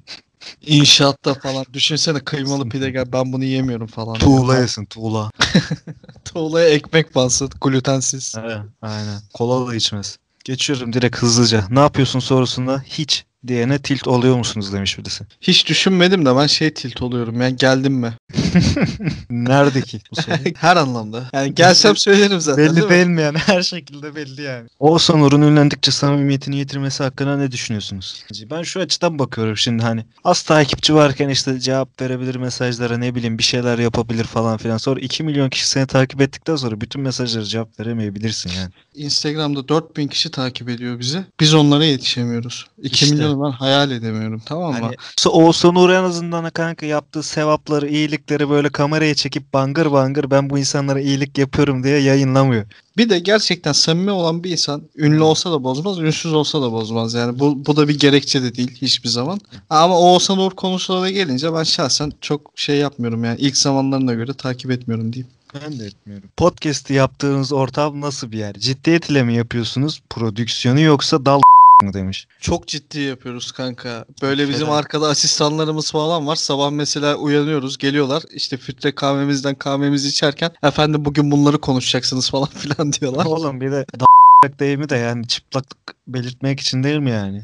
İnşaatta 0.62 1.34
falan. 1.34 1.64
Düşünsene 1.72 2.20
kıymalı 2.20 2.68
pide 2.68 2.90
gel 2.90 3.12
ben 3.12 3.32
bunu 3.32 3.44
yemiyorum 3.44 3.86
falan. 3.86 4.14
Tuğla 4.14 4.58
yesin 4.58 4.84
tuğla. 4.84 5.30
Tuğlaya 6.24 6.68
ekmek 6.68 7.14
bansın 7.14 7.50
glutensiz. 7.60 8.34
Evet, 8.44 8.58
aynen. 8.82 9.20
Kola 9.34 9.70
da 9.70 9.74
içmez. 9.74 10.16
Geçiyorum 10.44 10.92
direkt 10.92 11.16
hızlıca. 11.16 11.64
Ne 11.70 11.80
yapıyorsun 11.80 12.20
sorusunda 12.20 12.82
hiç 12.86 13.24
diyene 13.46 13.78
tilt 13.78 14.08
oluyor 14.08 14.36
musunuz 14.36 14.72
demiş 14.72 14.98
birisi. 14.98 15.24
Hiç 15.40 15.68
düşünmedim 15.68 16.26
de 16.26 16.36
ben 16.36 16.46
şey 16.46 16.74
tilt 16.74 17.02
oluyorum. 17.02 17.40
Yani 17.40 17.56
geldim 17.56 17.92
mi? 17.92 18.12
Nerede 19.30 19.82
ki 19.82 20.00
bu 20.10 20.22
soru? 20.22 20.36
Her 20.56 20.76
anlamda. 20.76 21.24
Yani 21.32 21.54
gelsem 21.54 21.96
söylerim 21.96 22.40
zaten. 22.40 22.64
belli 22.64 22.76
değil 22.76 22.88
değil 22.88 23.06
mi 23.06 23.22
yani? 23.22 23.38
Her 23.38 23.62
şekilde 23.62 24.14
belli 24.14 24.42
yani. 24.42 24.68
Oğuzhan 24.78 25.20
Uğur'un 25.20 25.42
ünlendikçe 25.42 25.90
samimiyetini 25.90 26.56
yitirmesi 26.56 27.02
hakkında 27.02 27.36
ne 27.36 27.52
düşünüyorsunuz? 27.52 28.24
Ben 28.50 28.62
şu 28.62 28.80
açıdan 28.80 29.18
bakıyorum 29.18 29.56
şimdi 29.56 29.82
hani 29.82 30.04
az 30.24 30.42
takipçi 30.42 30.94
varken 30.94 31.28
işte 31.28 31.60
cevap 31.60 32.00
verebilir 32.00 32.34
mesajlara 32.34 32.98
ne 32.98 33.14
bileyim 33.14 33.38
bir 33.38 33.42
şeyler 33.42 33.78
yapabilir 33.78 34.24
falan 34.24 34.56
filan. 34.56 34.76
Sonra 34.76 35.00
2 35.00 35.22
milyon 35.22 35.48
kişi 35.48 35.68
seni 35.68 35.86
takip 35.86 36.20
ettikten 36.20 36.56
sonra 36.56 36.80
bütün 36.80 37.02
mesajlara 37.02 37.44
cevap 37.44 37.80
veremeyebilirsin 37.80 38.50
yani. 38.56 38.70
Instagram'da 38.94 39.68
4000 39.68 40.08
kişi 40.08 40.30
takip 40.30 40.68
ediyor 40.68 40.98
bizi. 40.98 41.24
Biz 41.40 41.54
onlara 41.54 41.84
yetişemiyoruz. 41.84 42.66
2 42.82 43.04
İşte. 43.04 43.29
Milyonu 43.30 43.52
ben 43.52 43.58
hayal 43.58 43.90
edemiyorum 43.90 44.42
tamam 44.46 44.72
mı? 44.72 44.78
Hani 44.80 44.96
Oğuzhan 45.28 45.74
Uğur 45.74 45.90
en 45.90 46.04
azından 46.04 46.50
kanka 46.50 46.86
yaptığı 46.86 47.22
sevapları, 47.22 47.88
iyilikleri 47.88 48.50
böyle 48.50 48.68
kameraya 48.68 49.14
çekip 49.14 49.52
bangır 49.52 49.92
bangır 49.92 50.30
ben 50.30 50.50
bu 50.50 50.58
insanlara 50.58 51.00
iyilik 51.00 51.38
yapıyorum 51.38 51.84
diye 51.84 51.98
yayınlamıyor. 51.98 52.64
Bir 52.96 53.10
de 53.10 53.18
gerçekten 53.18 53.72
samimi 53.72 54.10
olan 54.10 54.44
bir 54.44 54.50
insan 54.50 54.82
ünlü 54.96 55.22
olsa 55.22 55.52
da 55.52 55.64
bozmaz, 55.64 55.98
ünsüz 55.98 56.32
olsa 56.32 56.62
da 56.62 56.72
bozmaz. 56.72 57.14
Yani 57.14 57.38
bu, 57.38 57.66
bu 57.66 57.76
da 57.76 57.88
bir 57.88 57.98
gerekçe 57.98 58.42
de 58.42 58.54
değil 58.54 58.76
hiçbir 58.82 59.08
zaman. 59.08 59.40
Ama 59.70 59.98
Oğuzhan 59.98 60.38
Uğur 60.38 60.50
konusuna 60.50 61.10
gelince 61.10 61.54
ben 61.54 61.62
şahsen 61.62 62.12
çok 62.20 62.40
şey 62.54 62.76
yapmıyorum 62.76 63.24
yani. 63.24 63.40
ilk 63.40 63.56
zamanlarına 63.56 64.14
göre 64.14 64.34
takip 64.34 64.70
etmiyorum 64.70 65.12
diyeyim. 65.12 65.30
Ben 65.54 65.78
de 65.78 65.84
etmiyorum. 65.84 66.28
Podcast'i 66.36 66.94
yaptığınız 66.94 67.52
ortam 67.52 68.00
nasıl 68.00 68.32
bir 68.32 68.38
yer? 68.38 68.54
Ciddiyet 68.54 69.10
ile 69.10 69.22
mi 69.22 69.34
yapıyorsunuz 69.34 70.02
prodüksiyonu 70.10 70.80
yoksa 70.80 71.26
dal 71.26 71.40
mı 71.82 71.92
demiş. 71.92 72.26
Çok 72.40 72.66
ciddi 72.68 73.00
yapıyoruz 73.00 73.52
kanka. 73.52 74.04
Böyle 74.22 74.48
bizim 74.48 74.66
Neden? 74.66 74.76
arkada 74.76 75.08
asistanlarımız 75.08 75.90
falan 75.92 76.26
var. 76.26 76.36
Sabah 76.36 76.70
mesela 76.70 77.14
uyanıyoruz, 77.16 77.78
geliyorlar. 77.78 78.22
İşte 78.34 78.56
filtre 78.56 78.94
kahvemizden 78.94 79.54
kahvemizi 79.54 80.08
içerken 80.08 80.50
efendim 80.62 81.04
bugün 81.04 81.30
bunları 81.30 81.60
konuşacaksınız 81.60 82.30
falan 82.30 82.48
filan 82.48 82.92
diyorlar. 82.92 83.24
Oğlum 83.24 83.60
bir 83.60 83.72
de 83.72 83.86
dal 84.00 84.06
deyimi 84.58 84.88
de 84.88 84.96
yani 84.96 85.26
çıplaklık 85.28 85.78
belirtmek 86.08 86.60
için 86.60 86.82
değil 86.82 86.98
mi 86.98 87.10
yani? 87.10 87.42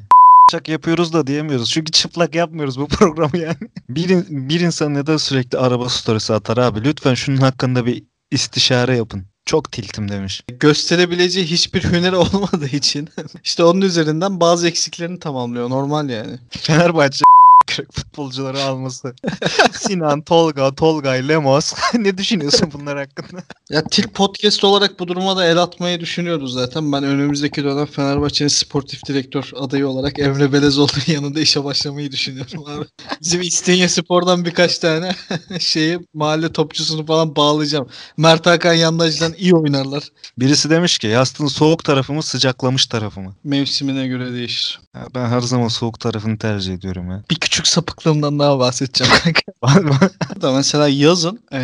Çıplak 0.51 0.69
yapıyoruz 0.69 1.13
da 1.13 1.27
diyemiyoruz. 1.27 1.71
Çünkü 1.71 1.93
çıplak 1.93 2.35
yapmıyoruz 2.35 2.81
bu 2.81 2.87
programı 2.89 3.39
yani. 3.39 3.57
Bir, 3.89 4.09
in- 4.09 4.49
bir 4.49 4.61
insan 4.61 4.95
neden 4.95 5.17
sürekli 5.17 5.59
araba 5.59 5.89
storiesi 5.89 6.35
atar 6.35 6.57
abi? 6.57 6.85
Lütfen 6.85 7.15
şunun 7.15 7.37
hakkında 7.37 7.87
bir 7.87 8.03
istişare 8.31 8.97
yapın. 8.97 9.25
Çok 9.47 9.73
tiltim 9.73 10.09
demiş. 10.09 10.43
Gösterebileceği 10.61 11.47
hiçbir 11.47 11.85
hüneri 11.85 12.17
olmadığı 12.17 12.77
için 12.77 13.09
işte 13.45 13.65
onun 13.65 13.81
üzerinden 13.81 14.41
bazı 14.41 14.69
eksiklerini 14.69 15.19
tamamlıyor. 15.19 15.71
Normal 15.71 16.11
yani. 16.11 16.39
Fenerbahçe 16.51 17.25
kırık 17.67 17.95
futbolcuları 17.95 18.63
alması. 18.63 19.15
Sinan, 19.73 20.23
Tolga, 20.23 20.75
Tolgay, 20.75 21.29
Lemos. 21.29 21.75
ne 21.95 22.19
düşünüyorsun 22.19 22.71
bunlar 22.73 22.99
hakkında? 22.99 23.43
Ya 23.71 23.85
Til 23.85 24.09
Podcast 24.09 24.65
olarak 24.65 25.01
bu 25.01 25.09
duruma 25.09 25.37
da 25.37 25.47
el 25.47 25.59
atmayı 25.59 26.01
düşünüyoruz 26.01 26.53
zaten. 26.53 26.93
Ben 26.93 27.05
önümüzdeki 27.05 27.65
dönem 27.65 27.87
Fenerbahçe'nin 27.87 28.49
sportif 28.49 29.07
direktör 29.07 29.51
adayı 29.57 29.89
olarak 29.89 30.19
Emre 30.19 30.53
Belezoğlu'nun 30.53 31.15
yanında 31.15 31.41
işe 31.41 31.65
başlamayı 31.65 32.13
düşünüyorum 32.13 32.65
abi. 32.67 32.85
Bizim 33.23 33.41
İstinye 33.41 33.89
Spor'dan 33.89 34.45
birkaç 34.45 34.79
tane 34.79 35.11
şeyi 35.59 35.99
mahalle 36.15 36.53
topçusunu 36.53 37.07
falan 37.07 37.37
bağlayacağım. 37.37 37.89
Mert 38.17 38.47
Hakan 38.47 38.75
Yandaş'tan 38.75 39.35
iyi 39.39 39.55
oynarlar. 39.55 40.05
Birisi 40.39 40.71
demiş 40.71 40.99
ki 40.99 41.07
yastığın 41.07 41.47
soğuk 41.47 41.85
tarafı 41.85 42.13
mı 42.13 42.23
sıcaklamış 42.23 42.87
tarafı 42.87 43.21
mı? 43.21 43.35
Mevsimine 43.45 44.07
göre 44.07 44.33
değişir. 44.33 44.81
Ya 44.95 45.07
ben 45.15 45.27
her 45.27 45.41
zaman 45.41 45.69
soğuk 45.69 46.01
tarafını 46.01 46.39
tercih 46.39 46.75
ediyorum 46.75 47.11
ya. 47.11 47.23
Bir 47.31 47.37
küçük 47.37 47.56
sapıklığımdan 47.65 48.39
daha 48.39 48.59
bahsedeceğim 48.59 49.13
kanka. 49.25 49.43
da 50.43 50.53
mesela 50.53 50.89
yazın 50.89 51.41
eee, 51.53 51.59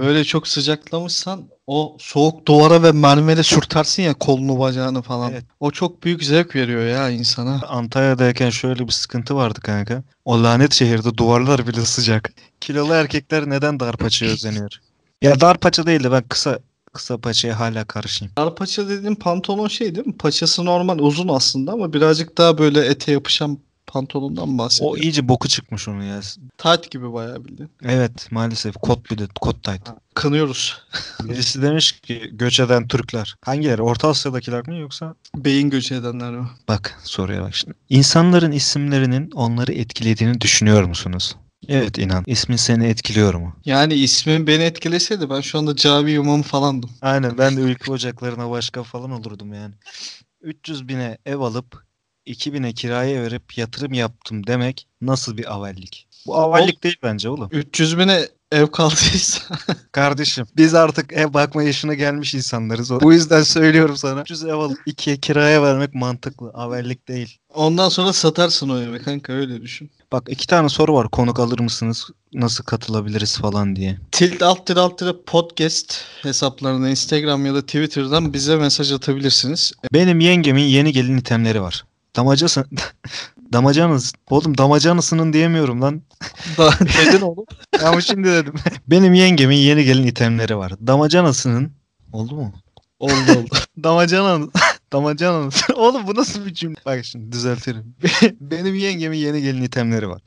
böyle 0.00 0.24
çok 0.24 0.48
sıcaklamışsan 0.48 1.42
o 1.66 1.96
soğuk 2.00 2.46
duvara 2.46 2.82
ve 2.82 2.92
mermere 2.92 3.42
sürtersin 3.42 4.02
ya 4.02 4.14
kolunu 4.14 4.58
bacağını 4.58 5.02
falan. 5.02 5.32
Evet. 5.32 5.44
O 5.60 5.70
çok 5.70 6.02
büyük 6.02 6.24
zevk 6.24 6.56
veriyor 6.56 6.86
ya 6.86 7.10
insana. 7.10 7.60
Antalya'dayken 7.68 8.50
şöyle 8.50 8.86
bir 8.86 8.92
sıkıntı 8.92 9.36
vardı 9.36 9.60
kanka. 9.60 10.02
O 10.24 10.42
lanet 10.42 10.72
şehirde 10.74 11.16
duvarlar 11.16 11.66
bile 11.66 11.80
sıcak. 11.84 12.32
Kilolu 12.60 12.92
erkekler 12.92 13.50
neden 13.50 13.80
dar 13.80 13.96
paçaya 13.96 14.32
özeniyor? 14.32 14.70
Ya 15.22 15.40
dar 15.40 15.58
paça 15.58 15.86
değil 15.86 16.04
de 16.04 16.12
ben 16.12 16.22
kısa 16.22 16.58
kısa 16.92 17.18
paçaya 17.18 17.60
hala 17.60 17.84
karşıyım. 17.84 18.32
Dar 18.38 18.56
paça 18.56 18.88
dediğim 18.88 19.14
pantolon 19.14 19.68
şey 19.68 19.94
değil 19.94 20.06
mi? 20.06 20.16
Paçası 20.16 20.64
normal 20.64 20.98
uzun 20.98 21.28
aslında 21.28 21.72
ama 21.72 21.92
birazcık 21.92 22.38
daha 22.38 22.58
böyle 22.58 22.86
ete 22.86 23.12
yapışan 23.12 23.58
pantolondan 23.92 24.48
mı 24.48 24.54
O 24.54 24.58
bahsediyor? 24.58 24.96
iyice 24.98 25.28
boku 25.28 25.48
çıkmış 25.48 25.88
onun 25.88 26.02
ya. 26.02 26.20
Tight 26.58 26.90
gibi 26.90 27.12
bayağı 27.12 27.44
bildiğin. 27.44 27.70
Evet 27.84 28.28
maalesef 28.32 28.74
kot 28.74 29.10
bir 29.10 29.18
de 29.18 29.26
kot 29.40 29.62
tight. 29.64 29.88
Kınıyoruz. 30.14 30.82
Birisi 31.24 31.62
demiş 31.62 31.92
ki 31.92 32.30
göç 32.32 32.60
eden 32.60 32.88
Türkler. 32.88 33.36
Hangileri? 33.44 33.82
Orta 33.82 34.08
Asya'dakiler 34.08 34.68
mi 34.68 34.80
yoksa? 34.80 35.14
Beyin 35.36 35.70
göçü 35.70 35.94
edenler 35.94 36.30
mi? 36.30 36.46
Bak 36.68 37.00
soruya 37.04 37.42
bak 37.42 37.54
şimdi. 37.54 37.74
İnsanların 37.88 38.52
isimlerinin 38.52 39.30
onları 39.30 39.72
etkilediğini 39.72 40.40
düşünüyor 40.40 40.84
musunuz? 40.84 41.36
Evet 41.68 41.98
inan. 41.98 42.24
İsmin 42.26 42.56
seni 42.56 42.86
etkiliyor 42.86 43.34
mu? 43.34 43.56
Yani 43.64 43.94
ismin 43.94 44.46
beni 44.46 44.62
etkileseydi 44.62 45.30
ben 45.30 45.40
şu 45.40 45.58
anda 45.58 45.76
cami 45.76 46.12
imamı 46.12 46.42
falandım. 46.42 46.90
Aynen 47.02 47.38
ben 47.38 47.56
de 47.56 47.60
ülke 47.60 47.92
ocaklarına 47.92 48.50
başka 48.50 48.82
falan 48.82 49.10
olurdum 49.10 49.52
yani. 49.54 49.74
300 50.42 50.88
bine 50.88 51.18
ev 51.26 51.38
alıp 51.38 51.82
2000'e 52.26 52.72
kiraya 52.72 53.22
verip 53.22 53.58
yatırım 53.58 53.92
yaptım 53.92 54.46
demek 54.46 54.86
nasıl 55.00 55.36
bir 55.36 55.54
avellik? 55.54 56.08
Bu 56.26 56.36
avellik 56.36 56.84
değil 56.84 56.96
bence 57.02 57.28
oğlum. 57.28 57.48
300 57.52 57.98
bine 57.98 58.28
ev 58.52 58.66
kaldıysa 58.66 59.40
Kardeşim 59.92 60.46
biz 60.56 60.74
artık 60.74 61.12
ev 61.12 61.34
bakma 61.34 61.62
yaşına 61.62 61.94
gelmiş 61.94 62.34
insanlarız. 62.34 62.90
Bu 62.90 63.12
yüzden 63.12 63.42
söylüyorum 63.42 63.96
sana. 63.96 64.20
300 64.20 64.44
ev 64.44 64.54
alıp 64.54 64.78
2'ye 64.86 65.16
kiraya 65.16 65.62
vermek 65.62 65.94
mantıklı. 65.94 66.50
Avellik 66.54 67.08
değil. 67.08 67.38
ondan 67.54 67.88
sonra 67.88 68.12
satarsın 68.12 68.68
o 68.68 68.78
evi 68.78 69.02
kanka 69.02 69.32
öyle 69.32 69.62
düşün. 69.62 69.90
Bak 70.12 70.24
iki 70.28 70.46
tane 70.46 70.68
soru 70.68 70.94
var. 70.94 71.08
Konuk 71.08 71.40
alır 71.40 71.58
mısınız? 71.58 72.10
Nasıl 72.34 72.64
katılabiliriz 72.64 73.38
falan 73.38 73.76
diye. 73.76 73.98
Tilt 74.12 74.42
alt 74.42 74.66
tire 74.66 74.80
alt 74.80 74.98
tire 74.98 75.12
podcast 75.26 76.04
hesaplarına 76.22 76.90
Instagram 76.90 77.46
ya 77.46 77.54
da 77.54 77.62
Twitter'dan 77.62 78.32
bize 78.32 78.56
mesaj 78.56 78.92
atabilirsiniz. 78.92 79.72
Benim 79.92 80.20
yengemin 80.20 80.64
yeni 80.64 80.92
gelin 80.92 81.16
itemleri 81.16 81.62
var. 81.62 81.84
Damacası... 82.16 82.64
Damacanız. 83.52 84.12
Oğlum 84.30 84.58
damacanısının 84.58 85.32
diyemiyorum 85.32 85.82
lan. 85.82 86.02
Dedin 86.80 87.20
oğlum. 87.20 87.44
Ama 87.84 88.00
şimdi 88.00 88.28
dedim. 88.28 88.54
Benim 88.86 89.14
yengemin 89.14 89.56
yeni 89.56 89.84
gelin 89.84 90.06
itemleri 90.06 90.56
var. 90.56 90.72
Damacanasının... 90.86 91.72
Oldu 92.12 92.34
mu? 92.34 92.52
Oldu 92.98 93.32
oldu. 93.38 93.54
Damacanın... 93.84 94.52
Damacanın... 94.92 95.52
Oğlum 95.74 96.06
bu 96.06 96.14
nasıl 96.14 96.46
bir 96.46 96.54
cümle? 96.54 96.76
Bak 96.86 97.04
şimdi 97.04 97.32
düzeltirim. 97.32 97.94
Benim 98.40 98.74
yengemin 98.74 99.18
yeni 99.18 99.42
gelin 99.42 99.62
itemleri 99.62 100.08
var. 100.08 100.22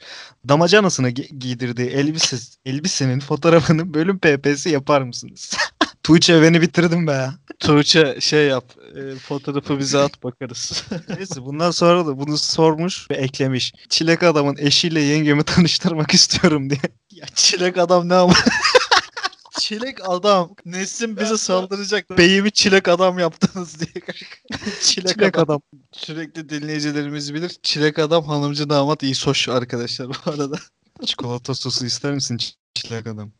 Damacanasına 0.47 1.09
gi- 1.09 1.39
giydirdiği 1.39 1.87
elbise, 1.87 2.37
elbisenin 2.65 3.19
fotoğrafını 3.19 3.93
bölüm 3.93 4.19
PP'si 4.19 4.69
yapar 4.69 5.01
mısınız? 5.01 5.57
Tuğçe 6.05 6.41
beni 6.41 6.61
bitirdim 6.61 7.07
be 7.07 7.11
ya. 7.11 7.35
Tuğçe 7.59 8.17
şey 8.21 8.47
yap. 8.47 8.65
e, 8.95 9.15
fotoğrafı 9.15 9.79
bize 9.79 9.97
at 9.97 10.23
bakarız. 10.23 10.83
Neyse 11.17 11.41
bundan 11.41 11.71
sonra 11.71 12.05
da 12.05 12.19
bunu 12.19 12.37
sormuş 12.37 13.11
ve 13.11 13.15
eklemiş. 13.15 13.73
Çilek 13.89 14.23
adamın 14.23 14.55
eşiyle 14.59 15.01
yengemi 15.01 15.43
tanıştırmak 15.43 16.13
istiyorum 16.13 16.69
diye. 16.69 16.79
ya 17.11 17.25
çilek 17.35 17.77
adam 17.77 18.09
ne 18.09 18.13
ama? 18.15 18.33
çilek 19.59 20.09
adam. 20.09 20.55
Nesin 20.65 21.17
bize 21.17 21.37
saldıracak. 21.37 22.17
Beyimi 22.17 22.51
çilek 22.51 22.87
adam 22.87 23.19
yaptınız 23.19 23.79
diye. 23.79 23.93
çilek, 24.81 25.07
Çilek 25.13 25.37
adam. 25.37 25.43
adam. 25.43 25.61
Sürekli 25.91 26.49
dinleyicilerimiz 26.49 27.33
bilir. 27.33 27.51
Çilek 27.63 27.99
adam 27.99 28.23
hanımcı 28.25 28.69
damat 28.69 29.03
iyi 29.03 29.15
soş 29.15 29.49
arkadaşlar 29.49 30.07
bu 30.09 30.31
arada. 30.31 30.55
Çikolata 31.05 31.55
sosu 31.55 31.85
ister 31.85 32.13
misin 32.13 32.37
çilek 32.73 33.07
adam? 33.07 33.31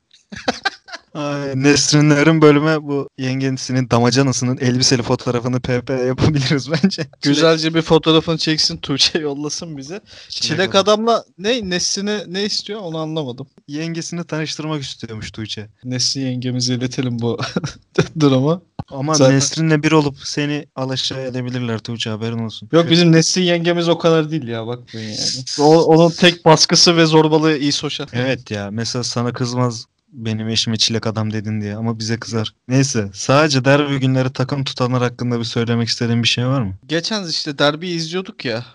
Ay, 1.15 1.51
Nesrinlerin 1.55 2.41
bölüme 2.41 2.83
bu 2.83 3.09
yengesinin 3.17 3.89
damacanasının 3.89 4.57
elbiseli 4.57 5.01
fotoğrafını 5.03 5.59
PP 5.59 5.89
yapabiliriz 6.07 6.71
bence. 6.83 7.07
Güzelce 7.21 7.73
bir 7.73 7.81
fotoğrafını 7.81 8.37
çeksin 8.37 8.77
Tuğçe 8.77 9.19
yollasın 9.19 9.77
bize. 9.77 10.01
Çilek, 10.29 10.75
adamla 10.75 11.25
ne 11.37 11.69
Nesrin'e 11.69 12.23
ne 12.27 12.45
istiyor 12.45 12.79
onu 12.79 12.97
anlamadım. 12.97 13.47
Yengesini 13.67 14.23
tanıştırmak 14.23 14.81
istiyormuş 14.81 15.31
Tuğçe. 15.31 15.67
Nesrin 15.83 16.21
yengemize 16.21 16.73
iletelim 16.73 17.19
bu 17.19 17.39
durumu. 18.19 18.61
Ama 18.91 19.13
Zaten- 19.13 19.35
Nesrin'le 19.35 19.83
bir 19.83 19.91
olup 19.91 20.17
seni 20.23 20.65
alaşağı 20.75 21.21
edebilirler 21.21 21.79
Tuğçe 21.79 22.09
haberin 22.09 22.39
olsun. 22.39 22.69
Yok 22.71 22.89
bizim 22.89 23.11
Nesrin 23.11 23.43
yengemiz 23.43 23.89
o 23.89 23.97
kadar 23.97 24.31
değil 24.31 24.47
ya 24.47 24.67
bakmayın 24.67 25.09
yani. 25.09 25.19
O, 25.59 25.83
onun 25.83 26.09
tek 26.11 26.45
baskısı 26.45 26.97
ve 26.97 27.05
zorbalığı 27.05 27.57
iyi 27.57 27.71
soşa. 27.71 28.05
Evet 28.13 28.51
ya 28.51 28.69
mesela 28.71 29.03
sana 29.03 29.33
kızmaz 29.33 29.85
benim 30.15 30.49
eşime 30.49 30.77
çilek 30.77 31.07
adam 31.07 31.33
dedin 31.33 31.61
diye 31.61 31.75
ama 31.75 31.99
bize 31.99 32.19
kızar. 32.19 32.53
Neyse 32.67 33.09
sadece 33.13 33.65
derbi 33.65 33.99
günleri 33.99 34.33
takım 34.33 34.63
tutanlar 34.63 35.01
hakkında 35.01 35.39
bir 35.39 35.43
söylemek 35.43 35.87
istediğin 35.87 36.23
bir 36.23 36.27
şey 36.27 36.47
var 36.47 36.61
mı? 36.61 36.73
Geçen 36.87 37.27
işte 37.27 37.57
derbi 37.57 37.87
izliyorduk 37.87 38.45
ya. 38.45 38.65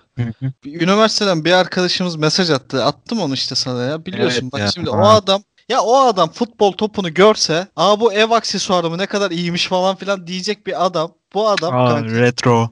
Bir 0.64 0.80
Üniversiteden 0.80 1.44
bir 1.44 1.52
arkadaşımız 1.52 2.16
mesaj 2.16 2.50
attı. 2.50 2.84
Attım 2.84 3.20
onu 3.20 3.34
işte 3.34 3.54
sana 3.54 3.82
ya. 3.82 4.06
Biliyorsun 4.06 4.42
Evet 4.42 4.52
bak 4.52 4.60
ya, 4.60 4.70
şimdi 4.70 4.90
ha. 4.90 4.96
o 4.96 5.08
adam 5.08 5.42
ya 5.68 5.80
o 5.80 5.96
adam 5.98 6.30
futbol 6.30 6.72
topunu 6.72 7.14
görse 7.14 7.66
aa 7.76 8.00
bu 8.00 8.12
ev 8.12 8.30
aksesuarı 8.30 8.90
mı 8.90 8.98
ne 8.98 9.06
kadar 9.06 9.30
iyiymiş 9.30 9.66
falan 9.66 9.96
filan 9.96 10.26
diyecek 10.26 10.66
bir 10.66 10.86
adam. 10.86 11.12
Bu 11.34 11.48
adam 11.48 11.76
Aa, 11.76 11.88
kanka, 11.88 12.14
retro. 12.14 12.70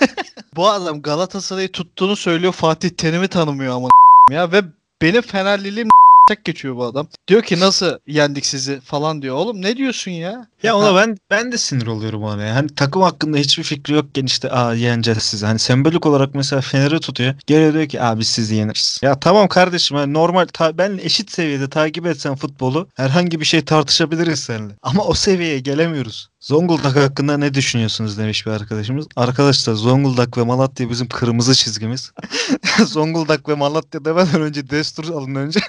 bu 0.56 0.68
adam 0.68 1.02
Galatasaray'ı 1.02 1.72
tuttuğunu 1.72 2.16
söylüyor. 2.16 2.52
Fatih 2.52 2.90
Terim'i 2.90 3.28
tanımıyor 3.28 3.76
ama 3.76 3.88
ya 4.30 4.52
ve 4.52 4.62
benim 5.02 5.22
Fenerliliğim 5.22 5.88
tek 6.28 6.44
geçiyor 6.44 6.76
bu 6.76 6.84
adam. 6.84 7.08
Diyor 7.28 7.42
ki 7.42 7.60
nasıl 7.60 7.98
yendik 8.06 8.46
sizi 8.46 8.80
falan 8.80 9.22
diyor. 9.22 9.36
Oğlum 9.36 9.62
ne 9.62 9.76
diyorsun 9.76 10.10
ya? 10.10 10.46
Ya 10.62 10.76
ona 10.76 10.94
ben 10.96 11.16
ben 11.30 11.52
de 11.52 11.58
sinir 11.58 11.86
oluyorum 11.86 12.22
ona. 12.22 12.42
ya. 12.44 12.54
Hani 12.54 12.68
takım 12.74 13.02
hakkında 13.02 13.36
hiçbir 13.38 13.62
fikri 13.62 13.94
yokken 13.94 14.24
işte 14.26 14.50
aa 14.50 14.74
yeneceğiz 14.74 15.22
sizi. 15.22 15.46
Hani 15.46 15.58
sembolik 15.58 16.06
olarak 16.06 16.34
mesela 16.34 16.62
Fener'i 16.62 17.00
tutuyor. 17.00 17.34
Geliyor 17.46 17.74
diyor 17.74 17.86
ki 17.88 18.02
abi 18.02 18.24
sizi 18.24 18.54
yeneriz. 18.54 19.00
Ya 19.02 19.20
tamam 19.20 19.48
kardeşim 19.48 19.96
hani 19.96 20.12
normal 20.14 20.46
ta- 20.52 20.78
benle 20.78 21.04
eşit 21.04 21.30
seviyede 21.32 21.70
takip 21.70 22.06
etsen 22.06 22.34
futbolu 22.36 22.88
herhangi 22.96 23.40
bir 23.40 23.44
şey 23.44 23.64
tartışabiliriz 23.64 24.40
seninle. 24.40 24.74
Ama 24.82 25.04
o 25.04 25.14
seviyeye 25.14 25.58
gelemiyoruz. 25.60 26.29
Zonguldak 26.40 26.96
hakkında 26.96 27.36
ne 27.36 27.54
düşünüyorsunuz 27.54 28.18
demiş 28.18 28.46
bir 28.46 28.50
arkadaşımız. 28.50 29.06
Arkadaşlar 29.16 29.74
Zonguldak 29.74 30.38
ve 30.38 30.42
Malatya 30.42 30.90
bizim 30.90 31.08
kırmızı 31.08 31.54
çizgimiz. 31.54 32.12
Zonguldak 32.86 33.48
ve 33.48 33.54
Malatya 33.54 34.04
demeden 34.04 34.40
önce 34.40 34.70
destur 34.70 35.08
alın 35.08 35.34
önce. 35.34 35.60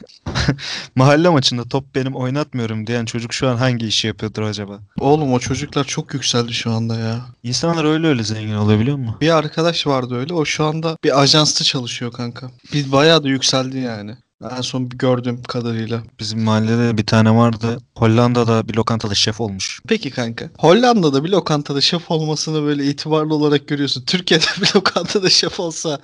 Mahalle 0.95 1.29
maçında 1.29 1.63
top 1.63 1.95
benim 1.95 2.15
oynatmıyorum 2.15 2.87
diyen 2.87 3.05
çocuk 3.05 3.33
şu 3.33 3.47
an 3.47 3.55
hangi 3.55 3.87
işi 3.87 4.07
yapıyordur 4.07 4.41
acaba? 4.41 4.79
Oğlum 4.99 5.33
o 5.33 5.39
çocuklar 5.39 5.83
çok 5.83 6.13
yükseldi 6.13 6.53
şu 6.53 6.71
anda 6.71 6.99
ya. 6.99 7.25
İnsanlar 7.43 7.85
öyle 7.85 8.07
öyle 8.07 8.23
zengin 8.23 8.55
olabiliyor 8.55 8.97
mu? 8.97 9.17
Bir 9.21 9.37
arkadaş 9.37 9.87
vardı 9.87 10.15
öyle. 10.15 10.33
O 10.33 10.45
şu 10.45 10.65
anda 10.65 10.97
bir 11.03 11.21
ajansta 11.21 11.63
çalışıyor 11.63 12.11
kanka. 12.11 12.51
Bir 12.73 12.91
bayağı 12.91 13.23
da 13.23 13.27
yükseldi 13.27 13.77
yani. 13.77 14.17
En 14.57 14.61
son 14.61 14.91
bir 14.91 14.97
gördüğüm 14.97 15.43
kadarıyla. 15.43 16.03
Bizim 16.19 16.43
mahallede 16.43 16.97
bir 16.97 17.05
tane 17.05 17.35
vardı. 17.35 17.77
Hollanda'da 17.97 18.67
bir 18.67 18.73
lokantada 18.73 19.15
şef 19.15 19.41
olmuş. 19.41 19.79
Peki 19.87 20.11
kanka. 20.11 20.49
Hollanda'da 20.57 21.23
bir 21.23 21.29
lokantada 21.29 21.81
şef 21.81 22.11
olmasını 22.11 22.63
böyle 22.63 22.85
itibarlı 22.85 23.35
olarak 23.35 23.67
görüyorsun. 23.67 24.03
Türkiye'de 24.05 24.45
bir 24.61 24.75
lokantada 24.75 25.29
şef 25.29 25.59
olsa 25.59 25.99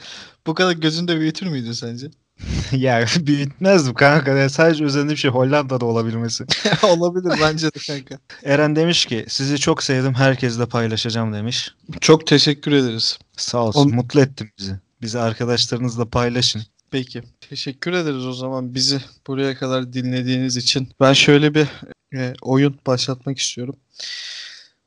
bu 0.47 0.53
kadar 0.53 0.71
gözünde 0.71 1.19
büyütür 1.19 1.47
müydün 1.47 1.71
sence? 1.71 2.07
ya 2.71 3.05
büyütmezdim 3.19 3.93
kanka. 3.93 4.31
Ya 4.31 4.49
sadece 4.49 4.83
özendiğim 4.83 5.17
şey 5.17 5.31
Hollanda'da 5.31 5.85
olabilmesi. 5.85 6.45
Olabilir 6.83 7.39
bence 7.41 7.67
de 7.67 7.79
kanka. 7.87 8.19
Eren 8.43 8.75
demiş 8.75 9.05
ki 9.05 9.25
sizi 9.29 9.57
çok 9.59 9.83
sevdim 9.83 10.13
herkesle 10.13 10.65
paylaşacağım 10.65 11.33
demiş. 11.33 11.73
Çok 12.01 12.27
teşekkür 12.27 12.71
ederiz. 12.71 13.19
Sağ 13.37 13.57
olsun 13.57 13.89
Ol- 13.89 13.93
mutlu 13.93 14.21
ettin 14.21 14.49
bizi. 14.59 14.79
Bizi 15.01 15.19
arkadaşlarınızla 15.19 16.05
paylaşın. 16.05 16.61
Peki. 16.91 17.23
Teşekkür 17.49 17.93
ederiz 17.93 18.25
o 18.25 18.33
zaman 18.33 18.75
bizi 18.75 18.99
buraya 19.27 19.55
kadar 19.55 19.93
dinlediğiniz 19.93 20.57
için. 20.57 20.89
Ben 20.99 21.13
şöyle 21.13 21.53
bir 21.53 21.67
e, 22.15 22.33
oyun 22.41 22.79
başlatmak 22.87 23.39
istiyorum. 23.39 23.75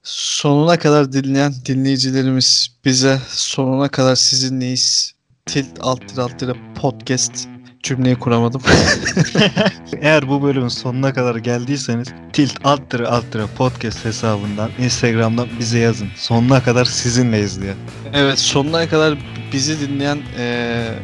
Sonuna 0.03 0.79
kadar 0.79 1.13
dinleyen 1.13 1.55
dinleyicilerimiz 1.67 2.77
bize 2.85 3.19
sonuna 3.29 3.89
kadar 3.89 4.17
sizinleyiz. 4.17 5.15
Tilt 5.47 5.79
alt 5.81 6.19
alt 6.19 6.43
podcast 6.75 7.49
cümleyi 7.83 8.17
kuramadım. 8.17 8.63
Eğer 10.01 10.29
bu 10.29 10.43
bölümün 10.43 10.69
sonuna 10.69 11.15
kadar 11.15 11.37
geldiyseniz 11.37 12.09
Tilt 12.33 12.53
alt 12.65 12.91
tire 12.91 13.07
alt 13.07 13.33
tire 13.33 13.47
podcast 13.57 14.05
hesabından 14.05 14.71
Instagram'dan 14.79 15.49
bize 15.59 15.79
yazın. 15.79 16.09
Sonuna 16.17 16.63
kadar 16.63 16.85
sizinleyiz 16.85 17.63
diye. 17.63 17.75
evet 18.13 18.39
sonuna 18.39 18.89
kadar 18.89 19.19
bizi 19.53 19.81
dinleyen 19.81 20.19
e, 20.39 20.95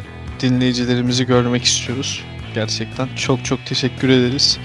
dinleyicilerimizi 0.40 1.26
görmek 1.26 1.64
istiyoruz. 1.64 2.24
Gerçekten 2.54 3.08
çok 3.16 3.44
çok 3.44 3.66
teşekkür 3.66 4.08
ederiz. 4.08 4.58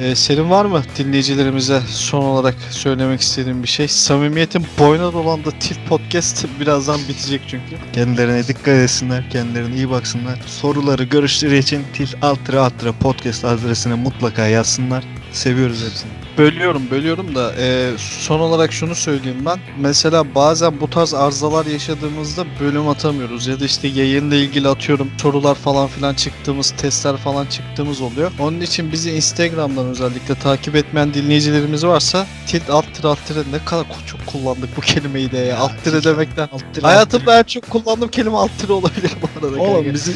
E, 0.00 0.14
senin 0.14 0.50
var 0.50 0.64
mı 0.64 0.82
dinleyicilerimize 0.98 1.80
son 1.88 2.22
olarak 2.22 2.54
söylemek 2.70 3.20
istediğin 3.20 3.62
bir 3.62 3.68
şey? 3.68 3.88
Samimiyetin 3.88 4.66
boyuna 4.78 5.12
dolandı 5.12 5.50
Tilt 5.60 5.78
Podcast 5.88 6.46
birazdan 6.60 7.00
bitecek 7.08 7.40
çünkü. 7.48 7.76
Kendilerine 7.92 8.48
dikkat 8.48 8.68
etsinler, 8.68 9.30
kendilerine 9.30 9.74
iyi 9.74 9.90
baksınlar. 9.90 10.38
Soruları, 10.46 11.04
görüşleri 11.04 11.58
için 11.58 11.84
Tilt 11.92 12.14
alt 12.22 12.46
tire 12.46 12.58
alt 12.58 12.78
tire 12.78 12.92
podcast 12.92 13.44
adresine 13.44 13.94
mutlaka 13.94 14.46
yazsınlar. 14.46 15.04
Seviyoruz 15.32 15.84
hepsini. 15.84 16.10
Bölüyorum 16.38 16.82
bölüyorum 16.90 17.34
da 17.34 17.54
e, 17.58 17.92
son 17.98 18.40
olarak 18.40 18.72
şunu 18.72 18.94
söyleyeyim 18.94 19.42
ben. 19.46 19.58
Mesela 19.78 20.34
bazen 20.34 20.80
bu 20.80 20.90
tarz 20.90 21.14
arızalar 21.14 21.66
yaşadığımızda 21.66 22.44
bölüm 22.60 22.88
atamıyoruz 22.88 23.46
ya 23.46 23.60
da 23.60 23.64
işte 23.64 23.88
yayınla 23.88 24.34
ilgili 24.34 24.68
atıyorum 24.68 25.10
sorular 25.22 25.54
falan 25.54 25.86
filan 25.88 26.14
çıktığımız 26.14 26.70
testler 26.70 27.16
falan 27.16 27.46
çıktığımız 27.46 28.00
oluyor. 28.00 28.32
Onun 28.38 28.60
için 28.60 28.92
bizi 28.92 29.10
Instagram'dan 29.10 29.85
özellikle 29.86 30.34
takip 30.34 30.76
etmeyen 30.76 31.14
dinleyicilerimiz 31.14 31.86
varsa 31.86 32.26
tilt 32.46 32.70
alt 32.70 32.94
tire 32.94 33.08
alt 33.08 33.26
tire 33.26 33.38
ne 33.52 33.64
kadar 33.64 33.86
çok 34.06 34.26
kullandık 34.26 34.76
bu 34.76 34.80
kelimeyi 34.80 35.32
de 35.32 35.38
ya. 35.38 35.58
alt 35.58 35.84
tire 35.84 36.04
demekten. 36.04 36.48
Hayatımda 36.82 37.38
en 37.38 37.42
çok 37.42 37.70
kullandığım 37.70 38.08
kelime 38.08 38.36
alt 38.36 38.50
tire 38.58 38.72
olabilir 38.72 39.10
bu 39.22 39.46
arada. 39.46 39.60
Oğlum 39.62 39.94
bizi 39.94 40.12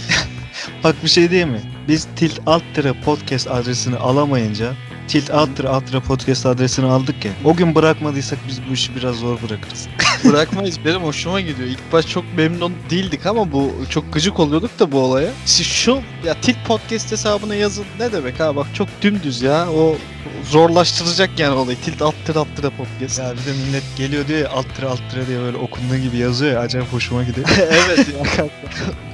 bak 0.84 0.96
bir 1.04 1.08
şey 1.08 1.30
değil 1.30 1.46
mi? 1.46 1.60
Biz 1.88 2.08
tilt 2.16 2.40
alt 2.46 2.62
tire 2.74 2.92
podcast 2.92 3.50
adresini 3.50 3.96
alamayınca 3.96 4.72
tilt 5.08 5.30
alt 5.30 5.56
tire 5.56 5.68
alt 5.68 5.86
tire 5.86 6.00
podcast 6.00 6.46
adresini 6.46 6.86
aldık 6.86 7.24
ya. 7.24 7.32
O 7.44 7.56
gün 7.56 7.74
bırakmadıysak 7.74 8.38
biz 8.48 8.60
bu 8.70 8.72
işi 8.72 8.96
biraz 8.96 9.16
zor 9.16 9.36
bırakırız. 9.42 9.88
Bırakmayız. 10.24 10.84
Benim 10.84 11.00
hoşuma 11.00 11.40
gidiyor. 11.40 11.68
İlk 11.68 11.92
baş 11.92 12.06
çok 12.06 12.24
memnun 12.36 12.72
değildik 12.90 13.26
ama 13.26 13.52
bu 13.52 13.72
çok 13.90 14.12
gıcık 14.12 14.40
oluyorduk 14.40 14.78
da 14.78 14.92
bu 14.92 14.98
olaya. 14.98 15.30
Siz 15.44 15.66
şu 15.66 16.00
ya 16.24 16.40
Tilt 16.40 16.56
Podcast 16.66 17.12
hesabına 17.12 17.54
yazın 17.54 17.84
ne 17.98 18.12
demek 18.12 18.40
ha 18.40 18.56
bak 18.56 18.66
çok 18.74 18.88
dümdüz 19.02 19.42
ya. 19.42 19.70
O 19.70 19.96
zorlaştıracak 20.44 21.38
yani 21.38 21.54
olayı. 21.54 21.78
Tilt 21.80 22.02
alt 22.02 22.14
tire 22.26 22.38
alt 22.38 22.48
podcast. 22.78 23.18
ya 23.18 23.32
bir 23.32 23.52
de 23.52 23.66
millet 23.66 23.82
geliyor 23.96 24.28
diyor 24.28 24.38
ya 24.38 24.50
alt 24.50 24.66
tire 25.10 25.26
diye 25.26 25.40
böyle 25.40 25.56
okunduğu 25.56 25.96
gibi 25.96 26.16
yazıyor 26.16 26.52
ya 26.52 26.60
acayip 26.60 26.92
hoşuma 26.92 27.22
gidiyor. 27.22 27.48
evet 27.58 27.98
ya 27.98 28.22
kanka. 28.36 28.54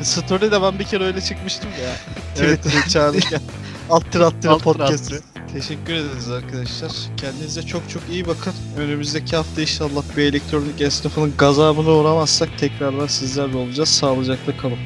Story'de 0.02 0.62
ben 0.62 0.78
bir 0.78 0.84
kere 0.84 1.04
öyle 1.04 1.20
çıkmıştım 1.20 1.70
ya. 1.82 1.92
Evet. 2.40 2.62
Twitter'ı 2.62 2.88
çağırırken. 2.88 3.40
alt 3.90 4.12
tire 4.12 4.24
alt 4.24 4.46
alt 4.46 4.62
podcast. 4.62 5.08
tire. 5.08 5.35
Teşekkür 5.52 5.92
ederiz 5.92 6.30
arkadaşlar. 6.30 6.92
Kendinize 7.16 7.62
çok 7.62 7.90
çok 7.90 8.02
iyi 8.10 8.26
bakın. 8.26 8.52
Önümüzdeki 8.78 9.36
hafta 9.36 9.60
inşallah 9.60 10.02
bir 10.16 10.22
elektronik 10.22 10.80
esnafının 10.80 11.34
gazabına 11.38 11.90
uğramazsak 11.90 12.58
tekrardan 12.58 13.06
sizlerle 13.06 13.56
olacağız. 13.56 13.88
Sağlıcakla 13.88 14.56
kalın. 14.56 14.78